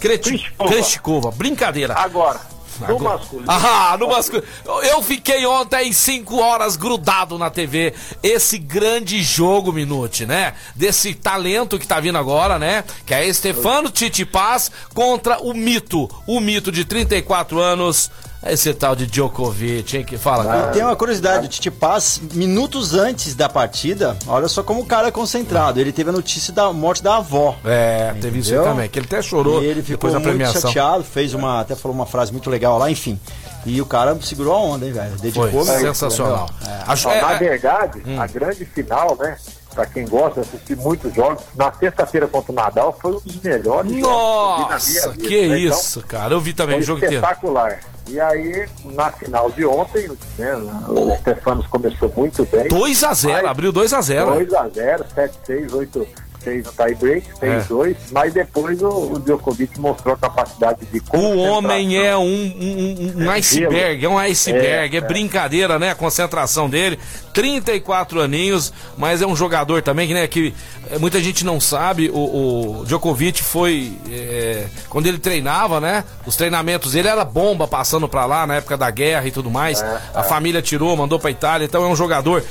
Krejcikova. 0.00 1.30
Brincadeira. 1.30 1.94
Agora, 1.94 2.40
no 2.80 2.96
Agora- 2.96 3.18
masculino. 3.18 3.46
Ah, 3.50 3.96
no 3.98 4.08
masculino. 4.08 4.46
Eu 4.84 5.02
fiquei 5.02 5.44
ontem 5.44 5.92
5 5.92 6.38
horas 6.40 6.76
grudado 6.76 7.36
na 7.38 7.50
TV. 7.50 7.92
Esse 8.22 8.56
grande 8.58 9.22
jogo, 9.22 9.72
Minute, 9.72 10.24
né? 10.24 10.54
Desse 10.74 11.12
talento 11.14 11.78
que 11.78 11.86
tá 11.86 12.00
vindo 12.00 12.16
agora, 12.18 12.58
né? 12.58 12.84
Que 13.04 13.12
é 13.14 13.32
Stefano 13.32 13.90
Titipaz 13.90 14.70
contra 14.94 15.38
o 15.40 15.52
mito. 15.52 16.08
O 16.26 16.40
mito 16.40 16.72
de 16.72 16.84
34 16.84 17.58
anos. 17.60 18.10
Esse 18.42 18.72
tal 18.72 18.96
de 18.96 19.06
Djokovic, 19.06 19.98
hein? 19.98 20.04
Que 20.04 20.16
fala. 20.16 20.68
E 20.70 20.72
tem 20.72 20.82
uma 20.82 20.96
curiosidade, 20.96 21.44
o 21.44 21.48
Titi 21.48 21.70
Paz, 21.70 22.18
minutos 22.32 22.94
antes 22.94 23.34
da 23.34 23.50
partida, 23.50 24.16
olha 24.26 24.48
só 24.48 24.62
como 24.62 24.80
o 24.80 24.86
cara 24.86 25.08
é 25.08 25.10
concentrado. 25.10 25.78
Ele 25.78 25.92
teve 25.92 26.08
a 26.08 26.12
notícia 26.12 26.50
da 26.50 26.72
morte 26.72 27.02
da 27.02 27.18
avó. 27.18 27.54
É, 27.64 28.14
teve 28.18 28.38
isso 28.38 28.48
aí 28.50 28.56
Entendeu? 28.56 28.72
também. 28.72 28.88
Que 28.88 28.98
ele 28.98 29.06
até 29.06 29.20
chorou 29.20 29.62
E 29.62 29.66
ele 29.66 29.82
ficou 29.82 30.08
depois 30.08 30.12
da 30.14 30.18
muito 30.20 30.28
premiação. 30.30 30.70
chateado, 30.70 31.04
fez 31.04 31.34
uma, 31.34 31.60
até 31.60 31.76
falou 31.76 31.94
uma 31.94 32.06
frase 32.06 32.32
muito 32.32 32.48
legal 32.48 32.78
lá, 32.78 32.90
enfim. 32.90 33.20
E 33.66 33.78
o 33.82 33.84
cara 33.84 34.18
segurou 34.22 34.54
a 34.54 34.58
onda, 34.58 34.86
hein, 34.86 34.92
velho? 34.92 35.16
Dedicou 35.18 35.50
Foi 35.66 35.78
sensacional. 35.78 36.48
entendeu? 36.62 36.74
É. 36.74 36.84
Acho- 36.92 37.08
Ó, 37.08 37.12
é- 37.12 37.20
na 37.20 37.32
é- 37.32 37.38
verdade, 37.38 38.02
a 38.18 38.26
grande 38.26 38.64
final, 38.64 39.18
né? 39.20 39.36
Para 39.74 39.86
quem 39.86 40.06
gosta 40.06 40.40
de 40.40 40.48
assistir 40.48 40.76
muitos 40.76 41.14
jogos, 41.14 41.42
na 41.54 41.72
sexta-feira 41.72 42.26
contra 42.26 42.52
o 42.52 42.54
Nadal 42.54 42.96
foi 43.00 43.12
um 43.12 43.20
dos 43.20 43.40
melhores 43.40 43.92
Nossa, 43.92 45.00
jogos 45.02 45.16
que, 45.16 45.28
que 45.28 45.48
né? 45.48 45.58
isso, 45.58 45.98
então, 46.00 46.08
cara. 46.08 46.34
Eu 46.34 46.40
vi 46.40 46.52
também 46.52 46.78
o 46.78 46.82
jogo 46.82 46.98
inteiro. 46.98 47.16
Espetacular. 47.16 47.80
E 48.08 48.18
aí, 48.18 48.68
na 48.84 49.12
final 49.12 49.50
de 49.50 49.64
ontem, 49.64 50.10
né, 50.36 50.56
o 50.88 51.16
Stefanos 51.18 51.66
começou 51.68 52.12
muito 52.16 52.44
bem. 52.46 52.66
2 52.66 53.04
a 53.04 53.14
0 53.14 53.48
abriu 53.48 53.70
2 53.70 53.92
a 53.92 54.00
0 54.00 54.32
2 54.32 54.54
a 54.54 54.68
0 54.68 55.04
7 55.14 55.38
6 55.46 55.72
8 55.72 56.08
fez 56.40 56.66
o 56.66 56.72
tie 56.72 56.94
break, 56.94 57.26
6-2, 57.40 57.90
é. 57.90 57.96
mas 58.10 58.32
depois 58.32 58.82
o, 58.82 59.12
o, 59.12 59.18
Djokovic 59.18 59.78
mostrou 59.78 60.14
a 60.14 60.18
capacidade 60.18 60.86
de 60.86 61.02
O 61.12 61.38
homem 61.38 61.96
é 61.96 62.16
um, 62.16 62.22
um, 62.22 63.12
um 63.24 63.30
é 63.30 63.36
iceberg, 63.36 64.04
é 64.04 64.08
um 64.08 64.18
iceberg, 64.18 64.96
é, 64.96 64.98
é, 64.98 65.00
brincadeira, 65.02 65.78
né? 65.78 65.90
A 65.90 65.94
concentração 65.94 66.68
dele, 66.68 66.98
34 67.32 68.20
aninhos, 68.20 68.72
mas 68.96 69.22
é 69.22 69.26
um 69.26 69.36
jogador 69.36 69.82
também 69.82 70.08
que, 70.08 70.14
né, 70.14 70.26
que 70.26 70.54
é, 70.90 70.98
muita 70.98 71.20
gente 71.20 71.44
não 71.44 71.60
sabe, 71.60 72.10
o, 72.10 72.80
o 72.80 72.84
Djokovic 72.86 73.42
foi, 73.42 73.92
é, 74.10 74.66
quando 74.88 75.06
ele 75.06 75.18
treinava, 75.18 75.80
né, 75.80 76.04
os 76.26 76.36
treinamentos 76.36 76.92
dele 76.92 77.08
era 77.08 77.24
bomba 77.24 77.68
passando 77.68 78.08
pra 78.08 78.26
lá 78.26 78.46
na 78.46 78.56
época 78.56 78.76
da 78.76 78.90
guerra 78.90 79.26
e 79.26 79.30
tudo 79.30 79.50
mais, 79.50 79.80
é, 79.80 80.00
a 80.14 80.22
família 80.22 80.62
tirou, 80.62 80.96
mandou 80.96 81.18
pra 81.18 81.30
Itália, 81.30 81.64
então 81.64 81.84
é 81.84 81.86
um 81.86 81.96
jogador 81.96 82.42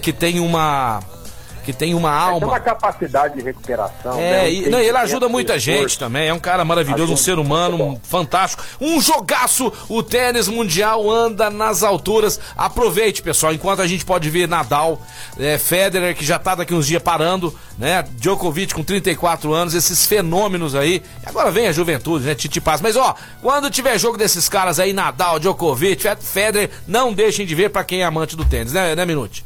que 0.00 0.12
tem 0.12 0.40
uma 0.40 1.00
que 1.64 1.72
tem 1.72 1.94
uma 1.94 2.12
alma. 2.12 2.40
Tem 2.40 2.48
uma 2.48 2.60
capacidade 2.60 3.34
de 3.34 3.42
recuperação. 3.42 4.18
É, 4.18 4.42
né? 4.42 4.52
e, 4.52 4.68
não, 4.68 4.78
ele 4.78 4.96
ajuda 4.96 5.28
muita 5.28 5.58
gente 5.58 5.98
também. 5.98 6.28
É 6.28 6.34
um 6.34 6.38
cara 6.38 6.64
maravilhoso, 6.64 7.12
um 7.12 7.16
ser 7.16 7.38
humano 7.38 7.82
um 7.82 8.00
fantástico. 8.02 8.62
Um 8.80 9.00
jogaço. 9.00 9.72
O 9.88 10.02
tênis 10.02 10.48
mundial 10.48 11.10
anda 11.10 11.50
nas 11.50 11.82
alturas. 11.82 12.38
Aproveite, 12.56 13.22
pessoal, 13.22 13.52
enquanto 13.52 13.80
a 13.80 13.86
gente 13.86 14.04
pode 14.04 14.28
ver 14.30 14.46
Nadal, 14.46 15.00
é, 15.38 15.58
Federer, 15.58 16.14
que 16.14 16.24
já 16.24 16.38
tá 16.38 16.54
daqui 16.54 16.74
uns 16.74 16.86
dias 16.86 17.02
parando, 17.02 17.54
né? 17.78 18.04
Djokovic 18.16 18.74
com 18.74 18.82
34 18.82 19.52
anos, 19.52 19.74
esses 19.74 20.06
fenômenos 20.06 20.74
aí. 20.74 21.02
E 21.24 21.28
agora 21.28 21.50
vem 21.50 21.66
a 21.66 21.72
juventude, 21.72 22.26
né? 22.26 22.34
Titi 22.34 22.60
Paz. 22.60 22.80
Mas 22.80 22.96
ó, 22.96 23.14
quando 23.40 23.70
tiver 23.70 23.98
jogo 23.98 24.18
desses 24.18 24.48
caras 24.48 24.78
aí, 24.78 24.92
Nadal, 24.92 25.38
Djokovic, 25.38 26.04
Federer, 26.20 26.70
não 26.86 27.12
deixem 27.12 27.46
de 27.46 27.54
ver 27.54 27.70
para 27.70 27.84
quem 27.84 28.02
é 28.02 28.04
amante 28.04 28.36
do 28.36 28.44
tênis, 28.44 28.72
né, 28.72 28.94
né 28.94 29.04
Minute? 29.06 29.44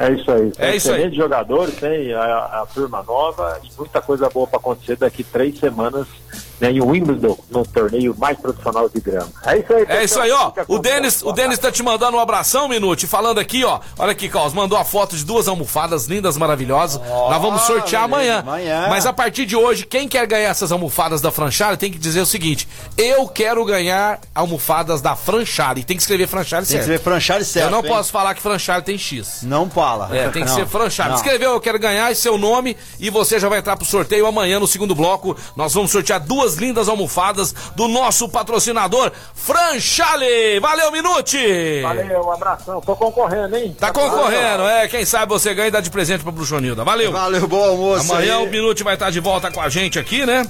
É 0.00 0.12
isso 0.12 0.30
aí. 0.30 0.52
É 0.56 0.76
isso 0.76 0.90
aí. 0.90 1.14
jogadores, 1.14 1.74
tem 1.76 2.14
a, 2.14 2.62
a, 2.62 2.66
turma 2.72 3.02
nova 3.02 3.60
e 3.62 3.68
muita 3.78 4.00
coisa 4.00 4.30
boa 4.30 4.46
para 4.46 4.58
acontecer 4.58 4.96
daqui 4.96 5.22
três 5.22 5.58
semanas 5.58 6.06
né, 6.60 6.70
em 6.70 6.80
Wimbledon, 6.80 7.38
no 7.50 7.64
torneio 7.64 8.14
mais 8.18 8.38
profissional 8.38 8.88
de 8.88 9.00
grama. 9.00 9.30
É 9.44 9.58
isso 9.58 9.72
aí. 9.72 9.86
É 9.88 10.04
isso 10.04 10.20
aí, 10.20 10.30
ó. 10.30 10.52
O 10.68 10.78
Denis, 10.78 11.22
o 11.22 11.32
Denis 11.32 11.58
tá 11.58 11.72
te 11.72 11.82
mandando 11.82 12.16
um 12.16 12.20
abração, 12.20 12.68
Minute, 12.68 13.06
falando 13.06 13.38
aqui, 13.38 13.64
ó. 13.64 13.80
Olha 13.98 14.12
aqui, 14.12 14.28
Carlos, 14.28 14.52
mandou 14.52 14.78
a 14.78 14.84
foto 14.84 15.16
de 15.16 15.24
duas 15.24 15.48
almofadas 15.48 16.06
lindas, 16.06 16.36
maravilhosas. 16.36 17.00
Oh, 17.04 17.30
Nós 17.30 17.40
vamos 17.40 17.62
sortear 17.62 18.04
amanhã. 18.04 18.40
amanhã. 18.40 18.86
Mas 18.88 19.06
a 19.06 19.12
partir 19.12 19.46
de 19.46 19.56
hoje, 19.56 19.86
quem 19.86 20.08
quer 20.08 20.26
ganhar 20.26 20.50
essas 20.50 20.72
almofadas 20.72 21.20
da 21.20 21.30
Franchale 21.30 21.76
tem 21.76 21.90
que 21.90 21.98
dizer 21.98 22.20
o 22.20 22.26
seguinte: 22.26 22.68
eu 22.96 23.26
quero 23.28 23.64
ganhar 23.64 24.20
almofadas 24.34 25.00
da 25.00 25.16
Franchale. 25.16 25.84
Tem 25.84 25.96
que 25.96 26.02
escrever 26.02 26.26
Franchale 26.26 26.66
certo. 26.66 26.68
Tem 26.68 26.78
que 26.78 26.82
escrever 26.82 27.02
Franchale 27.02 27.44
certo. 27.44 27.66
Eu 27.66 27.70
não 27.70 27.80
hein? 27.84 27.88
posso 27.88 28.12
falar 28.12 28.34
que 28.34 28.42
Franchale 28.42 28.82
tem 28.82 28.98
X. 28.98 29.42
Não 29.42 29.68
fala. 29.70 30.08
É, 30.14 30.28
tem 30.28 30.42
que 30.42 30.48
não, 30.48 30.56
ser 30.56 30.66
Franchale. 30.66 31.14
Escreveu, 31.14 31.52
eu 31.52 31.60
quero 31.60 31.78
ganhar, 31.78 32.10
e 32.10 32.14
seu 32.14 32.36
nome 32.36 32.76
e 32.98 33.10
você 33.10 33.38
já 33.38 33.48
vai 33.48 33.58
entrar 33.58 33.76
pro 33.76 33.86
sorteio 33.86 34.26
amanhã 34.26 34.60
no 34.60 34.66
segundo 34.66 34.94
bloco. 34.94 35.36
Nós 35.56 35.74
vamos 35.74 35.90
sortear 35.90 36.20
duas 36.20 36.49
lindas 36.56 36.88
almofadas 36.88 37.54
do 37.74 37.88
nosso 37.88 38.28
patrocinador 38.28 39.10
Franchale. 39.34 40.60
Valeu, 40.60 40.92
Minute! 40.92 41.82
Valeu, 41.82 42.22
um 42.24 42.32
abração. 42.32 42.80
Tô 42.80 42.94
concorrendo, 42.96 43.56
hein? 43.56 43.76
Tá 43.78 43.92
concorrendo, 43.92 44.64
é. 44.64 44.88
Quem 44.88 45.04
sabe 45.04 45.32
você 45.32 45.54
ganha 45.54 45.68
e 45.68 45.70
dá 45.70 45.80
de 45.80 45.90
presente 45.90 46.22
pra 46.22 46.32
Bruxonilda. 46.32 46.84
Valeu! 46.84 47.12
Valeu, 47.12 47.46
bom 47.46 47.64
almoço. 47.64 48.12
Amanhã 48.12 48.38
aí. 48.38 48.46
o 48.46 48.50
Minute 48.50 48.82
vai 48.82 48.94
estar 48.94 49.10
de 49.10 49.20
volta 49.20 49.50
com 49.50 49.60
a 49.60 49.68
gente 49.68 49.98
aqui, 49.98 50.24
né? 50.26 50.46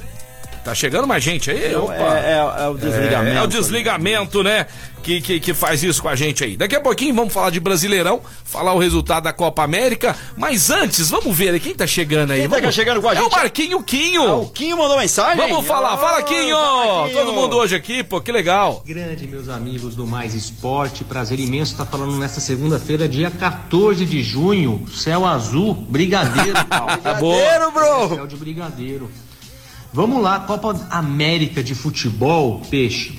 Tá 0.65 0.75
chegando 0.75 1.07
mais 1.07 1.25
gente 1.25 1.51
aí? 1.51 1.75
Opa. 1.75 1.93
É, 1.95 2.33
é, 2.33 2.65
é 2.65 2.69
o 2.69 2.77
desligamento. 2.77 3.37
É, 3.37 3.41
é 3.41 3.43
o 3.43 3.47
desligamento, 3.47 4.43
né? 4.43 4.67
Que, 5.03 5.19
que, 5.23 5.41
que, 5.41 5.55
faz 5.55 5.83
isso 5.83 6.03
com 6.03 6.11
a 6.11 6.15
gente 6.15 6.45
aí. 6.45 6.59
Daqui 6.59 6.77
a 6.77 6.81
pouquinho 6.81 7.15
vamos 7.15 7.33
falar 7.33 7.49
de 7.49 7.59
Brasileirão, 7.59 8.21
falar 8.45 8.75
o 8.75 8.79
resultado 8.79 9.25
da 9.25 9.33
Copa 9.33 9.63
América. 9.63 10.15
Mas 10.37 10.69
antes, 10.69 11.09
vamos 11.09 11.35
ver 11.35 11.59
quem 11.59 11.75
tá 11.75 11.87
chegando 11.87 12.33
aí. 12.33 12.41
Quem 12.41 12.49
tá 12.51 12.57
vamos... 12.57 12.69
tá 12.69 12.73
chegando 12.73 13.01
com 13.01 13.09
a 13.09 13.15
gente? 13.15 13.25
É 13.25 13.27
o 13.27 13.31
Marquinho 13.31 13.83
Quinho. 13.83 14.23
Ah, 14.23 14.37
o 14.37 14.51
Quinho 14.51 14.77
mandou 14.77 14.99
mensagem? 14.99 15.39
Vamos 15.39 15.67
falar. 15.67 15.97
Fala, 15.97 16.23
Quinho. 16.23 16.55
Quinho. 16.55 17.15
Todo 17.15 17.33
mundo 17.33 17.57
hoje 17.57 17.75
aqui, 17.75 18.05
pô, 18.05 18.21
que 18.21 18.31
legal. 18.31 18.83
Grande, 18.87 19.27
meus 19.27 19.49
amigos 19.49 19.97
do 19.97 20.07
Mais 20.07 20.35
Esporte. 20.35 21.03
Prazer 21.03 21.41
imenso 21.41 21.73
estar 21.73 21.87
falando 21.87 22.19
nesta 22.19 22.39
segunda-feira, 22.39 23.09
dia 23.09 23.31
14 23.31 24.05
de 24.05 24.23
junho. 24.23 24.85
Céu 24.95 25.25
azul, 25.25 25.73
brigadeiro, 25.73 26.63
Paulo. 26.69 26.93
brigadeiro, 26.93 27.71
bro. 27.73 28.17
Céu 28.17 28.27
de 28.27 28.37
brigadeiro. 28.37 29.11
Vamos 29.93 30.23
lá, 30.23 30.41
Copa 30.41 30.87
América 30.91 31.63
de 31.63 31.75
Futebol, 31.75 32.63
Peixe. 32.71 33.19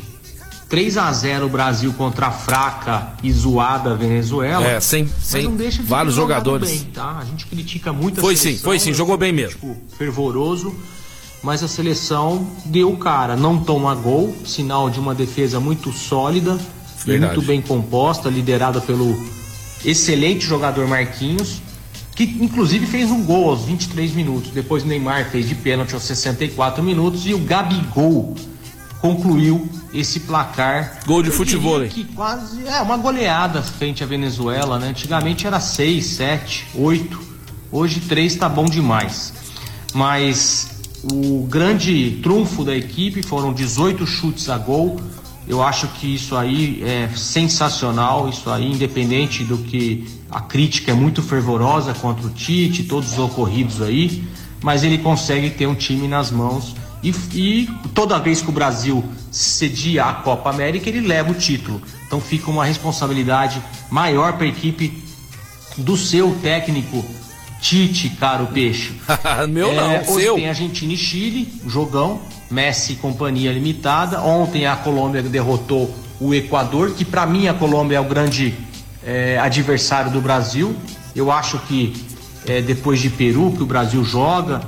3 0.70 0.98
a 0.98 1.12
0 1.12 1.50
Brasil 1.50 1.92
contra 1.98 2.28
a 2.28 2.32
fraca 2.32 3.12
e 3.22 3.30
zoada 3.30 3.94
Venezuela. 3.94 4.66
É, 4.66 4.80
sem, 4.80 5.06
sem 5.20 5.54
vários 5.84 6.16
jogadores. 6.16 6.70
Bem, 6.70 6.80
tá? 6.94 7.18
A 7.20 7.26
gente 7.26 7.46
critica 7.46 7.92
muito 7.92 8.20
a 8.20 8.22
Foi 8.22 8.38
seleção, 8.38 8.58
sim, 8.58 8.64
foi 8.64 8.80
sim, 8.80 8.94
jogou 8.94 9.18
bem 9.18 9.34
mesmo. 9.34 9.52
Tipo, 9.60 9.76
fervoroso, 9.98 10.74
mas 11.44 11.62
a 11.62 11.68
seleção 11.68 12.48
deu 12.64 12.96
cara, 12.96 13.36
não 13.36 13.60
toma 13.62 13.94
gol, 13.94 14.34
sinal 14.46 14.90
de 14.90 14.98
uma 14.98 15.14
defesa 15.14 15.60
muito 15.60 15.92
sólida 15.92 16.58
Verdade. 17.06 17.34
e 17.34 17.36
muito 17.36 17.42
bem 17.42 17.62
composta, 17.62 18.30
liderada 18.30 18.80
pelo 18.80 19.14
excelente 19.84 20.46
jogador 20.46 20.88
Marquinhos 20.88 21.62
que 22.16 22.24
inclusive 22.24 22.86
fez 22.86 23.10
um 23.10 23.24
gol 23.24 23.50
aos 23.50 23.66
23 23.66 24.14
minutos. 24.14 24.52
Depois 24.52 24.84
o 24.84 24.88
Neymar 24.88 25.30
fez 25.30 25.48
de 25.48 25.56
pênalti 25.56 25.94
aos 25.94 26.04
64 26.04 26.84
minutos 26.84 27.26
e 27.26 27.34
o 27.34 27.40
Gabigol 27.40 28.36
concluiu 29.00 29.68
esse 29.94 30.22
placar. 30.22 31.00
Gol 31.06 31.24
de 31.24 31.32
futebol. 31.32 31.84
Que 31.86 32.04
quase 32.04 32.66
é 32.68 32.82
uma 32.82 32.98
goleada 32.98 33.62
frente 33.62 34.04
à 34.04 34.08
Venezuela, 34.08 34.78
né? 34.78 34.90
Antigamente 34.90 35.48
era 35.48 35.60
6, 35.60 36.06
7, 36.06 36.68
8. 36.76 37.32
Hoje 37.72 38.00
3 38.02 38.36
tá 38.36 38.48
bom 38.48 38.66
demais. 38.66 39.34
Mas 39.94 40.72
o 41.12 41.46
grande 41.50 42.20
trunfo 42.22 42.64
da 42.64 42.76
equipe 42.76 43.24
foram 43.24 43.52
18 43.52 44.06
chutes 44.06 44.50
a 44.50 44.58
gol. 44.58 45.00
Eu 45.52 45.62
acho 45.62 45.86
que 45.90 46.16
isso 46.16 46.38
aí 46.38 46.82
é 46.82 47.10
sensacional, 47.14 48.30
isso 48.30 48.50
aí 48.50 48.72
independente 48.72 49.44
do 49.44 49.58
que 49.58 50.08
a 50.32 50.40
crítica 50.40 50.92
é 50.92 50.94
muito 50.94 51.22
fervorosa 51.22 51.94
contra 51.94 52.26
o 52.26 52.30
Tite, 52.30 52.84
todos 52.84 53.12
os 53.12 53.20
ocorridos 53.20 53.82
aí, 53.82 54.24
mas 54.64 54.82
ele 54.82 55.00
consegue 55.00 55.50
ter 55.50 55.68
um 55.68 55.76
time 55.76 56.08
nas 56.08 56.32
mãos 56.32 56.74
e, 57.04 57.14
e 57.34 57.70
toda 57.94 58.18
vez 58.18 58.42
que 58.42 58.48
o 58.48 58.54
Brasil 58.54 59.04
cedia 59.30 60.06
a 60.06 60.14
Copa 60.14 60.50
América, 60.50 60.88
ele 60.88 61.02
leva 61.02 61.32
o 61.32 61.36
título. 61.36 61.82
Então 62.08 62.22
fica 62.22 62.50
uma 62.50 62.64
responsabilidade 62.64 63.62
maior 63.90 64.38
para 64.38 64.46
a 64.46 64.50
equipe 64.50 65.04
do 65.76 65.98
seu 65.98 66.34
técnico 66.42 67.04
Tite, 67.60 68.08
caro 68.12 68.48
peixe. 68.48 68.94
Meu 69.52 69.70
é, 69.70 69.76
não, 69.76 70.14
hoje 70.14 70.24
seu. 70.24 70.36
tem 70.36 70.48
Argentina 70.48 70.94
e 70.94 70.98
Chile, 70.98 71.54
jogão, 71.68 72.22
Messi 72.52 72.96
companhia 72.96 73.52
limitada. 73.52 74.22
Ontem 74.22 74.66
a 74.66 74.76
Colômbia 74.76 75.24
derrotou 75.24 75.94
o 76.20 76.34
Equador, 76.34 76.92
que 76.92 77.06
para 77.06 77.26
mim 77.26 77.48
a 77.48 77.54
Colômbia 77.54 77.98
é 77.98 78.00
o 78.00 78.04
grande 78.04 78.54
é, 79.04 79.40
adversário 79.40 80.12
do 80.12 80.22
Brasil. 80.22 80.76
Eu 81.16 81.32
acho 81.32 81.58
que 81.60 81.94
é, 82.46 82.62
depois 82.62 83.00
de 83.00 83.10
Peru, 83.10 83.52
que 83.52 83.64
o 83.64 83.66
Brasil 83.66 84.04
joga, 84.04 84.62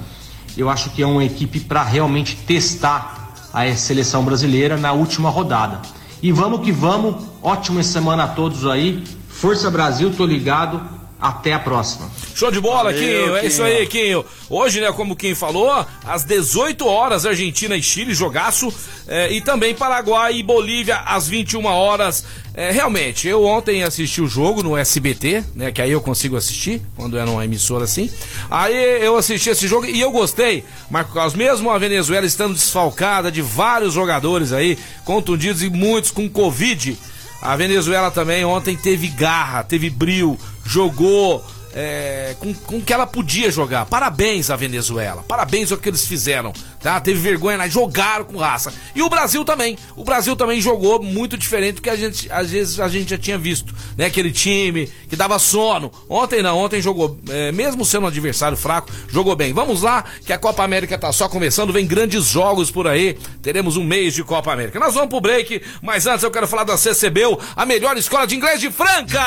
eu 0.58 0.69
acho 0.69 0.89
que 0.91 1.02
é 1.02 1.08
uma 1.08 1.24
equipe 1.24 1.60
para 1.60 1.84
realmente 1.84 2.36
testar 2.36 3.34
a 3.54 3.72
seleção 3.76 4.24
brasileira 4.24 4.78
na 4.78 4.93
última 4.93 5.30
rodada. 5.30 5.82
E 6.22 6.32
vamos 6.32 6.62
que 6.62 6.72
vamos, 6.72 7.24
ótima 7.41 7.84
semana 7.84 8.24
a 8.24 8.28
todos 8.28 8.65
aí. 8.65 9.04
Força 9.28 9.69
Brasil, 9.69 10.12
tô 10.15 10.26
ligado. 10.26 10.82
Até 11.24 11.54
a 11.54 11.60
próxima. 11.60 12.12
Show 12.36 12.52
de 12.52 12.60
bola, 12.60 12.92
Valeu, 12.92 13.00
Quinho. 13.00 13.38
É 13.38 13.46
isso 13.46 13.64
aí, 13.64 13.88
Quinho. 13.88 14.26
Hoje, 14.50 14.82
né, 14.82 14.92
como 14.92 15.16
quem 15.16 15.34
falou, 15.34 15.86
às 16.06 16.26
18 16.26 16.86
horas, 16.86 17.26
Argentina 17.26 17.78
e 17.78 17.82
Chile, 17.82 18.14
jogaço. 18.14 18.74
É, 19.08 19.32
e 19.32 19.40
também 19.40 19.74
Paraguai 19.74 20.36
e 20.36 20.44
Bolívia, 20.44 20.98
às 20.98 21.26
21 21.26 21.64
horas. 21.66 22.26
É, 22.54 22.72
realmente, 22.72 23.26
eu 23.26 23.46
ontem 23.46 23.84
assisti 23.84 24.22
o 24.22 24.28
jogo 24.28 24.62
no 24.62 24.76
SBT, 24.76 25.46
né? 25.56 25.72
Que 25.72 25.82
aí 25.82 25.92
eu 25.92 26.02
consigo 26.02 26.36
assistir, 26.36 26.82
quando 26.94 27.18
é 27.18 27.24
numa 27.24 27.46
emissora 27.46 27.86
assim. 27.86 28.12
Aí 28.52 28.76
eu 29.02 29.16
assisti 29.16 29.50
esse 29.50 29.66
jogo 29.66 29.86
e 29.86 30.02
eu 30.02 30.12
gostei, 30.12 30.66
Marco 30.90 31.14
Carlos, 31.14 31.36
mesmo 31.36 31.72
a 31.72 31.78
Venezuela 31.78 32.26
estando 32.26 32.54
desfalcada 32.54 33.32
de 33.32 33.42
vários 33.42 33.94
jogadores 33.94 34.52
aí, 34.52 34.78
contundidos 35.06 35.64
e 35.64 35.70
muitos 35.70 36.12
com 36.12 36.30
Covid. 36.30 36.98
A 37.44 37.58
Venezuela 37.58 38.10
também 38.10 38.46
ontem 38.46 38.78
teve 38.78 39.10
garra, 39.10 39.66
teve 39.66 39.90
brilho, 39.90 40.40
jogou 40.66 41.46
é, 41.74 42.38
com, 42.40 42.54
com 42.54 42.82
que 42.82 42.94
ela 42.94 43.06
podia 43.06 43.52
jogar. 43.52 43.86
Parabéns 43.86 44.50
à 44.50 44.56
Venezuela, 44.56 45.26
parabéns 45.28 45.70
ao 45.70 45.78
que 45.78 45.90
eles 45.90 46.06
fizeram, 46.06 46.54
tá? 46.84 47.00
Teve 47.00 47.19
vergonha, 47.19 47.58
né? 47.58 47.69
jogaram 47.69 48.26
com 48.26 48.38
raça. 48.38 48.74
E 48.93 49.02
o 49.02 49.10
Brasil 49.10 49.46
também, 49.46 49.78
o 49.96 50.04
Brasil 50.04 50.36
também 50.36 50.60
jogou 50.60 51.02
muito 51.02 51.38
diferente 51.38 51.76
do 51.76 51.82
que 51.82 51.89
a 51.89 51.96
gente, 51.96 52.30
às 52.32 52.52
vezes, 52.52 52.80
a 52.80 52.89
gente 52.89 53.10
já 53.10 53.17
tinha 53.17 53.38
visto, 53.38 53.74
né? 53.98 54.06
Aquele 54.06 54.32
time 54.32 54.89
que 55.10 55.15
dava 55.15 55.39
sono. 55.39 55.91
Ontem 56.10 56.43
não, 56.43 56.58
ontem 56.58 56.82
jogou, 56.82 57.17
é, 57.30 57.52
mesmo 57.52 57.86
sendo 57.86 58.04
um 58.04 58.08
adversário 58.08 58.58
fraco, 58.58 58.91
jogou 59.10 59.36
bem. 59.36 59.54
Vamos 59.54 59.82
lá, 59.82 60.04
que 60.26 60.34
a 60.34 60.38
Copa 60.38 60.63
América 60.63 60.98
tá 60.98 61.12
só 61.13 61.30
começando, 61.30 61.72
vem 61.72 61.88
grandes 61.88 62.26
jogos 62.26 62.69
por 62.69 62.88
aí, 62.88 63.17
teremos 63.41 63.78
um 63.78 63.84
mês 63.84 64.13
de 64.13 64.24
Copa 64.24 64.52
América. 64.52 64.80
Nós 64.80 64.93
vamos 64.93 65.10
pro 65.10 65.22
break, 65.22 65.62
mas 65.82 66.06
antes 66.06 66.24
eu 66.24 66.32
quero 66.32 66.48
falar 66.48 66.65
da 66.65 66.78
CCBU, 66.78 67.39
a 67.56 67.65
melhor 67.65 67.98
escola 67.98 68.28
de 68.28 68.36
inglês 68.36 68.60
de 68.60 68.69
Franca! 68.69 69.22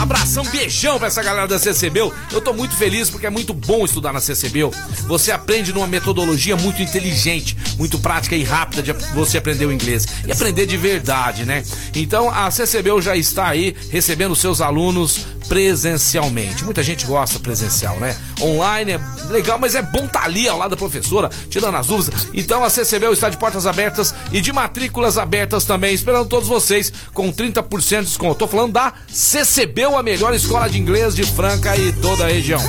Abração, 0.00 0.44
beijão 0.44 0.98
pra 0.98 1.08
essa 1.08 1.22
galera 1.22 1.46
da 1.46 1.58
CCBU. 1.58 2.12
Eu 2.32 2.40
tô 2.40 2.52
muito 2.52 2.76
feliz 2.76 3.10
porque 3.10 3.26
é 3.26 3.30
muito 3.30 3.52
bom 3.52 3.84
estudar 3.84 4.12
na 4.12 4.20
CCBU. 4.20 4.70
Você 5.06 5.30
aprende 5.30 5.72
numa 5.72 5.86
metodologia 5.86 6.45
muito 6.54 6.82
inteligente, 6.82 7.56
muito 7.78 7.98
prática 7.98 8.36
e 8.36 8.44
rápida 8.44 8.82
de 8.82 8.92
você 9.14 9.38
aprender 9.38 9.66
o 9.66 9.72
inglês. 9.72 10.06
E 10.26 10.30
aprender 10.30 10.66
de 10.66 10.76
verdade, 10.76 11.44
né? 11.44 11.64
Então 11.94 12.30
a 12.30 12.50
CCBU 12.50 13.00
já 13.00 13.16
está 13.16 13.48
aí 13.48 13.74
recebendo 13.90 14.36
seus 14.36 14.60
alunos 14.60 15.26
presencialmente. 15.48 16.64
Muita 16.64 16.82
gente 16.82 17.06
gosta 17.06 17.38
presencial, 17.38 17.98
né? 17.98 18.16
Online 18.40 18.92
é 18.92 19.00
legal, 19.30 19.58
mas 19.58 19.74
é 19.74 19.82
bom 19.82 20.04
estar 20.04 20.20
tá 20.20 20.24
ali 20.24 20.48
ao 20.48 20.58
lado 20.58 20.70
da 20.70 20.76
professora, 20.76 21.30
tirando 21.48 21.76
as 21.76 21.86
dúvidas. 21.86 22.28
Então 22.34 22.62
a 22.62 22.70
CCBU 22.70 23.12
está 23.12 23.28
de 23.28 23.36
portas 23.36 23.66
abertas 23.66 24.14
e 24.32 24.40
de 24.40 24.52
matrículas 24.52 25.18
abertas 25.18 25.64
também, 25.64 25.94
esperando 25.94 26.28
todos 26.28 26.48
vocês 26.48 26.92
com 27.14 27.32
30% 27.32 28.00
de 28.00 28.06
desconto. 28.06 28.34
Tô 28.36 28.48
falando 28.48 28.72
da 28.72 28.92
CCBU, 29.08 29.96
a 29.96 30.02
melhor 30.02 30.34
escola 30.34 30.68
de 30.68 30.78
inglês 30.78 31.14
de 31.14 31.24
Franca 31.24 31.76
e 31.76 31.92
toda 31.92 32.24
a 32.24 32.28
região. 32.28 32.60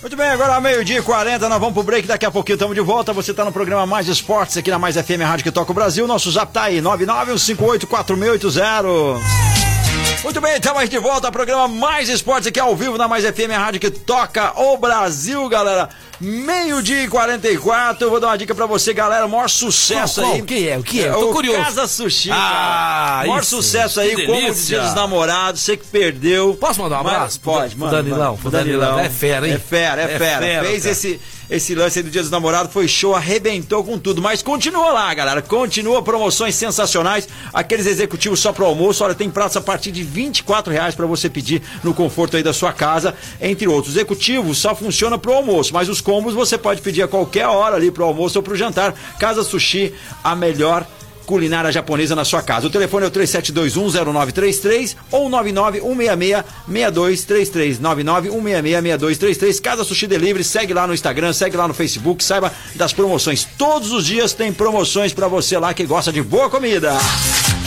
Muito 0.00 0.16
bem, 0.16 0.30
agora 0.30 0.58
meio-dia 0.62 0.98
e 0.98 1.02
40, 1.02 1.46
nós 1.46 1.60
vamos 1.60 1.74
pro 1.74 1.82
break, 1.82 2.08
daqui 2.08 2.24
a 2.24 2.30
pouquinho 2.30 2.54
estamos 2.54 2.74
de 2.74 2.80
volta. 2.80 3.12
Você 3.12 3.32
está 3.32 3.44
no 3.44 3.52
programa 3.52 3.84
Mais 3.84 4.08
Esportes 4.08 4.56
aqui 4.56 4.70
na 4.70 4.78
Mais 4.78 4.96
FM 4.96 5.20
Rádio 5.22 5.44
que 5.44 5.50
toca 5.50 5.72
o 5.72 5.74
Brasil. 5.74 6.06
Nosso 6.06 6.30
zap 6.30 6.50
tá 6.50 6.62
aí, 6.62 6.80
991584680. 6.80 9.20
Muito 10.22 10.38
bem, 10.40 10.52
estamos 10.56 10.86
de 10.88 10.98
volta 10.98 11.28
ao 11.28 11.32
programa 11.32 11.66
Mais 11.66 12.08
Esportes 12.10 12.46
aqui 12.46 12.60
ao 12.60 12.76
vivo 12.76 12.98
na 12.98 13.08
Mais 13.08 13.24
FM, 13.24 13.50
a 13.54 13.58
rádio 13.58 13.80
que 13.80 13.90
toca 13.90 14.52
o 14.60 14.76
Brasil, 14.76 15.48
galera. 15.48 15.88
Meio-dia 16.20 17.04
e 17.04 17.08
44, 17.08 18.04
eu 18.04 18.10
vou 18.10 18.20
dar 18.20 18.26
uma 18.28 18.36
dica 18.38 18.54
pra 18.54 18.66
você, 18.66 18.92
galera. 18.92 19.24
O 19.24 19.30
maior 19.30 19.48
sucesso 19.48 20.20
qual, 20.20 20.34
aí. 20.34 20.42
O 20.42 20.44
que 20.44 20.68
é? 20.68 20.76
O 20.78 20.82
que 20.82 21.02
é? 21.02 21.08
Eu 21.08 21.14
tô 21.14 21.30
o 21.30 21.32
curioso. 21.32 21.62
Casa 21.64 21.86
Sushi. 21.86 22.28
Ah, 22.30 23.22
maior 23.26 23.40
isso, 23.40 23.56
sucesso 23.56 23.98
aí, 23.98 24.26
como. 24.26 24.52
Dia 24.54 24.80
dos 24.82 24.94
Namorados, 24.94 25.62
você 25.62 25.78
que 25.78 25.86
perdeu. 25.86 26.54
Posso 26.60 26.80
mandar 26.82 27.00
um 27.00 27.04
Mas- 27.04 27.14
abraço? 27.14 27.40
Pode, 27.40 27.74
Pro 27.74 27.84
manda, 27.86 27.96
Danilão, 27.96 28.18
manda. 28.32 28.38
pro 28.42 28.50
Danilão. 28.50 28.98
É 29.00 29.08
fera, 29.08 29.48
hein? 29.48 29.54
É 29.54 29.58
fera, 29.58 30.02
é, 30.02 30.04
É 30.04 30.18
fera. 30.18 30.40
fera, 30.46 30.64
Fez 30.66 30.82
cara. 30.82 30.92
esse, 30.92 31.20
esse 31.50 31.74
lance 31.74 32.02
do 32.02 32.10
Dia 32.10 32.22
dos 32.22 32.30
Namorados, 32.30 32.72
foi 32.72 32.86
show, 32.86 33.14
arrebentou 33.14 33.82
com 33.82 33.98
tudo. 33.98 34.22
Mas 34.22 34.40
continua 34.40 34.92
lá, 34.92 35.12
galera. 35.12 35.42
Continua 35.42 36.00
promoções 36.02 36.54
sensacionais. 36.54 37.28
Aqueles 37.52 37.86
executivos 37.86 38.38
só 38.38 38.52
pro 38.52 38.64
almoço. 38.64 39.02
Olha, 39.02 39.14
tem 39.14 39.28
pratos 39.28 39.56
a 39.56 39.60
partir 39.60 39.90
de 39.90 40.04
24 40.04 40.72
reais 40.72 40.94
pra 40.94 41.06
você 41.06 41.28
pedir 41.28 41.60
no 41.82 41.92
conforto 41.92 42.36
aí 42.36 42.42
da 42.42 42.52
sua 42.52 42.72
casa, 42.72 43.14
entre 43.40 43.66
outros. 43.66 43.96
Executivos 43.96 44.58
só 44.58 44.74
funciona 44.74 45.18
pro 45.18 45.32
almoço, 45.32 45.74
mas 45.74 45.88
os 45.88 46.00
combos 46.00 46.34
você 46.34 46.56
pode 46.56 46.80
pedir 46.80 47.02
a 47.02 47.08
qualquer 47.08 47.46
hora 47.48 47.74
ali 47.74 47.90
pro 47.90 48.04
almoço 48.04 48.38
ou 48.38 48.42
pro 48.42 48.56
jantar. 48.56 48.94
Casa 49.18 49.42
Sushi, 49.42 49.92
a 50.22 50.36
melhor 50.36 50.86
culinária 51.30 51.70
japonesa 51.70 52.16
na 52.16 52.24
sua 52.24 52.42
casa. 52.42 52.66
O 52.66 52.70
telefone 52.70 53.04
é 53.04 53.08
o 53.08 53.10
37210933 53.12 54.96
ou 55.12 55.30
991666233. 55.30 57.78
991666233. 57.78 59.60
Casa 59.60 59.84
Sushi 59.84 60.08
Delivery, 60.08 60.42
segue 60.42 60.74
lá 60.74 60.88
no 60.88 60.94
Instagram, 60.94 61.32
segue 61.32 61.56
lá 61.56 61.68
no 61.68 61.74
Facebook, 61.74 62.24
saiba 62.24 62.52
das 62.74 62.92
promoções. 62.92 63.46
Todos 63.56 63.92
os 63.92 64.04
dias 64.04 64.32
tem 64.32 64.52
promoções 64.52 65.12
pra 65.12 65.28
você 65.28 65.56
lá 65.56 65.72
que 65.72 65.86
gosta 65.86 66.12
de 66.12 66.20
boa 66.20 66.50
comida. 66.50 66.98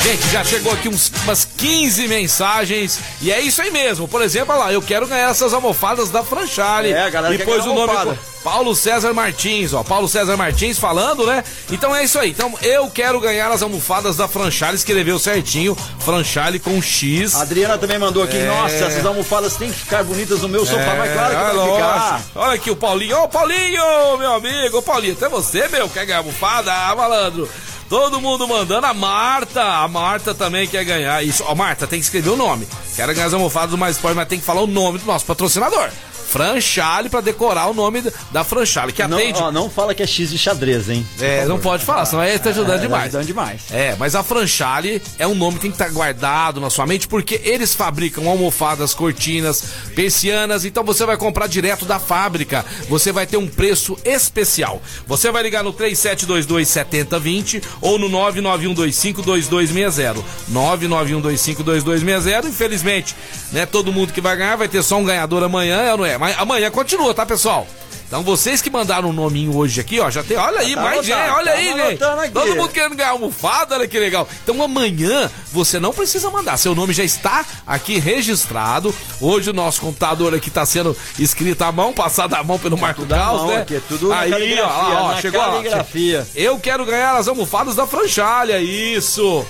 Gente, 0.03 0.27
já 0.33 0.43
chegou 0.43 0.73
aqui 0.73 0.89
uns, 0.89 1.09
umas 1.23 1.45
15 1.45 2.09
mensagens 2.09 2.99
e 3.21 3.31
é 3.31 3.39
isso 3.39 3.61
aí 3.61 3.71
mesmo. 3.71 4.09
Por 4.09 4.21
exemplo, 4.21 4.53
olha 4.53 4.65
lá, 4.65 4.73
eu 4.73 4.81
quero 4.81 5.07
ganhar 5.07 5.29
essas 5.29 5.53
almofadas 5.53 6.09
da 6.09 6.21
Franchale. 6.21 6.91
É, 6.91 7.03
a 7.03 7.09
galera 7.09 7.33
E 7.33 7.37
pôs 7.37 7.63
ganhar 7.63 7.71
o 7.71 7.75
nome 7.75 7.93
almofada. 7.93 8.32
Paulo 8.43 8.75
César 8.75 9.13
Martins, 9.13 9.73
ó. 9.73 9.83
Paulo 9.83 10.07
César 10.07 10.35
Martins 10.35 10.77
falando, 10.77 11.25
né? 11.25 11.43
Então 11.71 11.95
é 11.95 12.03
isso 12.03 12.19
aí. 12.19 12.31
Então 12.31 12.53
eu 12.61 12.89
quero 12.89 13.19
ganhar 13.19 13.49
as 13.51 13.61
almofadas 13.61 14.17
da 14.17 14.27
Franchale, 14.27 14.75
escreveu 14.75 15.17
certinho. 15.17 15.75
Franchale 15.99 16.59
com 16.59 16.81
X. 16.81 17.35
A 17.35 17.41
Adriana 17.41 17.77
também 17.77 17.97
mandou 17.97 18.21
aqui, 18.21 18.37
É. 18.37 18.47
nossa, 18.47 18.75
essas 18.75 19.05
almofadas 19.05 19.55
têm 19.55 19.71
que 19.71 19.79
ficar 19.79 20.03
bonitas 20.03 20.41
no 20.41 20.49
meu 20.49 20.65
sofá, 20.65 20.95
mas 20.97 21.13
claro 21.13 21.29
que 21.29 21.41
É, 21.41 21.53
vai 21.53 21.73
ficar. 21.73 22.21
Olha 22.35 22.53
aqui 22.55 22.69
o 22.69 22.75
Paulinho. 22.75 23.17
Ô, 23.23 23.27
Paulinho, 23.29 24.17
meu 24.17 24.33
amigo. 24.33 24.77
Ô, 24.77 24.81
Paulinho, 24.81 25.13
até 25.13 25.29
você, 25.29 25.67
meu, 25.69 25.87
quer 25.87 26.05
ganhar 26.05 26.19
almofada? 26.19 26.73
Ah, 26.73 26.93
malandro. 26.95 27.47
Todo 27.87 28.19
mundo 28.19 28.47
mandando. 28.47 28.85
A 28.87 28.93
Marta. 28.93 29.61
A 29.63 29.87
Marta 29.87 30.33
também 30.33 30.67
quer 30.67 30.83
ganhar. 30.83 31.23
Isso. 31.23 31.43
Ó, 31.47 31.53
Marta, 31.55 31.85
tem 31.87 31.99
que 31.99 32.05
escrever 32.05 32.29
o 32.31 32.35
nome. 32.35 32.67
Quero 32.95 33.13
ganhar 33.13 33.27
as 33.27 33.33
almofadas 33.33 33.69
do 33.71 33.77
Mais 33.77 33.95
Esporte, 33.95 34.15
mas 34.15 34.27
tem 34.27 34.39
que 34.39 34.45
falar 34.45 34.61
o 34.61 34.67
nome 34.67 34.97
do 34.99 35.05
nosso 35.05 35.25
patrocinador. 35.25 35.89
Franchale 36.27 37.09
pra 37.09 37.21
decorar 37.21 37.67
o 37.67 37.73
nome 37.73 38.03
da- 38.31 38.43
Franchale, 38.43 38.91
que 38.91 39.05
Não, 39.07 39.17
atende. 39.17 39.39
ó, 39.41 39.51
não 39.51 39.69
fala 39.69 39.93
que 39.93 40.01
é 40.03 40.07
X 40.07 40.29
de 40.31 40.37
xadrez, 40.37 40.89
hein? 40.89 41.05
É, 41.19 41.45
não 41.45 41.59
pode 41.59 41.83
falar, 41.85 42.05
senão 42.05 42.21
aí 42.21 42.37
tá 42.39 42.49
ajudando 42.49 42.71
É, 42.75 42.77
tá 42.77 42.81
demais. 42.83 43.03
ajudando 43.05 43.25
demais. 43.27 43.61
É, 43.71 43.95
mas 43.97 44.15
a 44.15 44.23
Franchale 44.23 45.01
é 45.19 45.27
um 45.27 45.35
nome 45.35 45.55
que 45.55 45.61
tem 45.63 45.71
que 45.71 45.75
estar 45.81 45.89
guardado 45.91 46.59
na 46.59 46.69
sua 46.69 46.85
mente, 46.85 47.07
porque 47.07 47.39
eles 47.43 47.73
fabricam 47.73 48.27
almofadas, 48.29 48.93
cortinas, 48.93 49.63
persianas, 49.95 50.65
então 50.65 50.83
você 50.83 51.05
vai 51.05 51.17
comprar 51.17 51.47
direto 51.47 51.85
da 51.85 51.99
fábrica. 51.99 52.65
Você 52.89 53.11
vai 53.11 53.25
ter 53.25 53.37
um 53.37 53.47
preço 53.47 53.97
especial. 54.03 54.81
Você 55.07 55.31
vai 55.31 55.43
ligar 55.43 55.63
no 55.63 55.71
3722 55.73 56.67
7020 56.67 57.61
ou 57.81 57.97
no 57.99 58.09
99125 58.09 59.21
2260. 59.21 60.23
99125 60.49 61.63
2260. 61.63 62.47
Infelizmente, 62.47 63.15
né, 63.51 63.65
todo 63.65 63.91
mundo 63.91 64.11
que 64.13 64.21
vai 64.21 64.35
ganhar 64.35 64.55
vai 64.55 64.67
ter 64.67 64.83
só 64.83 64.97
um 64.97 65.03
ganhador 65.03 65.43
amanhã, 65.43 65.81
é 65.81 65.91
ou 65.91 65.97
não 65.99 66.05
é? 66.05 66.12
Mas 66.17 66.37
amanhã 66.39 66.69
continua, 66.71 67.13
tá, 67.13 67.25
pessoal? 67.25 67.67
Então 68.13 68.21
vocês 68.21 68.61
que 68.61 68.69
mandaram 68.69 69.09
um 69.09 69.13
nominho 69.13 69.57
hoje 69.57 69.81
aqui, 69.81 69.99
ó, 69.99 70.07
já 70.07 70.21
tem, 70.21 70.37
olha 70.37 70.59
aí, 70.59 70.75
Tá 70.75 70.81
mais 70.83 71.03
gente, 71.03 71.17
olha 71.17 71.51
tá 71.51 71.57
aí, 71.57 71.81
aqui. 71.81 72.31
Todo 72.31 72.55
mundo 72.55 72.69
querendo 72.69 72.95
ganhar 72.95 73.09
almofada, 73.09 73.73
olha 73.73 73.87
que 73.87 73.97
legal. 73.97 74.29
Então 74.43 74.61
amanhã 74.61 75.31
você 75.51 75.79
não 75.79 75.91
precisa 75.91 76.29
mandar, 76.29 76.57
seu 76.57 76.75
nome 76.75 76.93
já 76.93 77.03
está 77.03 77.43
aqui 77.65 77.97
registrado. 77.97 78.93
Hoje 79.19 79.49
o 79.49 79.53
nosso 79.53 79.81
computador 79.81 80.35
aqui 80.35 80.49
está 80.49 80.63
sendo 80.63 80.95
escrito 81.17 81.63
à 81.63 81.71
mão, 81.71 81.91
passado 81.91 82.35
à 82.35 82.43
mão 82.43 82.59
pelo 82.59 82.77
Marco 82.77 83.01
tudo 83.01 83.15
à 83.15 83.17
Caos, 83.17 83.47
né? 83.47 83.57
aqui, 83.57 83.75
é 83.77 83.81
tudo 83.89 84.13
aí, 84.13 84.59
ó, 84.61 84.67
ó, 84.67 85.07
na 85.13 85.19
chegou 85.19 85.41
caligrafia. 85.41 86.27
Eu 86.35 86.59
quero 86.59 86.85
ganhar 86.85 87.15
as 87.15 87.27
almofadas 87.27 87.75
da 87.75 87.87
Franchalha, 87.87 88.59
isso. 88.59 89.43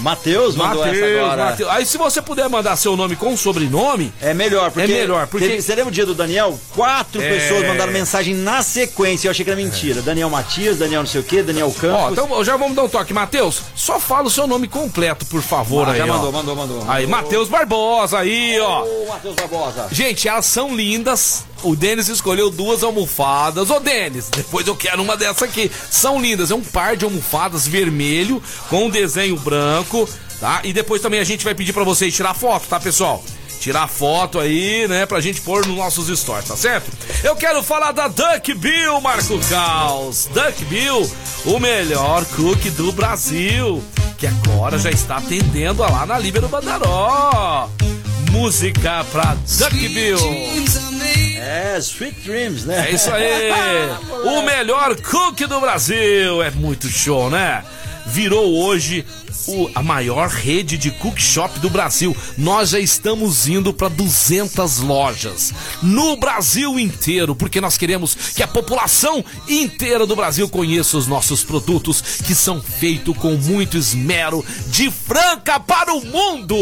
Matheus 0.00 0.54
mandou 0.54 0.84
essa 0.84 0.94
Matheus, 0.94 1.18
agora. 1.24 1.44
Matheus. 1.44 1.70
Aí 1.70 1.86
se 1.86 1.96
você 1.96 2.20
puder 2.20 2.48
mandar 2.48 2.76
seu 2.76 2.96
nome 2.96 3.16
com 3.16 3.36
sobrenome, 3.36 4.12
É 4.20 4.34
melhor, 4.34 4.70
porque. 4.70 4.92
É 4.92 4.94
melhor, 4.96 5.26
porque- 5.26 5.48
teve- 5.48 5.62
você 5.62 5.74
lembra 5.74 5.88
o 5.88 5.92
dia 5.92 6.04
do 6.04 6.14
Daniel? 6.14 6.58
Quatro 6.74 7.22
É. 7.22 7.28
pessoas 7.28 7.66
mandaram 7.66 7.92
mensagem 7.92 8.34
na 8.34 8.62
sequência. 8.62 9.28
Eu 9.28 9.30
achei 9.30 9.44
que 9.44 9.50
era 9.50 9.60
mentira. 9.60 10.02
Daniel 10.02 10.28
Matias, 10.28 10.78
Daniel 10.78 11.00
não 11.02 11.06
sei 11.08 11.20
o 11.20 11.24
quê, 11.24 11.42
Daniel 11.42 11.70
Campos. 11.72 12.18
ó, 12.18 12.24
então 12.24 12.44
já 12.44 12.56
vamos 12.56 12.74
dar 12.76 12.84
um 12.84 12.88
toque. 12.88 13.12
Matheus, 13.14 13.62
só 13.74 13.98
fala 13.98 14.26
o 14.26 14.30
seu 14.30 14.46
nome 14.46 14.68
completo, 14.68 15.24
por 15.26 15.40
favor, 15.42 15.88
Ah, 15.88 15.92
aí, 15.92 15.98
já 15.98 16.04
ó. 16.04 16.08
mandou, 16.08 16.32
mandou, 16.32 16.56
mandou. 16.56 16.84
Aí, 16.88 17.06
Matheus 17.06 17.48
Barbosa, 17.48 18.18
aí, 18.18 18.58
ó. 18.60 18.84
Ô, 18.84 19.06
Matheus 19.08 19.34
Barbosa. 19.34 19.88
Gente, 19.90 20.28
elas 20.28 20.46
são 20.46 20.74
lindas. 20.74 21.44
O 21.64 21.74
Denis 21.74 22.08
escolheu 22.08 22.50
duas 22.50 22.82
almofadas. 22.82 23.70
Ô, 23.70 23.80
Denis, 23.80 24.28
depois 24.28 24.66
eu 24.66 24.76
quero 24.76 25.02
uma 25.02 25.16
dessa 25.16 25.46
aqui. 25.46 25.70
São 25.90 26.20
lindas. 26.20 26.50
É 26.50 26.54
um 26.54 26.60
par 26.60 26.94
de 26.94 27.06
almofadas 27.06 27.66
vermelho 27.66 28.42
com 28.68 28.86
um 28.86 28.90
desenho 28.90 29.36
branco, 29.38 30.06
tá? 30.38 30.60
E 30.62 30.74
depois 30.74 31.00
também 31.00 31.20
a 31.20 31.24
gente 31.24 31.42
vai 31.42 31.54
pedir 31.54 31.72
pra 31.72 31.82
vocês 31.82 32.14
tirar 32.14 32.34
foto, 32.34 32.68
tá, 32.68 32.78
pessoal? 32.78 33.24
Tirar 33.58 33.88
foto 33.88 34.38
aí, 34.38 34.86
né, 34.88 35.06
pra 35.06 35.22
gente 35.22 35.40
pôr 35.40 35.66
nos 35.66 35.74
nossos 35.74 36.18
stories, 36.18 36.48
tá 36.48 36.56
certo? 36.56 36.90
Eu 37.22 37.34
quero 37.34 37.62
falar 37.62 37.92
da 37.92 38.08
Duck 38.08 38.52
Bill, 38.52 39.00
Marco 39.00 39.38
Caos. 39.48 40.28
Duck 40.34 40.62
Bill, 40.66 41.10
o 41.46 41.58
melhor 41.58 42.26
cookie 42.36 42.68
do 42.68 42.92
Brasil, 42.92 43.82
que 44.18 44.26
agora 44.26 44.78
já 44.78 44.90
está 44.90 45.16
atendendo 45.16 45.80
lá 45.80 46.04
na 46.04 46.18
Líbero 46.18 46.46
Bandaró. 46.46 47.70
Música 48.34 49.06
pra 49.12 49.36
Duck 49.58 49.88
Bill. 49.88 50.18
É, 51.38 51.78
Sweet 51.78 52.20
Dreams, 52.22 52.64
né? 52.66 52.88
É 52.88 52.92
isso 52.92 53.08
aí. 53.08 53.88
o 54.26 54.42
melhor 54.42 54.96
cookie 55.00 55.46
do 55.46 55.60
Brasil. 55.60 56.42
É 56.42 56.50
muito 56.50 56.88
show, 56.88 57.30
né? 57.30 57.64
Virou 58.06 58.54
hoje 58.56 59.04
o, 59.46 59.70
a 59.74 59.82
maior 59.82 60.28
rede 60.28 60.78
de 60.78 60.90
cook 60.90 61.18
shop 61.20 61.58
do 61.58 61.70
Brasil. 61.70 62.16
Nós 62.36 62.70
já 62.70 62.78
estamos 62.78 63.46
indo 63.48 63.72
para 63.72 63.88
200 63.88 64.78
lojas 64.80 65.52
no 65.82 66.16
Brasil 66.16 66.78
inteiro, 66.78 67.34
porque 67.34 67.60
nós 67.60 67.76
queremos 67.76 68.14
que 68.14 68.42
a 68.42 68.48
população 68.48 69.24
inteira 69.48 70.06
do 70.06 70.16
Brasil 70.16 70.48
conheça 70.48 70.96
os 70.96 71.06
nossos 71.06 71.42
produtos 71.42 72.00
que 72.24 72.34
são 72.34 72.60
feitos 72.60 73.16
com 73.16 73.34
muito 73.34 73.76
esmero 73.76 74.44
de 74.68 74.90
Franca 74.90 75.60
para 75.60 75.92
o 75.92 76.04
mundo. 76.04 76.56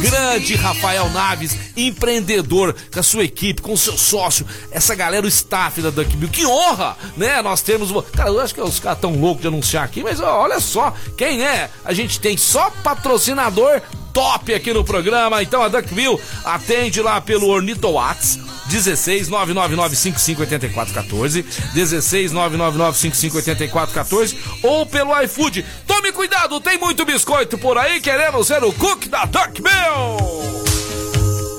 Grande 0.00 0.54
Rafael 0.54 1.08
Naves, 1.10 1.56
empreendedor 1.76 2.74
com 2.92 3.00
a 3.00 3.02
sua 3.02 3.24
equipe, 3.24 3.62
com 3.62 3.72
o 3.72 3.78
seu 3.78 3.96
sócio, 3.96 4.46
essa 4.70 4.94
galera, 4.94 5.24
o 5.24 5.28
staff 5.28 5.80
da 5.80 5.90
Duck 5.90 6.16
Bill. 6.16 6.28
Que 6.28 6.46
honra, 6.46 6.96
né? 7.16 7.40
Nós 7.42 7.62
temos. 7.62 7.90
Cara, 8.12 8.30
eu 8.30 8.40
acho 8.40 8.54
que 8.54 8.60
os 8.60 8.78
caras 8.78 8.98
tão 8.98 9.18
loucos 9.18 9.42
de 9.42 9.48
anunciar 9.48 9.84
aqui, 9.84 10.02
mas 10.02 10.20
ó, 10.20 10.42
olha 10.54 10.60
só, 10.60 10.94
quem 11.16 11.44
é? 11.44 11.68
A 11.84 11.92
gente 11.92 12.20
tem 12.20 12.36
só 12.36 12.70
patrocinador 12.82 13.80
top 14.12 14.54
aqui 14.54 14.72
no 14.72 14.84
programa. 14.84 15.42
Então 15.42 15.62
a 15.62 15.68
Duckville 15.68 16.18
atende 16.44 17.02
lá 17.02 17.20
pelo 17.20 17.48
Ornitowatts 17.48 18.38
16 18.66 19.28
999 19.28 19.96
558414 19.96 21.44
16 21.74 22.32
999 22.32 22.98
558414 22.98 24.36
ou 24.62 24.86
pelo 24.86 25.20
iFood. 25.22 25.64
Tome 25.86 26.12
cuidado, 26.12 26.60
tem 26.60 26.78
muito 26.78 27.04
biscoito 27.04 27.58
por 27.58 27.76
aí 27.76 28.00
querendo 28.00 28.42
ser 28.44 28.62
o 28.62 28.72
cook 28.72 29.08
da 29.08 29.24
Duckville. 29.24 30.73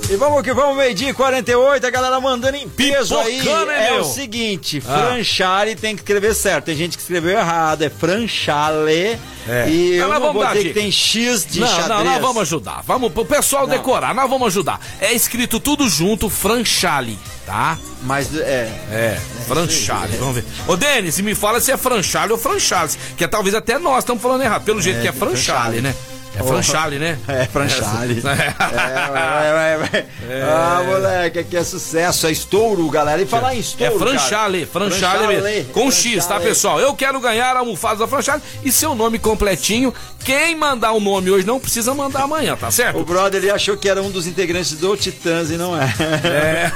E 0.07 0.15
vamos 0.17 0.43
que 0.43 0.53
vamos, 0.53 0.77
meio-dia 0.77 1.09
e 1.09 1.13
48, 1.13 1.87
a 1.87 1.89
galera 1.89 2.21
mandando 2.21 2.55
em 2.55 2.69
peso 2.69 3.17
aí. 3.17 3.39
Hein, 3.39 3.47
É 3.75 3.91
meu? 3.93 4.01
o 4.01 4.03
seguinte, 4.03 4.81
Ah. 4.87 4.99
Franchale 5.09 5.75
tem 5.75 5.95
que 5.95 6.01
escrever 6.03 6.35
certo. 6.35 6.65
Tem 6.65 6.75
gente 6.75 6.95
que 6.95 7.01
escreveu 7.01 7.31
errado, 7.39 7.81
é 7.81 7.89
Franchale. 7.89 9.19
É. 9.47 9.67
E 9.67 9.97
Mas 9.97 10.01
eu 10.01 10.09
vamos 10.09 10.33
vou 10.33 10.43
dar 10.43 10.53
que 10.55 10.73
tem 10.73 10.91
X 10.91 11.45
de 11.49 11.59
não, 11.59 11.67
xadrez. 11.67 11.87
não, 11.89 12.03
nós 12.03 12.21
vamos 12.21 12.41
ajudar. 12.43 12.83
Vamos 12.85 13.11
pro 13.11 13.25
pessoal 13.25 13.63
Não. 13.67 13.75
decorar, 13.75 14.13
nós 14.13 14.29
vamos 14.29 14.47
ajudar. 14.47 14.79
É 15.01 15.11
escrito 15.11 15.59
tudo 15.59 15.89
junto, 15.89 16.29
Franchale, 16.29 17.17
tá? 17.45 17.75
Mas 18.03 18.35
é. 18.37 18.69
É, 18.91 19.19
Franchale, 19.47 20.17
vamos 20.17 20.35
ver. 20.35 20.45
Ô, 20.67 20.75
Denis, 20.77 21.19
me 21.19 21.33
fala 21.33 21.59
se 21.59 21.71
é 21.71 21.77
Franchale 21.77 22.31
ou 22.31 22.37
Franchales, 22.37 22.95
que 23.17 23.23
é, 23.23 23.27
talvez 23.27 23.55
até 23.55 23.79
nós 23.79 23.99
estamos 23.99 24.21
falando 24.21 24.43
errado, 24.43 24.63
pelo 24.63 24.79
jeito 24.81 25.01
que 25.01 25.07
é 25.07 25.11
Franchale, 25.11 25.79
Franchale. 25.79 25.81
né? 25.81 25.95
É. 26.37 26.43
Franchale, 26.43 26.99
né? 26.99 27.17
É, 27.27 27.45
Franchale. 27.45 28.21
É. 28.25 28.31
É, 28.31 29.11
vai, 29.11 29.51
vai, 29.53 29.77
vai. 29.77 30.05
Ah, 30.43 30.83
moleque, 30.85 31.39
aqui 31.39 31.55
é 31.57 31.63
sucesso, 31.63 32.27
é 32.27 32.31
estouro, 32.31 32.87
galera. 32.89 33.21
E 33.21 33.25
falar 33.25 33.53
em 33.53 33.57
É 33.57 33.61
estouro. 33.61 33.97
Franchale, 33.99 34.65
cara. 34.65 34.71
Franchale 34.89 35.27
mesmo. 35.41 35.73
Com 35.73 35.91
X, 35.91 36.15
tá, 36.15 36.21
Franchale. 36.35 36.45
pessoal? 36.45 36.79
Eu 36.79 36.93
quero 36.93 37.19
ganhar 37.19 37.55
a 37.55 37.59
almofada 37.59 37.99
da 37.99 38.07
Franchale 38.07 38.41
e 38.63 38.71
seu 38.71 38.95
nome 38.95 39.19
completinho. 39.19 39.93
Quem 40.23 40.55
mandar 40.55 40.91
o 40.93 40.99
nome 40.99 41.29
hoje 41.29 41.45
não 41.45 41.59
precisa 41.59 41.93
mandar 41.93 42.23
amanhã, 42.23 42.55
tá 42.55 42.71
certo? 42.71 42.99
O 42.99 43.05
brother 43.05 43.41
ele 43.41 43.51
achou 43.51 43.77
que 43.77 43.87
era 43.87 44.01
um 44.01 44.09
dos 44.09 44.25
integrantes 44.25 44.71
do 44.73 44.97
Titãs 44.97 45.51
e 45.51 45.57
não 45.57 45.79
é. 45.79 45.85
É. 46.23 46.71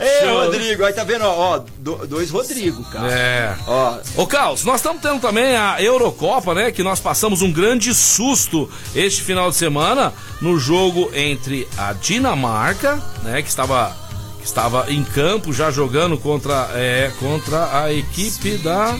Ei. 0.24 0.30
Rodrigo, 0.30 0.84
aí 0.84 0.92
tá 0.92 1.04
vendo, 1.04 1.24
ó, 1.24 1.56
ó, 1.56 1.58
do- 1.78 2.06
dois 2.06 2.30
Rodrigo, 2.30 2.82
cara. 2.84 3.12
É. 3.12 3.54
Ó, 3.66 3.98
Ô, 4.16 4.26
Carlos, 4.26 4.64
nós 4.64 4.76
estamos 4.76 5.02
tendo 5.02 5.20
também 5.20 5.56
a 5.56 5.80
Eurocopa, 5.82 6.54
né? 6.54 6.70
Que 6.72 6.82
nós 6.82 7.00
passamos 7.00 7.42
um 7.42 7.52
grande 7.52 7.67
susto 7.94 8.68
este 8.94 9.22
final 9.22 9.50
de 9.50 9.56
semana 9.56 10.12
no 10.40 10.58
jogo 10.58 11.10
entre 11.14 11.66
a 11.76 11.92
Dinamarca, 11.92 12.96
né? 13.22 13.42
Que 13.42 13.48
estava, 13.48 13.94
que 14.40 14.46
estava 14.46 14.90
em 14.90 15.02
campo 15.04 15.52
já 15.52 15.70
jogando 15.70 16.16
contra, 16.16 16.70
é, 16.74 17.10
contra 17.18 17.82
a 17.82 17.92
equipe 17.92 18.56
da. 18.58 18.96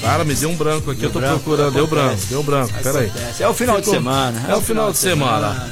Cara, 0.00 0.24
me 0.24 0.34
deu 0.34 0.48
um 0.50 0.56
branco 0.56 0.90
aqui, 0.90 1.02
eu 1.02 1.10
tô 1.10 1.20
branco, 1.20 1.40
procurando. 1.40 1.74
Deu 1.74 1.86
branco, 1.86 2.22
deu 2.28 2.42
branco, 2.42 2.72
peraí. 2.82 3.12
É 3.38 3.46
o 3.46 3.52
final 3.52 3.76
Ficou- 3.76 3.92
de 3.94 3.98
semana. 3.98 4.46
É 4.48 4.54
o 4.56 4.60
final 4.62 4.90
de 4.90 4.96
semana. 4.98 5.70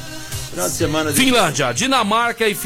Final 0.51 0.69
de 0.69 0.75
semana. 0.75 1.13
de- 1.13 1.17
Finlândia, 1.17 1.73
Dinamarca 1.73 2.47
e, 2.47 2.57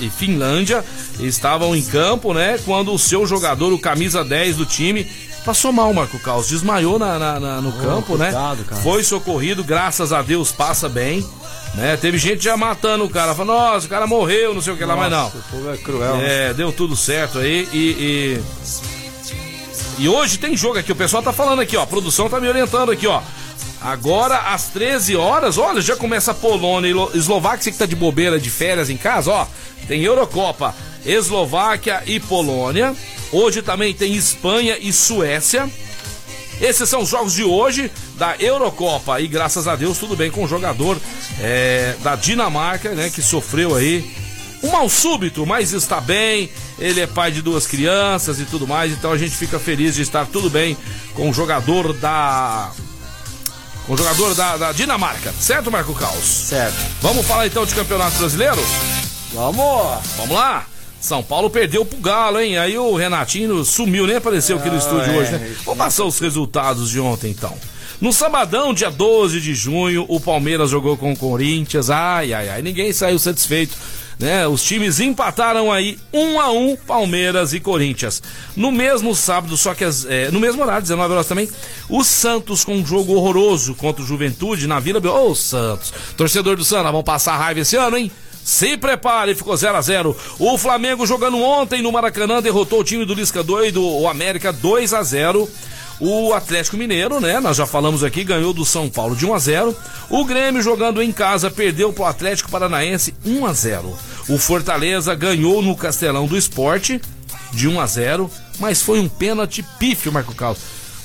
e 0.00 0.10
Finlândia 0.10 0.82
estavam 1.18 1.76
em 1.76 1.82
campo, 1.82 2.32
né? 2.32 2.58
Quando 2.64 2.94
o 2.94 2.98
seu 2.98 3.26
jogador, 3.26 3.72
o 3.72 3.78
camisa 3.78 4.24
10 4.24 4.56
do 4.56 4.64
time, 4.64 5.04
passou 5.44 5.72
mal, 5.72 5.92
Marco 5.92 6.18
Caos. 6.18 6.48
Desmaiou 6.48 6.98
na, 6.98 7.18
na- 7.18 7.40
na- 7.40 7.60
no 7.60 7.72
campo, 7.72 8.16
né? 8.16 8.26
coitado, 8.32 8.64
cara. 8.64 8.80
Foi 8.82 9.02
socorrido, 9.04 9.62
graças 9.64 10.12
a 10.12 10.22
Deus 10.22 10.52
passa 10.52 10.88
bem. 10.88 11.26
Né? 11.74 11.96
Teve 11.96 12.18
gente 12.18 12.42
já 12.42 12.56
matando 12.56 13.04
o 13.04 13.08
cara, 13.10 13.32
falando, 13.34 13.56
nossa, 13.56 13.86
o 13.86 13.88
cara 13.90 14.06
morreu, 14.06 14.52
não 14.52 14.60
sei 14.60 14.72
o 14.72 14.76
que 14.76 14.84
lá, 14.84 14.96
mas 14.96 15.10
não. 15.10 15.28
O 15.28 15.42
povo 15.50 15.70
é 15.72 15.76
cruel. 15.76 16.16
né? 16.16 16.48
É, 16.50 16.54
deu 16.54 16.72
tudo 16.72 16.96
certo 16.96 17.38
aí 17.38 17.68
e, 17.72 18.40
e. 19.98 20.02
e 20.02 20.08
hoje 20.08 20.36
tem 20.38 20.56
jogo 20.56 20.78
aqui, 20.78 20.90
o 20.90 20.96
pessoal 20.96 21.22
tá 21.22 21.32
falando 21.32 21.60
aqui, 21.60 21.76
ó. 21.76 21.82
A 21.82 21.86
produção 21.86 22.28
tá 22.28 22.40
me 22.40 22.48
orientando 22.48 22.90
aqui, 22.90 23.06
ó. 23.06 23.20
Agora, 23.82 24.36
às 24.52 24.64
13 24.66 25.16
horas, 25.16 25.56
olha, 25.58 25.80
já 25.80 25.96
começa 25.96 26.32
a 26.32 26.34
Polônia 26.34 26.88
e 26.88 26.92
Lo- 26.92 27.10
Eslováquia, 27.14 27.62
você 27.62 27.72
que 27.72 27.78
tá 27.78 27.86
de 27.86 27.96
bobeira 27.96 28.38
de 28.38 28.50
férias 28.50 28.90
em 28.90 28.96
casa, 28.96 29.30
ó. 29.30 29.46
Tem 29.88 30.02
Eurocopa, 30.02 30.74
Eslováquia 31.04 32.02
e 32.06 32.20
Polônia. 32.20 32.94
Hoje 33.32 33.62
também 33.62 33.94
tem 33.94 34.14
Espanha 34.14 34.76
e 34.78 34.92
Suécia. 34.92 35.68
Esses 36.60 36.88
são 36.88 37.02
os 37.02 37.08
jogos 37.08 37.32
de 37.32 37.42
hoje 37.42 37.90
da 38.16 38.36
Eurocopa. 38.38 39.20
E 39.20 39.26
graças 39.26 39.66
a 39.66 39.74
Deus, 39.74 39.98
tudo 39.98 40.14
bem 40.14 40.30
com 40.30 40.44
o 40.44 40.48
jogador 40.48 41.00
é, 41.40 41.94
da 42.02 42.16
Dinamarca, 42.16 42.90
né? 42.90 43.08
Que 43.08 43.22
sofreu 43.22 43.74
aí 43.74 44.04
um 44.62 44.70
mal 44.70 44.88
súbito, 44.88 45.46
mas 45.46 45.72
está 45.72 46.00
bem. 46.00 46.50
Ele 46.78 47.00
é 47.00 47.06
pai 47.06 47.32
de 47.32 47.40
duas 47.40 47.66
crianças 47.66 48.38
e 48.38 48.44
tudo 48.44 48.66
mais. 48.66 48.92
Então 48.92 49.10
a 49.10 49.18
gente 49.18 49.34
fica 49.34 49.58
feliz 49.58 49.94
de 49.94 50.02
estar 50.02 50.26
tudo 50.26 50.50
bem 50.50 50.76
com 51.14 51.30
o 51.30 51.32
jogador 51.32 51.94
da. 51.94 52.70
Com 53.86 53.94
o 53.94 53.96
jogador 53.96 54.34
da, 54.34 54.56
da 54.56 54.72
Dinamarca, 54.72 55.32
certo, 55.40 55.70
Marco 55.70 55.94
Caos? 55.94 56.24
Certo. 56.24 56.76
Vamos 57.00 57.26
falar 57.26 57.46
então 57.46 57.64
de 57.64 57.74
campeonato 57.74 58.18
brasileiro? 58.18 58.62
Vamos! 59.32 60.06
Vamos 60.16 60.36
lá? 60.36 60.66
São 61.00 61.22
Paulo 61.22 61.48
perdeu 61.48 61.84
pro 61.84 61.98
Galo, 61.98 62.38
hein? 62.40 62.58
Aí 62.58 62.76
o 62.76 62.94
Renatinho 62.94 63.64
sumiu, 63.64 64.06
nem 64.06 64.16
apareceu 64.16 64.58
aqui 64.58 64.68
no 64.68 64.76
estúdio 64.76 65.12
é, 65.12 65.16
hoje, 65.18 65.32
né? 65.32 65.54
Vou 65.64 65.74
passar 65.74 66.04
os 66.04 66.18
resultados 66.18 66.90
de 66.90 67.00
ontem, 67.00 67.30
então. 67.30 67.56
No 68.00 68.12
sabadão, 68.12 68.72
dia 68.72 68.90
12 68.90 69.40
de 69.40 69.54
junho, 69.54 70.04
o 70.08 70.18
Palmeiras 70.20 70.70
jogou 70.70 70.96
com 70.96 71.12
o 71.12 71.16
Corinthians. 71.16 71.90
Ai, 71.90 72.32
ai, 72.32 72.48
ai, 72.48 72.62
ninguém 72.62 72.92
saiu 72.92 73.18
satisfeito. 73.18 73.76
Né? 74.18 74.46
Os 74.46 74.62
times 74.62 75.00
empataram 75.00 75.72
aí 75.72 75.98
um 76.12 76.38
a 76.38 76.50
um 76.50 76.76
Palmeiras 76.76 77.54
e 77.54 77.60
Corinthians. 77.60 78.22
No 78.54 78.70
mesmo 78.70 79.14
sábado, 79.14 79.56
só 79.56 79.72
que 79.74 79.82
as- 79.82 80.04
é, 80.04 80.30
no 80.30 80.38
mesmo 80.38 80.62
horário, 80.62 80.82
19 80.82 81.14
horas 81.14 81.26
também, 81.26 81.48
o 81.88 82.04
Santos 82.04 82.62
com 82.62 82.74
um 82.76 82.84
jogo 82.86 83.14
horroroso 83.14 83.74
contra 83.74 84.02
o 84.02 84.06
Juventude 84.06 84.66
na 84.66 84.78
Vila 84.78 85.00
Bel... 85.00 85.14
Ô, 85.14 85.34
Santos, 85.34 85.90
torcedor 86.18 86.56
do 86.56 86.64
Santos, 86.64 86.84
vamos 86.92 87.04
passar 87.04 87.36
raiva 87.38 87.60
esse 87.60 87.76
ano, 87.76 87.96
hein? 87.96 88.12
Se 88.44 88.76
prepare, 88.76 89.34
ficou 89.34 89.56
0 89.56 89.76
a 89.76 89.82
0 89.82 90.16
O 90.38 90.58
Flamengo 90.58 91.06
jogando 91.06 91.38
ontem 91.38 91.82
no 91.82 91.92
Maracanã 91.92 92.42
derrotou 92.42 92.80
o 92.80 92.84
time 92.84 93.04
do 93.04 93.14
Lisca 93.14 93.42
doido, 93.42 93.84
o 93.84 94.08
América 94.08 94.52
2 94.52 94.94
a 94.94 95.02
0 95.02 95.48
O 96.00 96.32
Atlético 96.32 96.76
Mineiro, 96.76 97.20
né? 97.20 97.38
Nós 97.40 97.56
já 97.56 97.66
falamos 97.66 98.02
aqui, 98.02 98.24
ganhou 98.24 98.52
do 98.52 98.64
São 98.64 98.88
Paulo 98.88 99.14
de 99.14 99.26
1 99.26 99.34
a 99.34 99.38
0 99.38 99.76
O 100.08 100.24
Grêmio 100.24 100.62
jogando 100.62 101.02
em 101.02 101.12
casa 101.12 101.50
perdeu 101.50 101.92
pro 101.92 102.04
Atlético 102.04 102.50
Paranaense 102.50 103.14
1 103.24 103.46
a 103.46 103.52
0 103.52 103.96
O 104.28 104.38
Fortaleza 104.38 105.14
ganhou 105.14 105.62
no 105.62 105.76
Castelão 105.76 106.26
do 106.26 106.36
Esporte 106.36 107.00
de 107.52 107.68
1 107.68 107.80
a 107.80 107.86
0 107.86 108.30
mas 108.60 108.82
foi 108.82 109.00
um 109.00 109.08
pênalti 109.08 109.64
pífio, 109.78 110.12
Marco 110.12 110.34
Carlos. 110.34 110.60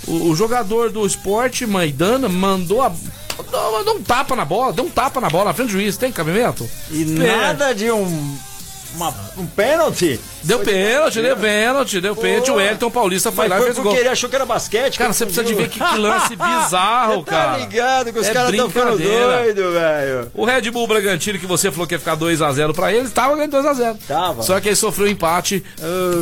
O, 0.06 0.30
o 0.30 0.36
jogador 0.36 0.92
do 0.92 1.06
esporte, 1.06 1.66
Maidana, 1.66 2.30
mandou 2.30 2.82
a. 2.82 2.92
Mandou 3.38 3.96
um 3.96 4.02
tapa 4.04 4.36
na 4.36 4.46
bola, 4.46 4.72
deu 4.74 4.86
um 4.86 4.90
tapa 4.90 5.20
na 5.22 5.30
bola 5.30 5.46
na 5.46 5.54
frente 5.54 5.68
do 5.68 5.74
juiz. 5.74 5.98
Tem 5.98 6.12
cabimento? 6.12 6.70
E 6.92 7.04
É. 7.04 7.38
nada 7.38 7.74
de 7.74 7.92
um. 7.92 8.38
Uma- 8.96 9.14
um 9.38 9.46
pênalti? 9.46 10.20
Deu 10.44 10.60
pênalti, 10.60 11.22
deu 11.22 11.36
pênalti, 11.38 12.00
deu 12.02 12.16
pênalti. 12.16 12.52
O 12.52 12.60
Elton 12.62 12.92
Paulista 12.92 13.32
foi 13.32 13.48
lá 13.48 13.60
e 13.60 13.64
fez 13.64 13.80
gol. 13.80 13.96
ele 13.96 14.08
achou 14.10 14.30
que 14.30 14.36
era 14.36 14.46
basquete. 14.46 14.98
Cara, 14.98 15.12
você 15.12 15.26
precisa 15.26 15.44
de 15.46 15.54
ver 15.56 15.70
que, 15.70 15.80
que 15.80 15.98
lance 15.98 16.36
bizarro, 16.38 17.16
Você 17.24 17.30
cara. 17.32 17.52
Tá 17.54 17.58
ligado 17.58 18.14
que 18.14 18.20
os 18.20 18.28
É 18.28 18.34
caras 18.34 18.52
estão 18.52 18.70
ficando 18.70 18.98
doidos, 18.98 19.74
velho. 19.74 20.32
O 20.34 20.46
Red 20.46 20.70
Bull 20.72 20.88
Bragantino, 20.88 21.40
que 21.40 21.46
você 21.48 21.72
falou 21.72 21.88
que 21.88 21.96
ia 21.96 22.00
ficar 22.00 22.16
2x0 22.16 22.74
pra 22.74 22.94
ele, 22.94 23.10
tava 23.10 23.36
ganhando 23.36 23.52
2x0. 23.58 23.98
Tava. 24.08 24.44
Só 24.44 24.60
que 24.60 24.70
ele 24.70 24.76
sofreu 24.76 25.08
empate 25.08 25.64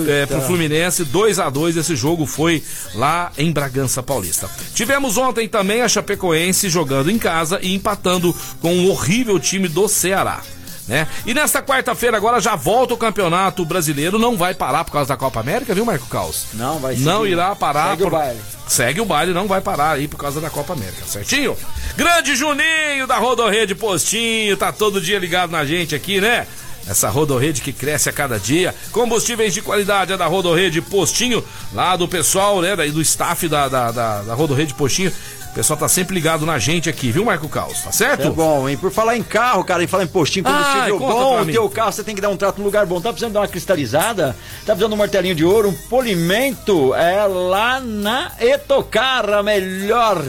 é, 0.08 0.26
pro 0.26 0.42
Fluminense, 0.42 1.04
2x2. 1.06 1.78
Esse 1.78 1.96
jogo 1.96 2.26
foi 2.26 2.64
lá 2.96 3.32
em 3.38 3.52
Bragança 3.52 4.02
Paulista. 4.02 4.50
Tivemos 4.74 5.18
ontem 5.18 5.48
também 5.50 5.82
a 5.82 5.88
Chapecoense 5.90 6.70
jogando 6.70 7.12
em 7.12 7.18
casa 7.20 7.60
e 7.62 7.74
empatando 7.76 8.34
com 8.62 8.74
um 8.74 8.90
horrível 8.90 9.38
time 9.40 9.68
do 9.68 9.88
Ceará. 9.90 10.42
Né? 10.88 11.08
E 11.26 11.34
nesta 11.34 11.62
quarta-feira 11.62 12.18
agora 12.18 12.42
já 12.42 12.56
volta 12.56 12.94
o 12.94 12.98
campeonato 12.98 13.64
brasileiro, 13.64 14.20
não 14.20 14.36
vai 14.36 14.54
parar 14.54 14.84
por 14.84 14.92
causa 14.92 15.08
da 15.10 15.18
Copa 15.18 15.40
América, 15.40 15.74
viu, 15.74 15.86
Marco 15.86 16.08
Caos? 16.08 16.48
Não, 16.54 16.78
vai 16.80 16.96
Não 16.98 17.22
seguir. 17.22 17.32
irá 17.34 17.56
parar. 17.56 17.92
Segue 17.92 18.04
o 18.04 18.10
baile. 18.10 18.40
Segue 18.68 19.02
o 19.02 19.06
baile, 19.06 19.34
não 19.34 19.48
vai 19.48 19.62
parar 19.62 19.92
aí 19.92 20.08
por 20.10 20.18
causa 20.18 20.42
da 20.42 20.50
Copa 20.50 20.74
América, 20.74 21.06
certinho? 21.06 21.56
Grande 21.96 22.36
Juninho 22.36 23.08
da 23.08 23.18
Rodorreia 23.18 23.66
de 23.66 23.76
Postinho, 23.76 24.58
tá 24.58 24.72
todo 24.74 25.00
dia 25.00 25.20
ligado 25.20 25.52
na 25.52 25.64
gente 25.66 25.96
aqui, 25.96 26.20
né? 26.20 26.46
Essa 26.86 27.10
rodorrede 27.10 27.62
que 27.62 27.72
cresce 27.72 28.10
a 28.10 28.12
cada 28.12 28.38
dia. 28.38 28.76
Combustíveis 28.92 29.54
de 29.54 29.62
qualidade 29.62 30.12
é 30.12 30.18
da 30.18 30.26
rodorrede 30.26 30.82
Postinho, 30.82 31.42
lá 31.74 31.96
do 31.96 32.10
pessoal, 32.10 32.62
né? 32.62 32.76
Do 32.76 33.02
staff 33.02 33.48
da, 33.48 33.70
da, 33.70 33.90
da, 33.92 34.22
da 34.24 34.34
rodorrede 34.34 34.74
Postinho. 34.74 35.14
O 35.54 35.56
pessoal 35.56 35.78
tá 35.78 35.88
sempre 35.88 36.16
ligado 36.16 36.48
na 36.48 36.58
gente 36.58 36.90
aqui, 36.90 37.12
viu, 37.12 37.24
Marco 37.24 37.48
Caos? 37.48 37.84
Tá 37.84 37.92
certo? 37.92 38.28
É 38.28 38.32
bom, 38.32 38.68
hein? 38.68 38.76
Por 38.76 38.92
falar 38.92 39.16
em 39.16 39.22
carro, 39.22 39.64
cara, 39.64 39.84
e 39.84 39.88
falar 39.88 40.04
em 40.04 40.08
postinho, 40.08 40.44
combustível 40.44 40.96
Ah, 40.96 41.00
bom, 41.00 41.42
o 41.44 41.46
teu 41.46 41.70
carro 41.70 41.92
você 41.92 42.04
tem 42.04 42.16
que 42.16 42.22
dar 42.22 42.30
um 42.30 42.36
trato 42.36 42.58
no 42.58 42.64
lugar 42.66 42.88
bom. 42.88 43.00
Tá 43.00 43.10
precisando 43.10 43.34
dar 43.34 43.42
uma 43.42 43.48
cristalizada? 43.48 44.36
Tá 44.66 44.74
precisando 44.74 44.90
de 44.90 44.96
um 44.96 44.98
martelinho 44.98 45.36
de 45.36 45.46
ouro, 45.46 45.70
um 45.70 45.74
polimento? 45.74 46.96
É 46.96 47.28
lá 47.28 47.80
na 47.80 48.32
Etocar, 48.42 49.30
a 49.30 49.44
melhor 49.44 50.26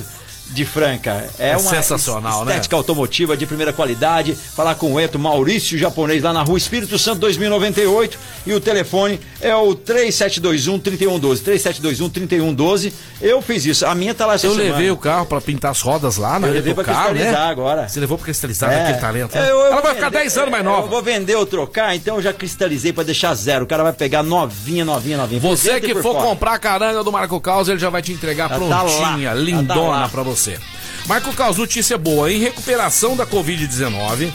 de 0.54 0.64
Franca. 0.64 1.28
É, 1.38 1.50
É 1.50 1.56
uma 1.56 1.70
sensacional, 1.70 2.44
né? 2.44 2.52
estética 2.52 2.76
automotiva 2.76 3.36
de 3.36 3.44
primeira 3.46 3.72
qualidade. 3.72 4.34
Falar 4.34 4.74
com 4.76 4.92
o 4.94 5.00
Eto 5.00 5.18
Maurício 5.18 5.76
Japonês 5.76 6.22
lá 6.22 6.32
na 6.32 6.42
rua 6.42 6.56
Espírito 6.56 6.98
Santo 6.98 7.18
2098 7.20 8.18
e 8.46 8.52
o 8.52 8.60
telefone 8.60 9.18
é 9.40 9.54
o 9.54 9.74
3721 9.74 10.78
3112. 10.78 11.42
3721 11.42 12.08
3112. 12.08 12.92
Eu 13.20 13.42
fiz 13.42 13.64
isso. 13.66 13.84
A 13.86 13.94
minha 13.94 14.14
tá 14.14 14.26
lá 14.26 14.34
essa 14.34 14.46
Eu 14.46 14.52
semana. 14.54 14.70
levei 14.72 14.90
o 14.90 14.96
carro 14.96 15.26
pra 15.26 15.40
pintar 15.40 15.70
as 15.72 15.80
rodas 15.80 16.16
lá 16.16 16.38
na 16.38 16.46
Eu 16.48 16.52
levei 16.54 16.72
pra 16.74 16.82
Etocar, 16.84 17.06
cristalizar 17.08 17.44
né? 17.46 17.50
agora. 17.50 17.88
Você 17.88 18.00
levou 18.00 18.16
pra 18.16 18.24
cristalizar 18.26 18.72
É. 18.72 18.82
aquele 18.82 18.98
talento, 18.98 19.34
né? 19.34 19.50
Eu- 19.50 19.58
eu 19.58 19.66
Ela 19.72 19.80
vai 19.80 19.94
ficar 19.94 20.08
vender- 20.10 20.18
10 20.22 20.38
anos 20.38 20.50
mais 20.50 20.64
Eu 20.64 20.70
nova. 20.70 20.86
vou 20.88 21.02
vender 21.02 21.34
ou 21.36 21.46
trocar, 21.46 21.94
então 21.96 22.16
eu 22.16 22.22
já 22.22 22.32
cristalizei 22.32 22.92
pra 22.92 23.02
deixar 23.04 23.34
zero. 23.34 23.64
O 23.64 23.66
cara 23.66 23.82
vai 23.82 23.92
pegar 23.92 24.22
novinha, 24.22 24.84
novinha, 24.84 25.16
novinha. 25.16 25.40
Você 25.40 25.80
que 25.80 25.94
for 25.94 26.14
fora. 26.14 26.24
comprar 26.24 26.54
a 26.54 26.58
caranga 26.58 27.02
do 27.02 27.10
Marco 27.10 27.40
Caos, 27.40 27.68
ele 27.68 27.78
já 27.78 27.90
vai 27.90 28.02
te 28.02 28.12
entregar 28.12 28.48
Já 28.48 28.58
tá 28.58 28.80
prontinha, 28.80 29.30
já 29.30 29.34
lindona 29.34 29.74
tá 29.74 29.80
lá. 29.80 30.08
pra 30.08 30.22
você. 30.44 30.58
Marco 31.06 31.32
Caos, 31.32 31.56
notícia 31.56 31.96
boa. 31.96 32.30
Em 32.30 32.38
recuperação 32.38 33.16
da 33.16 33.26
Covid-19, 33.26 34.30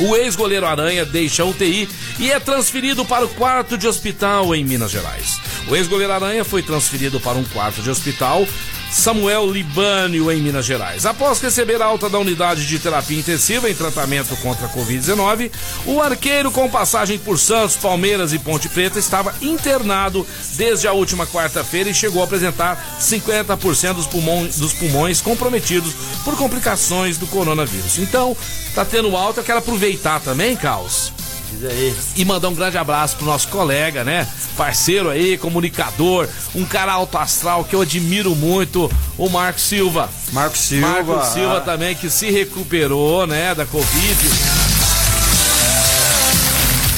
o 0.00 0.16
ex-goleiro 0.16 0.66
Aranha 0.66 1.04
deixa 1.04 1.42
a 1.42 1.46
UTI 1.46 1.88
e 2.18 2.30
é 2.30 2.40
transferido 2.40 3.04
para 3.04 3.24
o 3.24 3.28
quarto 3.28 3.78
de 3.78 3.86
hospital 3.86 4.54
em 4.54 4.64
Minas 4.64 4.90
Gerais. 4.90 5.38
O 5.68 5.76
ex-goleiro 5.76 6.12
Aranha 6.12 6.44
foi 6.44 6.62
transferido 6.62 7.20
para 7.20 7.38
um 7.38 7.44
quarto 7.44 7.82
de 7.82 7.90
hospital 7.90 8.46
Samuel 8.92 9.50
Libânio, 9.50 10.30
em 10.30 10.42
Minas 10.42 10.66
Gerais. 10.66 11.06
Após 11.06 11.40
receber 11.40 11.80
alta 11.80 12.10
da 12.10 12.18
unidade 12.18 12.66
de 12.66 12.78
terapia 12.78 13.18
intensiva 13.18 13.70
em 13.70 13.74
tratamento 13.74 14.36
contra 14.36 14.66
a 14.66 14.68
Covid-19, 14.68 15.50
o 15.86 16.00
arqueiro 16.02 16.50
com 16.52 16.68
passagem 16.68 17.18
por 17.18 17.38
Santos, 17.38 17.74
Palmeiras 17.76 18.32
e 18.34 18.38
Ponte 18.38 18.68
Preta 18.68 18.98
estava 18.98 19.34
internado 19.40 20.26
desde 20.56 20.86
a 20.86 20.92
última 20.92 21.26
quarta-feira 21.26 21.88
e 21.88 21.94
chegou 21.94 22.20
a 22.20 22.24
apresentar 22.26 22.98
50% 23.00 23.94
dos, 23.94 24.06
pulmão- 24.06 24.46
dos 24.46 24.72
pulmões 24.74 25.20
comprometidos 25.22 25.94
por 26.22 26.36
complicações 26.36 27.16
do 27.16 27.26
coronavírus. 27.26 27.98
Então, 27.98 28.36
tá 28.74 28.84
tendo 28.84 29.16
alta, 29.16 29.42
quero 29.42 29.58
aproveitar 29.58 30.20
também, 30.20 30.54
Caos, 30.54 31.12
Diz 31.52 31.64
aí. 31.70 31.94
e 32.16 32.24
mandar 32.24 32.48
um 32.48 32.54
grande 32.54 32.76
abraço 32.78 33.16
pro 33.16 33.26
nosso 33.26 33.48
colega, 33.48 34.02
né? 34.04 34.26
Parceiro 34.56 35.08
aí, 35.10 35.36
comunicador, 35.38 36.28
um 36.54 36.64
cara 36.64 36.92
alto 36.92 37.16
astral 37.18 37.64
que 37.64 37.74
eu 37.74 37.82
admiro 37.82 38.34
muito, 38.34 38.90
o 39.18 39.28
Marco 39.28 39.60
Silva. 39.60 40.08
Marco 40.32 40.56
Silva. 40.56 40.88
Marco 40.88 41.24
Silva 41.32 41.60
também 41.60 41.94
que 41.94 42.08
se 42.10 42.30
recuperou, 42.30 43.26
né, 43.26 43.54
da 43.54 43.64
Covid. 43.66 44.28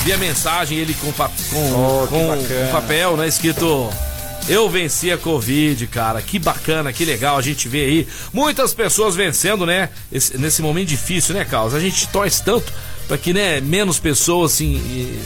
Vi 0.04 0.12
a 0.12 0.18
mensagem, 0.18 0.76
ele 0.78 0.94
com, 0.94 1.10
pa- 1.12 1.30
com, 1.50 1.72
Oh, 1.72 2.06
com 2.08 2.32
um 2.32 2.72
papel, 2.72 3.16
né, 3.16 3.26
escrito 3.26 3.90
eu 4.46 4.68
venci 4.68 5.10
a 5.10 5.16
Covid, 5.16 5.86
cara. 5.86 6.20
Que 6.20 6.38
bacana, 6.38 6.92
que 6.92 7.02
legal 7.06 7.38
a 7.38 7.40
gente 7.42 7.66
vê 7.66 7.80
aí. 7.84 8.08
Muitas 8.30 8.74
pessoas 8.74 9.16
vencendo, 9.16 9.64
né? 9.64 9.88
esse- 10.12 10.36
nesse 10.36 10.60
momento 10.60 10.88
difícil, 10.88 11.34
né, 11.34 11.46
Carlos? 11.46 11.72
A 11.74 11.80
gente 11.80 12.06
torce 12.08 12.42
tanto 12.42 12.70
para 13.08 13.18
que, 13.18 13.32
né, 13.32 13.60
menos 13.60 13.98
pessoas, 13.98 14.52
assim, 14.52 14.74
e- 14.74 15.20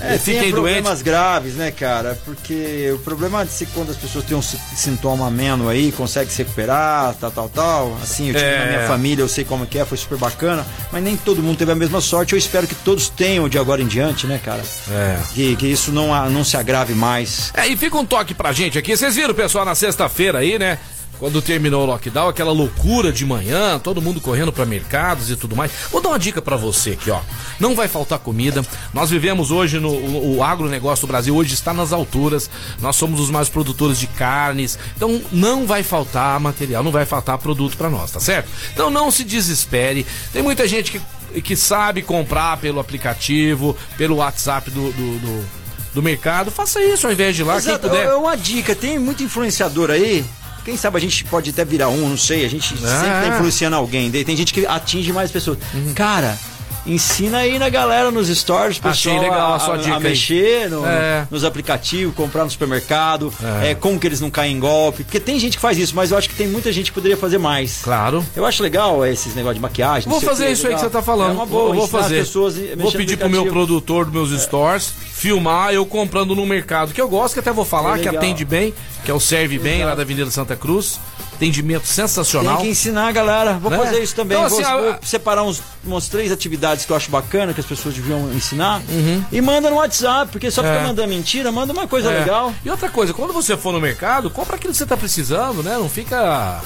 É, 0.00 0.16
e 0.16 0.18
tem 0.18 0.34
fiquem 0.34 0.50
problemas 0.50 0.84
doentes. 0.84 1.02
graves, 1.02 1.54
né, 1.54 1.70
cara? 1.70 2.18
Porque 2.24 2.90
o 2.92 2.98
problema 2.98 3.44
de 3.44 3.52
ser 3.52 3.68
quando 3.72 3.90
as 3.90 3.96
pessoas 3.96 4.24
têm 4.24 4.36
um 4.36 4.42
si- 4.42 4.58
sintoma 4.74 5.28
ameno 5.28 5.68
aí, 5.68 5.92
consegue 5.92 6.32
se 6.32 6.38
recuperar, 6.38 7.14
tal, 7.20 7.30
tal, 7.30 7.48
tal. 7.48 7.98
Assim, 8.02 8.28
eu 8.28 8.34
tive 8.34 8.44
É. 8.44 8.58
na 8.58 8.66
minha 8.66 8.88
família, 8.88 9.22
eu 9.22 9.28
sei 9.28 9.44
como 9.44 9.64
que 9.64 9.78
é, 9.78 9.84
foi 9.84 9.96
super 9.96 10.18
bacana. 10.18 10.66
Mas 10.90 11.04
nem 11.04 11.16
todo 11.16 11.40
mundo 11.40 11.56
teve 11.56 11.70
a 11.70 11.76
mesma 11.76 12.00
sorte. 12.00 12.32
Eu 12.32 12.38
espero 12.38 12.66
que 12.66 12.74
todos 12.74 13.08
tenham 13.10 13.48
de 13.48 13.56
agora 13.58 13.80
em 13.80 13.86
diante, 13.86 14.26
né, 14.26 14.40
cara? 14.44 14.62
É. 14.90 15.18
Que, 15.34 15.54
que 15.54 15.66
isso 15.68 15.92
não, 15.92 16.08
não 16.30 16.42
se 16.42 16.56
agrave 16.56 16.94
mais. 16.94 17.52
É, 17.54 17.68
e 17.68 17.76
fica 17.76 17.96
um 17.96 18.04
toque 18.04 18.34
pra 18.34 18.52
gente 18.52 18.76
aqui. 18.76 18.96
Vocês 18.96 19.14
viram, 19.14 19.32
pessoal, 19.34 19.64
na 19.64 19.76
sexta-feira 19.76 20.38
aí, 20.40 20.58
né? 20.58 20.78
Quando 21.22 21.40
terminou 21.40 21.84
o 21.84 21.86
lockdown, 21.86 22.26
aquela 22.28 22.50
loucura 22.50 23.12
de 23.12 23.24
manhã, 23.24 23.78
todo 23.78 24.02
mundo 24.02 24.20
correndo 24.20 24.52
pra 24.52 24.66
mercados 24.66 25.30
e 25.30 25.36
tudo 25.36 25.54
mais. 25.54 25.70
Vou 25.92 26.02
dar 26.02 26.08
uma 26.08 26.18
dica 26.18 26.42
pra 26.42 26.56
você 26.56 26.90
aqui, 26.90 27.12
ó. 27.12 27.20
Não 27.60 27.76
vai 27.76 27.86
faltar 27.86 28.18
comida. 28.18 28.60
Nós 28.92 29.08
vivemos 29.08 29.52
hoje 29.52 29.78
no 29.78 29.90
o, 29.90 30.38
o 30.38 30.42
agronegócio 30.42 31.06
do 31.06 31.10
Brasil, 31.12 31.36
hoje 31.36 31.54
está 31.54 31.72
nas 31.72 31.92
alturas. 31.92 32.50
Nós 32.80 32.96
somos 32.96 33.20
os 33.20 33.30
mais 33.30 33.48
produtores 33.48 34.00
de 34.00 34.08
carnes. 34.08 34.76
Então 34.96 35.22
não 35.30 35.64
vai 35.64 35.84
faltar 35.84 36.40
material, 36.40 36.82
não 36.82 36.90
vai 36.90 37.06
faltar 37.06 37.38
produto 37.38 37.76
pra 37.76 37.88
nós, 37.88 38.10
tá 38.10 38.18
certo? 38.18 38.48
Então 38.72 38.90
não 38.90 39.08
se 39.08 39.22
desespere. 39.22 40.04
Tem 40.32 40.42
muita 40.42 40.66
gente 40.66 40.90
que, 40.90 41.40
que 41.40 41.54
sabe 41.54 42.02
comprar 42.02 42.56
pelo 42.56 42.80
aplicativo, 42.80 43.76
pelo 43.96 44.16
WhatsApp 44.16 44.72
do- 44.72 44.90
do- 44.90 45.18
do, 45.20 45.44
do 45.94 46.02
mercado, 46.02 46.50
faça 46.50 46.82
isso 46.82 47.06
ao 47.06 47.12
invés 47.12 47.36
de 47.36 47.42
ir 47.42 47.44
lá, 47.44 47.58
Exato, 47.58 47.78
quem 47.78 47.90
puder. 47.90 48.06
É 48.08 48.14
uma 48.16 48.36
dica, 48.36 48.74
tem 48.74 48.98
muito 48.98 49.22
influenciador 49.22 49.88
aí. 49.88 50.24
Quem 50.64 50.76
sabe 50.76 50.96
a 50.96 51.00
gente 51.00 51.24
pode 51.24 51.50
até 51.50 51.64
virar 51.64 51.88
um, 51.88 52.08
não 52.08 52.16
sei. 52.16 52.44
A 52.44 52.48
gente 52.48 52.68
sempre 52.68 52.86
tá 52.86 53.28
influenciando 53.34 53.76
alguém. 53.76 54.10
Tem 54.10 54.36
gente 54.36 54.54
que 54.54 54.64
atinge 54.66 55.12
mais 55.12 55.30
pessoas. 55.30 55.58
Uhum. 55.74 55.92
Cara, 55.94 56.38
ensina 56.86 57.38
aí 57.38 57.58
na 57.58 57.68
galera 57.68 58.10
nos 58.10 58.28
stories, 58.28 58.78
pessoal, 58.78 58.90
Achei 59.16 59.18
legal 59.18 59.54
a 59.54 59.58
sua 59.60 59.76
dica 59.78 59.96
aí. 59.96 60.02
mexer 60.02 60.68
no- 60.70 60.84
É. 60.86 61.26
nos 61.30 61.44
aplicativos, 61.44 62.14
comprar 62.14 62.44
no 62.44 62.50
supermercado, 62.50 63.32
é, 63.62 63.74
como 63.74 63.98
que 64.00 64.06
eles 64.06 64.20
não 64.20 64.30
caem 64.30 64.56
em 64.56 64.60
golpe. 64.60 65.04
Porque 65.04 65.20
tem 65.20 65.38
gente 65.38 65.56
que 65.56 65.60
faz 65.62 65.78
isso, 65.78 65.94
mas 65.94 66.10
eu 66.10 66.18
acho 66.18 66.28
que 66.28 66.34
tem 66.34 66.48
muita 66.48 66.72
gente 66.72 66.86
que 66.90 66.94
poderia 66.94 67.16
fazer 67.16 67.38
mais. 67.38 67.80
Claro. 67.82 68.24
Eu 68.34 68.44
acho 68.44 68.62
legal 68.62 69.04
esses 69.06 69.34
negócios 69.34 69.56
de 69.56 69.62
maquiagem. 69.62 70.10
Vou 70.10 70.20
fazer 70.20 70.46
quê, 70.46 70.52
isso 70.52 70.66
aí 70.66 70.74
que 70.74 70.76
legal. 70.76 70.90
você 70.90 70.96
tá 70.96 71.02
falando. 71.02 71.30
É 71.30 71.34
uma 71.34 71.46
boa, 71.46 71.70
eu 71.70 71.74
vou 71.74 71.88
fazer. 71.88 72.18
pessoas 72.18 72.56
a 72.56 72.76
vou 72.82 72.92
pedir 72.92 73.16
pro 73.16 73.30
meu 73.30 73.46
produtor 73.46 74.04
dos 74.06 74.14
meus 74.30 74.42
stores 74.42 74.92
filmar 75.12 75.72
eu 75.72 75.86
comprando 75.86 76.34
no 76.34 76.44
mercado 76.44 76.92
que 76.92 77.00
eu 77.00 77.08
gosto, 77.08 77.34
que 77.34 77.40
até 77.40 77.52
vou 77.52 77.64
falar, 77.64 77.96
É 77.96 77.98
que 78.00 78.06
legal. 78.06 78.16
atende 78.22 78.44
bem, 78.44 78.74
que 79.04 79.10
é 79.10 79.14
o 79.14 79.20
Serve 79.20 79.58
Bem 79.58 79.84
lá 79.84 79.94
da 79.94 80.02
Avenida 80.02 80.30
Santa 80.30 80.56
Cruz. 80.56 80.98
Atendimento 81.42 81.86
sensacional. 81.86 82.56
Tem 82.58 82.66
que 82.66 82.70
ensinar 82.70 83.08
a 83.08 83.12
galera. 83.12 83.54
Vou 83.54 83.70
Né? 83.70 83.76
fazer 83.78 84.00
isso 84.02 84.14
também. 84.14 84.38
Então, 84.38 84.48
vou, 84.48 84.60
assim, 84.60 84.68
a- 84.70 84.76
vou 84.76 84.96
separar 85.02 85.42
uns, 85.42 85.60
umas 85.84 86.08
três 86.08 86.30
atividades 86.30 86.84
que 86.84 86.92
eu 86.92 86.96
acho 86.96 87.10
bacana, 87.10 87.52
que 87.52 87.60
as 87.60 87.66
pessoas 87.66 87.94
deviam 87.94 88.32
ensinar. 88.32 88.80
Uhum. 88.88 89.24
E 89.32 89.40
manda 89.40 89.68
no 89.68 89.76
WhatsApp, 89.76 90.30
porque 90.30 90.50
só 90.50 90.62
É. 90.64 90.72
fica 90.72 90.86
mandando 90.86 91.08
mentira, 91.08 91.50
manda 91.50 91.72
uma 91.72 91.88
coisa 91.88 92.10
É. 92.12 92.20
legal. 92.20 92.54
E 92.64 92.70
outra 92.70 92.88
coisa, 92.88 93.12
quando 93.12 93.32
você 93.32 93.56
for 93.56 93.72
no 93.72 93.80
mercado, 93.80 94.30
compra 94.30 94.54
aquilo 94.56 94.72
que 94.72 94.78
você 94.78 94.86
tá 94.86 94.96
precisando, 94.96 95.62
né? 95.64 95.76
Não 95.76 95.88
fica. 95.88 96.60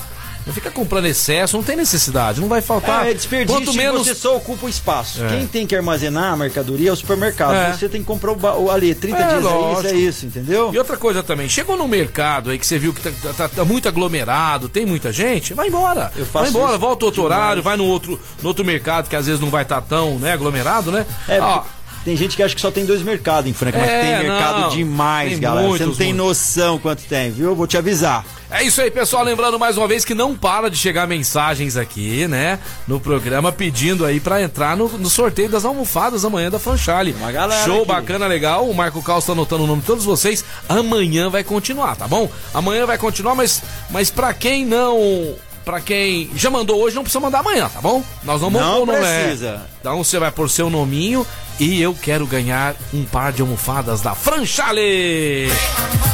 Não 0.47 0.55
fica 0.55 0.71
comprando 0.71 1.07
excesso, 1.07 1.57
não 1.57 1.65
tem 1.65 1.75
necessidade, 1.75 2.41
não 2.41 2.47
vai 2.47 2.61
faltar. 2.63 3.05
é 3.09 3.13
desperdício 3.13 3.61
Quanto 3.65 3.77
menos. 3.77 4.07
você 4.07 4.15
só 4.15 4.37
ocupa 4.37 4.67
o 4.67 4.69
espaço. 4.69 5.25
É. 5.25 5.29
Quem 5.29 5.47
tem 5.47 5.67
que 5.67 5.75
armazenar 5.75 6.33
a 6.33 6.37
mercadoria 6.37 6.89
é 6.89 6.93
o 6.93 6.97
supermercado. 6.97 7.55
É. 7.55 7.73
Você 7.73 7.89
tem 7.89 8.01
que 8.01 8.07
comprar 8.07 8.31
o, 8.31 8.37
ba- 8.37 8.55
o 8.55 8.71
ali, 8.71 8.95
30 8.95 9.19
É, 9.19 9.21
dias 9.27 9.33
é 9.35 9.39
isso, 9.41 9.49
lógico. 9.49 9.87
é 9.95 9.97
isso, 9.99 10.27
entendeu? 10.27 10.71
E 10.73 10.79
outra 10.79 10.97
coisa 10.97 11.21
também, 11.23 11.49
chegou 11.49 11.77
no 11.77 11.89
mercado 11.89 12.51
aí 12.51 12.59
que 12.61 12.67
você 12.67 12.79
viu 12.79 12.95
que 12.95 13.01
tá, 13.03 13.11
tá- 13.37 13.49
tá 13.49 13.65
muito 13.65 13.89
aglomerado, 13.89 14.69
tem 14.69 14.87
muita 14.87 15.11
gente, 15.13 15.53
vai 15.53 15.67
embora. 15.67 16.13
Eu 16.17 16.25
faço 16.25 16.53
vai 16.53 16.63
embora, 16.63 16.79
volta 16.79 17.05
outro 17.07 17.23
demais. 17.25 17.41
horário, 17.43 17.63
vai 17.65 17.77
no 17.77 17.85
outro, 17.87 18.21
no 18.41 18.49
outro 18.49 18.65
mercado 18.65 19.09
que 19.09 19.17
às 19.17 19.27
vezes 19.27 19.41
não 19.41 19.51
vai 19.51 19.63
estar 19.65 19.81
tão 19.81 20.17
né, 20.21 20.33
aglomerado, 20.33 20.93
né? 20.93 21.05
É, 21.29 21.41
Ó, 21.41 21.65
tem 22.05 22.17
gente 22.17 22.37
que 22.37 22.43
acha 22.45 22.55
que 22.55 22.61
só 22.61 22.71
tem 22.71 22.87
dois 22.87 23.03
mercados 23.03 23.51
em 23.51 23.53
Franca, 23.53 23.79
mas 23.79 23.89
É, 23.89 24.01
tem 24.21 24.29
mercado 24.31 24.61
não, 24.61 24.69
demais, 24.69 25.39
galera. 25.41 25.67
Você 25.67 25.79
não 25.81 25.87
muitos, 25.87 25.99
tem 25.99 26.15
muitos. 26.15 26.27
noção 26.29 26.79
quanto 26.79 27.03
tem, 27.03 27.33
viu? 27.33 27.47
Eu 27.47 27.57
vou 27.57 27.67
te 27.67 27.77
avisar. 27.77 28.25
É 28.51 28.63
isso 28.63 28.81
aí, 28.81 28.91
pessoal. 28.91 29.25
Lembrando 29.25 29.59
mais 29.59 29.77
uma 29.77 29.89
vez 29.89 30.05
que 30.05 30.15
não 30.15 30.37
para 30.37 30.71
de 30.71 30.77
chegar 30.77 31.07
mensagens 31.07 31.77
aqui, 31.77 32.29
né? 32.29 32.59
No 32.87 33.01
programa 33.01 33.51
pedindo 33.51 34.05
aí 34.05 34.21
pra 34.21 34.41
entrar 34.41 34.77
no, 34.77 34.89
no 34.89 35.11
sorteio 35.11 35.49
das 35.49 35.65
almofadas 35.65 36.25
amanhã 36.25 36.49
da 36.51 36.59
Franchale. 36.59 37.13
Uma 37.19 37.33
galera 37.33 37.65
Show 37.65 37.79
aqui. 37.79 37.87
bacana, 37.89 38.27
legal. 38.27 38.69
O 38.69 38.75
Marco 38.75 39.03
Caos 39.03 39.25
tá 39.27 39.33
anotando 39.33 39.65
o 39.65 39.67
nome 39.67 39.81
de 39.81 39.87
todos 39.87 40.05
vocês. 40.05 40.45
Amanhã 40.69 41.29
vai 41.29 41.43
continuar, 41.43 41.97
tá 41.97 42.07
bom? 42.07 42.31
Amanhã 42.55 42.87
vai 42.87 42.97
continuar, 42.99 43.35
mas, 43.35 43.63
mas 43.91 44.11
pra 44.11 44.33
quem 44.33 44.65
não. 44.65 45.35
Pra 45.65 45.81
quem 45.81 46.31
já 46.37 46.49
mandou 46.49 46.81
hoje, 46.81 46.95
não 46.95 47.03
precisa 47.03 47.19
mandar 47.19 47.41
amanhã, 47.41 47.69
tá 47.69 47.81
bom? 47.81 48.01
Nós 48.23 48.41
não 48.41 48.49
vamos 48.49 48.61
Não 48.69 48.77
pôr 48.77 48.83
o 48.83 48.87
nome. 48.87 48.99
precisa. 49.01 49.67
Então 49.81 50.05
você 50.05 50.17
vai 50.21 50.31
pôr 50.31 50.49
seu 50.49 50.71
nominho 50.71 51.27
e 51.59 51.83
eu 51.83 51.93
quero 51.93 52.25
ganhar 52.25 52.77
um 52.95 53.03
par 53.05 53.33
de 53.33 53.43
almofadas 53.43 54.01
da 54.01 54.15
Franchale. 54.15 55.49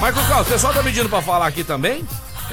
Marco 0.00 0.18
Carlos, 0.26 0.46
o 0.48 0.50
pessoal 0.50 0.72
tá 0.72 0.82
pedindo 0.82 1.10
pra 1.10 1.20
falar 1.20 1.46
aqui 1.46 1.62
também 1.62 2.02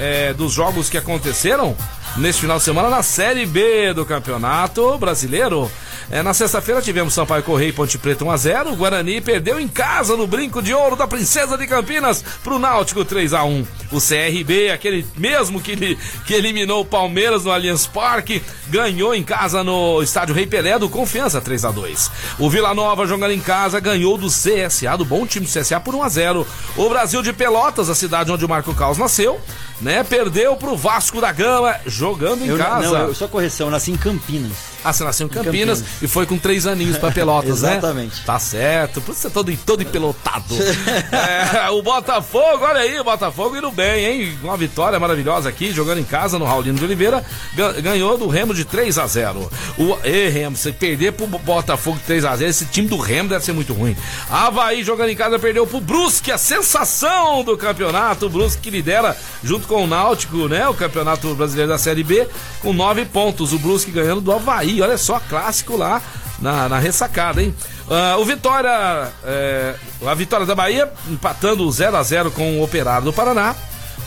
é, 0.00 0.32
dos 0.32 0.52
jogos 0.52 0.88
que 0.88 0.96
aconteceram. 0.96 1.76
Neste 2.16 2.42
final 2.42 2.58
de 2.58 2.64
semana 2.64 2.90
na 2.90 3.02
Série 3.02 3.46
B 3.46 3.92
do 3.94 4.04
Campeonato 4.04 4.98
Brasileiro. 4.98 5.70
É, 6.10 6.22
na 6.22 6.34
sexta-feira 6.34 6.82
tivemos 6.82 7.14
Sampaio 7.14 7.42
Correia 7.42 7.68
e 7.68 7.72
Ponte 7.72 7.96
Preta 7.96 8.24
1x0. 8.24 8.72
O 8.72 8.76
Guarani 8.76 9.20
perdeu 9.20 9.60
em 9.60 9.68
casa 9.68 10.16
no 10.16 10.26
brinco 10.26 10.60
de 10.60 10.74
ouro 10.74 10.96
da 10.96 11.06
Princesa 11.06 11.56
de 11.56 11.66
Campinas 11.68 12.24
pro 12.42 12.58
Náutico 12.58 13.04
3x1. 13.04 13.64
O 13.92 14.00
CRB, 14.00 14.70
aquele 14.70 15.06
mesmo 15.16 15.60
que, 15.60 15.96
que 16.26 16.34
eliminou 16.34 16.80
o 16.80 16.84
Palmeiras 16.84 17.44
no 17.44 17.52
Allianz 17.52 17.86
Parque, 17.86 18.42
ganhou 18.68 19.14
em 19.14 19.22
casa 19.22 19.62
no 19.62 20.02
estádio 20.02 20.34
Rei 20.34 20.46
Pelé 20.46 20.78
do 20.78 20.88
Confiança 20.88 21.40
3x2. 21.40 22.10
O 22.38 22.50
Vila 22.50 22.74
Nova 22.74 23.06
jogando 23.06 23.32
em 23.32 23.40
casa 23.40 23.78
ganhou 23.78 24.18
do 24.18 24.26
CSA, 24.26 24.96
do 24.98 25.04
bom 25.04 25.24
time 25.26 25.46
do 25.46 25.52
CSA 25.52 25.78
por 25.78 25.94
1x0. 25.94 26.44
O 26.76 26.88
Brasil 26.88 27.22
de 27.22 27.32
Pelotas, 27.32 27.88
a 27.88 27.94
cidade 27.94 28.32
onde 28.32 28.44
o 28.44 28.48
Marco 28.48 28.74
Caos 28.74 28.98
nasceu, 28.98 29.40
né? 29.80 30.02
Perdeu 30.02 30.56
pro 30.56 30.76
Vasco 30.76 31.20
da 31.20 31.32
Gama 31.32 31.76
jogando 32.00 32.42
em 32.44 32.48
Eu, 32.48 32.56
casa. 32.56 32.88
não, 32.88 33.08
eu, 33.08 33.14
só 33.14 33.28
correção, 33.28 33.66
eu 33.66 33.70
nasci 33.70 33.92
em 33.92 33.96
Campinas. 33.96 34.52
Ah, 34.84 34.92
você 34.92 35.04
nasceu 35.04 35.26
em 35.26 35.30
Campinas, 35.30 35.80
Campinas. 35.80 36.02
e 36.02 36.08
foi 36.08 36.26
com 36.26 36.38
três 36.38 36.66
aninhos 36.66 36.96
pra 36.96 37.10
Pelotas, 37.10 37.62
né? 37.62 37.72
Exatamente. 37.78 38.24
Tá 38.24 38.38
certo, 38.38 39.00
por 39.00 39.12
isso 39.12 39.20
você 39.22 39.26
é 39.26 39.30
todo, 39.30 39.56
todo 39.64 39.82
empelotado. 39.82 40.54
É, 41.12 41.70
o 41.70 41.82
Botafogo, 41.82 42.64
olha 42.64 42.80
aí, 42.80 42.98
o 42.98 43.04
Botafogo 43.04 43.56
indo 43.56 43.70
bem, 43.70 44.04
hein? 44.04 44.38
Uma 44.42 44.56
vitória 44.56 44.98
maravilhosa 44.98 45.48
aqui, 45.48 45.72
jogando 45.72 45.98
em 45.98 46.04
casa 46.04 46.38
no 46.38 46.44
Raulino 46.44 46.78
de 46.78 46.84
Oliveira, 46.84 47.24
ga- 47.54 47.72
ganhou 47.72 48.16
do 48.16 48.28
Remo 48.28 48.54
de 48.54 48.64
3 48.64 48.96
a 48.98 49.06
0 49.06 49.50
O 49.78 49.96
e 50.04 50.28
Remo, 50.28 50.56
você 50.56 50.72
perder 50.72 51.12
pro 51.12 51.26
Botafogo 51.26 51.98
de 51.98 52.04
3 52.04 52.24
a 52.24 52.36
0 52.36 52.50
esse 52.50 52.64
time 52.66 52.88
do 52.88 52.96
Remo 52.98 53.28
deve 53.28 53.44
ser 53.44 53.52
muito 53.52 53.72
ruim. 53.72 53.96
Havaí 54.30 54.82
jogando 54.84 55.10
em 55.10 55.16
casa 55.16 55.38
perdeu 55.38 55.66
pro 55.66 55.80
Brusque, 55.80 56.30
a 56.32 56.38
sensação 56.38 57.42
do 57.44 57.56
campeonato, 57.56 58.26
o 58.26 58.30
Brusque 58.30 58.62
que 58.62 58.70
lidera 58.70 59.16
junto 59.42 59.66
com 59.66 59.84
o 59.84 59.86
Náutico, 59.86 60.48
né? 60.48 60.66
O 60.68 60.74
campeonato 60.74 61.34
brasileiro 61.34 61.70
da 61.70 61.78
Série 61.78 62.02
B, 62.04 62.26
com 62.60 62.72
nove 62.72 63.04
pontos. 63.04 63.52
O 63.52 63.58
Brusque 63.58 63.90
ganhando 63.90 64.20
do 64.20 64.32
Havaí, 64.32 64.69
olha 64.80 64.98
só, 64.98 65.18
clássico 65.20 65.76
lá 65.76 66.02
na, 66.38 66.68
na 66.68 66.78
ressacada, 66.78 67.42
hein? 67.42 67.54
Ah, 67.90 68.16
o 68.18 68.24
Vitória, 68.24 69.10
é, 69.24 69.74
a 70.06 70.14
vitória 70.14 70.46
da 70.46 70.54
Bahia 70.54 70.92
empatando 71.08 71.68
0 71.70 71.96
a 71.96 72.02
0 72.02 72.30
com 72.30 72.58
o 72.58 72.62
Operário 72.62 73.06
do 73.06 73.12
Paraná. 73.12 73.54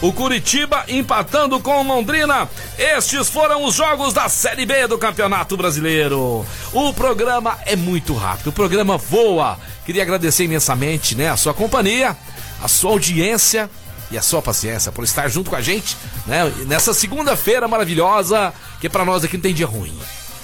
O 0.01 0.11
Curitiba 0.11 0.83
empatando 0.87 1.59
com 1.59 1.79
o 1.79 1.83
Londrina. 1.83 2.49
Estes 2.77 3.29
foram 3.29 3.63
os 3.63 3.75
jogos 3.75 4.13
da 4.13 4.27
Série 4.27 4.65
B 4.65 4.87
do 4.87 4.97
Campeonato 4.97 5.55
Brasileiro. 5.55 6.45
O 6.73 6.93
programa 6.93 7.57
é 7.65 7.75
muito 7.75 8.13
rápido, 8.13 8.47
o 8.47 8.53
programa 8.53 8.97
voa. 8.97 9.57
Queria 9.85 10.03
agradecer 10.03 10.43
imensamente, 10.43 11.15
né, 11.15 11.29
a 11.29 11.37
sua 11.37 11.53
companhia, 11.53 12.17
a 12.61 12.67
sua 12.67 12.91
audiência 12.91 13.69
e 14.11 14.17
a 14.17 14.21
sua 14.21 14.41
paciência 14.41 14.91
por 14.91 15.03
estar 15.03 15.29
junto 15.29 15.49
com 15.49 15.55
a 15.55 15.61
gente, 15.61 15.95
né, 16.27 16.51
nessa 16.67 16.93
segunda-feira 16.93 17.67
maravilhosa, 17.67 18.53
que 18.81 18.89
pra 18.89 19.05
nós 19.05 19.23
aqui 19.23 19.37
não 19.37 19.41
tem 19.41 19.53
dia 19.53 19.67
ruim. 19.67 19.97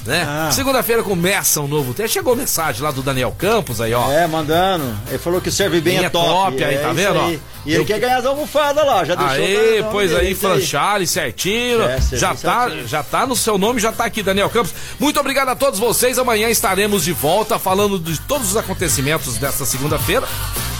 Né? 0.05 0.25
Ah. 0.27 0.49
Segunda-feira 0.51 1.03
começa 1.03 1.59
um 1.59 1.67
novo 1.67 1.93
tempo. 1.93 2.07
Chegou 2.09 2.35
mensagem 2.35 2.81
lá 2.81 2.89
do 2.89 3.01
Daniel 3.01 3.35
Campos 3.37 3.81
aí, 3.81 3.93
ó. 3.93 4.09
É, 4.11 4.25
mandando. 4.27 4.97
Ele 5.09 5.17
falou 5.17 5.41
que 5.41 5.51
serve 5.51 5.81
bem 5.81 5.95
Bem 5.95 6.03
é 6.03 6.07
é 6.07 6.09
top. 6.09 6.27
top 6.27 6.63
aí, 6.63 6.75
é 6.75 6.77
tá 6.79 6.93
vendo, 6.93 7.19
ó? 7.19 7.25
aí. 7.25 7.39
E 7.65 7.71
ele 7.73 7.81
Eu- 7.81 7.85
quer 7.85 7.99
ganhar 7.99 8.17
as 8.17 8.25
almofadas 8.25 8.85
lá, 8.85 9.03
já 9.03 9.13
deixou. 9.15 9.35
Aê, 9.35 9.83
pois 9.91 10.15
aí. 10.15 10.33
Franchale 10.33 11.05
certinho. 11.05 11.81
É, 11.83 11.99
já 12.13 12.33
tá, 12.33 12.61
certinho. 12.63 12.87
já 12.87 13.03
tá 13.03 13.27
no 13.27 13.35
seu 13.35 13.57
nome, 13.57 13.81
já 13.81 13.91
tá 13.91 14.05
aqui, 14.05 14.23
Daniel 14.23 14.49
Campos. 14.49 14.73
Muito 14.97 15.19
obrigado 15.19 15.49
a 15.49 15.55
todos 15.55 15.77
vocês. 15.79 16.17
Amanhã 16.17 16.49
estaremos 16.49 17.03
de 17.03 17.11
volta 17.11 17.59
falando 17.59 17.99
de 17.99 18.19
todos 18.21 18.51
os 18.51 18.57
acontecimentos 18.57 19.37
desta 19.37 19.65
segunda-feira. 19.65 20.25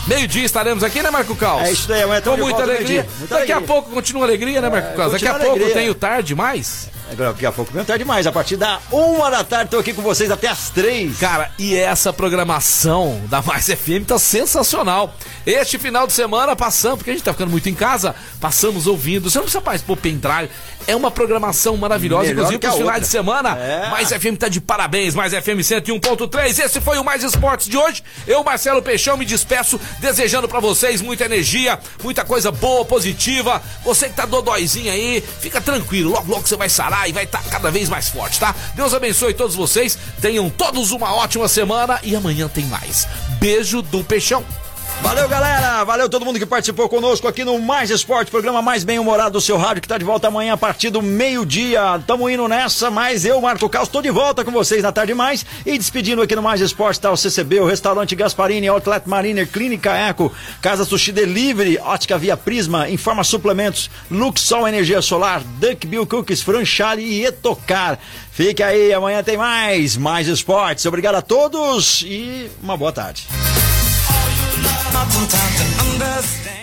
Meio-dia 0.08 0.46
estaremos 0.46 0.82
aqui, 0.84 1.04
né, 1.04 1.12
Marco 1.12 1.36
Caos? 1.36 1.64
É 1.64 1.72
isso 1.72 1.92
aí, 1.92 2.02
amanhã 2.04 2.22
Com 2.22 2.38
muita 2.38 2.64
alegria. 2.64 3.06
Muita 3.20 3.36
Daqui 3.36 3.52
a 3.52 3.56
alegria. 3.58 3.68
pouco 3.76 3.92
continua 3.92 4.24
a 4.24 4.26
alegria, 4.26 4.62
né, 4.62 4.70
Marco 4.70 4.96
Caos? 4.96 5.12
Daqui 5.12 5.28
a 5.28 5.36
a 5.36 5.40
pouco 5.40 5.70
tem 5.72 5.90
o 5.90 5.94
tarde 5.94 6.34
mais. 6.34 6.90
Agora, 7.12 7.32
daqui 7.34 7.46
a 7.46 7.52
pouco 7.52 7.76
não 7.76 7.84
tarde 7.84 8.04
demais. 8.04 8.28
A 8.28 8.32
partir 8.32 8.56
da 8.56 8.80
uma 8.92 9.30
da 9.30 9.44
tarde, 9.44 9.72
tô 9.72 9.80
aqui 9.80 9.94
com 9.94 10.02
vocês 10.02 10.30
até 10.30 10.48
as 10.48 10.70
três. 10.70 11.18
Cara, 11.18 11.52
e 11.58 11.76
essa 11.76 12.14
programação 12.14 13.22
da 13.28 13.42
Mais 13.42 13.66
FM 13.66 14.06
tá 14.08 14.20
sensacional. 14.20 15.14
Este 15.46 15.78
final 15.80 16.06
de 16.06 16.14
semana 16.14 16.56
passamos, 16.56 17.00
porque 17.00 17.10
a 17.10 17.14
gente 17.14 17.24
tá 17.24 17.34
ficando 17.34 17.50
muito 17.50 17.68
em 17.70 17.74
casa, 17.74 18.16
passamos 18.40 18.86
ouvindo. 18.88 19.30
Você 19.30 19.38
não 19.38 19.46
precisa 19.46 19.64
mais 19.66 19.82
pôr 19.82 19.98
pendrive. 19.98 20.50
É 20.88 20.96
uma 20.96 21.12
programação 21.12 21.76
maravilhosa, 21.78 22.24
Melhor 22.30 22.34
inclusive 22.34 22.60
que 22.60 22.68
pros 22.68 22.78
finais 22.78 22.96
outra. 22.96 23.02
de 23.02 23.08
semana. 23.08 23.58
É. 23.58 23.90
Mais 23.90 24.10
FM 24.10 24.38
tá 24.38 24.48
de 24.48 24.62
parabéns, 24.62 25.14
Mais 25.14 25.34
FM 25.34 25.60
101.3. 25.62 26.60
Esse 26.66 26.82
foi 26.82 26.98
o 26.98 27.04
Mais 27.04 27.24
Esportes 27.24 27.68
de 27.68 27.78
hoje. 27.78 28.04
Eu, 28.26 28.44
Marcelo 28.44 28.82
Peixão, 28.82 29.18
me 29.18 29.26
despeço, 29.26 29.80
desejando 30.00 30.48
pra 30.48 30.60
vocês 30.60 31.02
muita 31.02 31.26
energia, 31.26 31.80
muita 32.04 32.24
coisa 32.24 32.52
boa, 32.52 32.86
positiva. 32.86 33.62
Você 33.84 34.10
que 34.10 34.16
tá 34.16 34.26
dodóizinho 34.26 34.92
aí, 34.92 35.24
fica 35.40 35.60
tranquilo. 35.62 36.12
Logo, 36.12 36.32
logo 36.32 36.48
você 36.48 36.56
vai 36.56 36.70
sarar 36.70 36.99
e 37.08 37.12
vai 37.12 37.24
estar 37.24 37.44
cada 37.44 37.72
vez 37.72 37.90
mais 37.90 38.10
forte, 38.10 38.40
tá? 38.40 38.56
Deus 38.76 38.94
abençoe 38.94 39.34
todos 39.34 39.56
vocês. 39.56 39.98
Tenham 40.22 40.50
todos 40.50 40.92
uma 40.92 41.14
ótima 41.14 41.48
semana 41.48 42.00
e 42.04 42.16
amanhã 42.16 42.48
tem 42.48 42.66
mais. 42.66 43.08
Beijo 43.40 43.82
do 43.82 44.04
Peixão. 44.04 44.44
Valeu, 45.02 45.30
galera! 45.30 45.84
Valeu 45.86 46.10
todo 46.10 46.26
mundo 46.26 46.38
que 46.38 46.46
participou 46.46 46.90
conosco 46.90 47.28
aqui 47.28 47.46
no 47.46 47.58
Mais 47.58 47.90
Esporte, 47.90 48.30
programa 48.30 48.62
mais 48.62 48.84
bem-humorado 48.84 49.34
do 49.34 49.42
seu 49.42 49.58
rádio, 49.58 49.82
que 49.82 49.88
tá 49.88 49.98
de 49.98 50.04
volta 50.04 50.28
amanhã 50.28 50.54
a 50.54 50.58
partir 50.58 50.90
do 50.90 51.02
meio-dia. 51.02 51.82
Tamo 52.06 52.30
indo 52.30 52.48
nessa, 52.50 52.92
mas 52.92 53.24
eu, 53.24 53.40
Marco 53.40 53.70
Caos, 53.70 53.88
tô 53.88 54.02
de 54.02 54.12
volta 54.12 54.44
com 54.44 54.52
vocês 54.52 54.84
na 54.84 54.92
tarde 54.92 55.14
mais. 55.14 55.46
E 55.66 55.78
despedindo 55.78 56.22
aqui 56.22 56.36
no 56.36 56.42
Mais 56.42 56.60
Esporte 56.60 57.00
tá 57.00 57.10
o 57.12 57.18
CCB, 57.18 57.62
o 57.62 57.66
Restaurante 57.66 58.14
Gasparini, 58.14 58.68
Outlet 58.68 59.08
Mariner, 59.08 59.48
Clínica 59.48 59.94
Eco, 59.94 60.32
Casa 60.62 60.84
Sushi 60.84 61.14
Delivery, 61.14 61.78
Ótica 61.78 62.18
Via 62.18 62.36
Prisma, 62.36 62.90
Informa 62.90 63.24
Suplementos, 63.24 63.90
Luxol 64.12 64.68
Energia 64.68 65.02
Solar, 65.02 65.42
Duck 65.60 65.88
Bill 65.88 66.06
Cookies, 66.06 66.42
Franchale 66.42 67.04
e 67.04 67.26
Etocar. 67.26 67.98
Fique 68.32 68.62
aí, 68.62 68.94
amanhã 68.94 69.24
tem 69.24 69.38
mais 69.38 69.96
Mais 69.96 70.28
Esportes. 70.28 70.86
Obrigado 70.86 71.16
a 71.16 71.22
todos 71.22 72.04
e 72.06 72.52
uma 72.62 72.76
boa 72.76 72.92
tarde. 72.92 73.28
not 74.94 75.08
from 75.12 75.28
time 75.28 75.54
to 75.60 75.66
understand. 75.86 76.59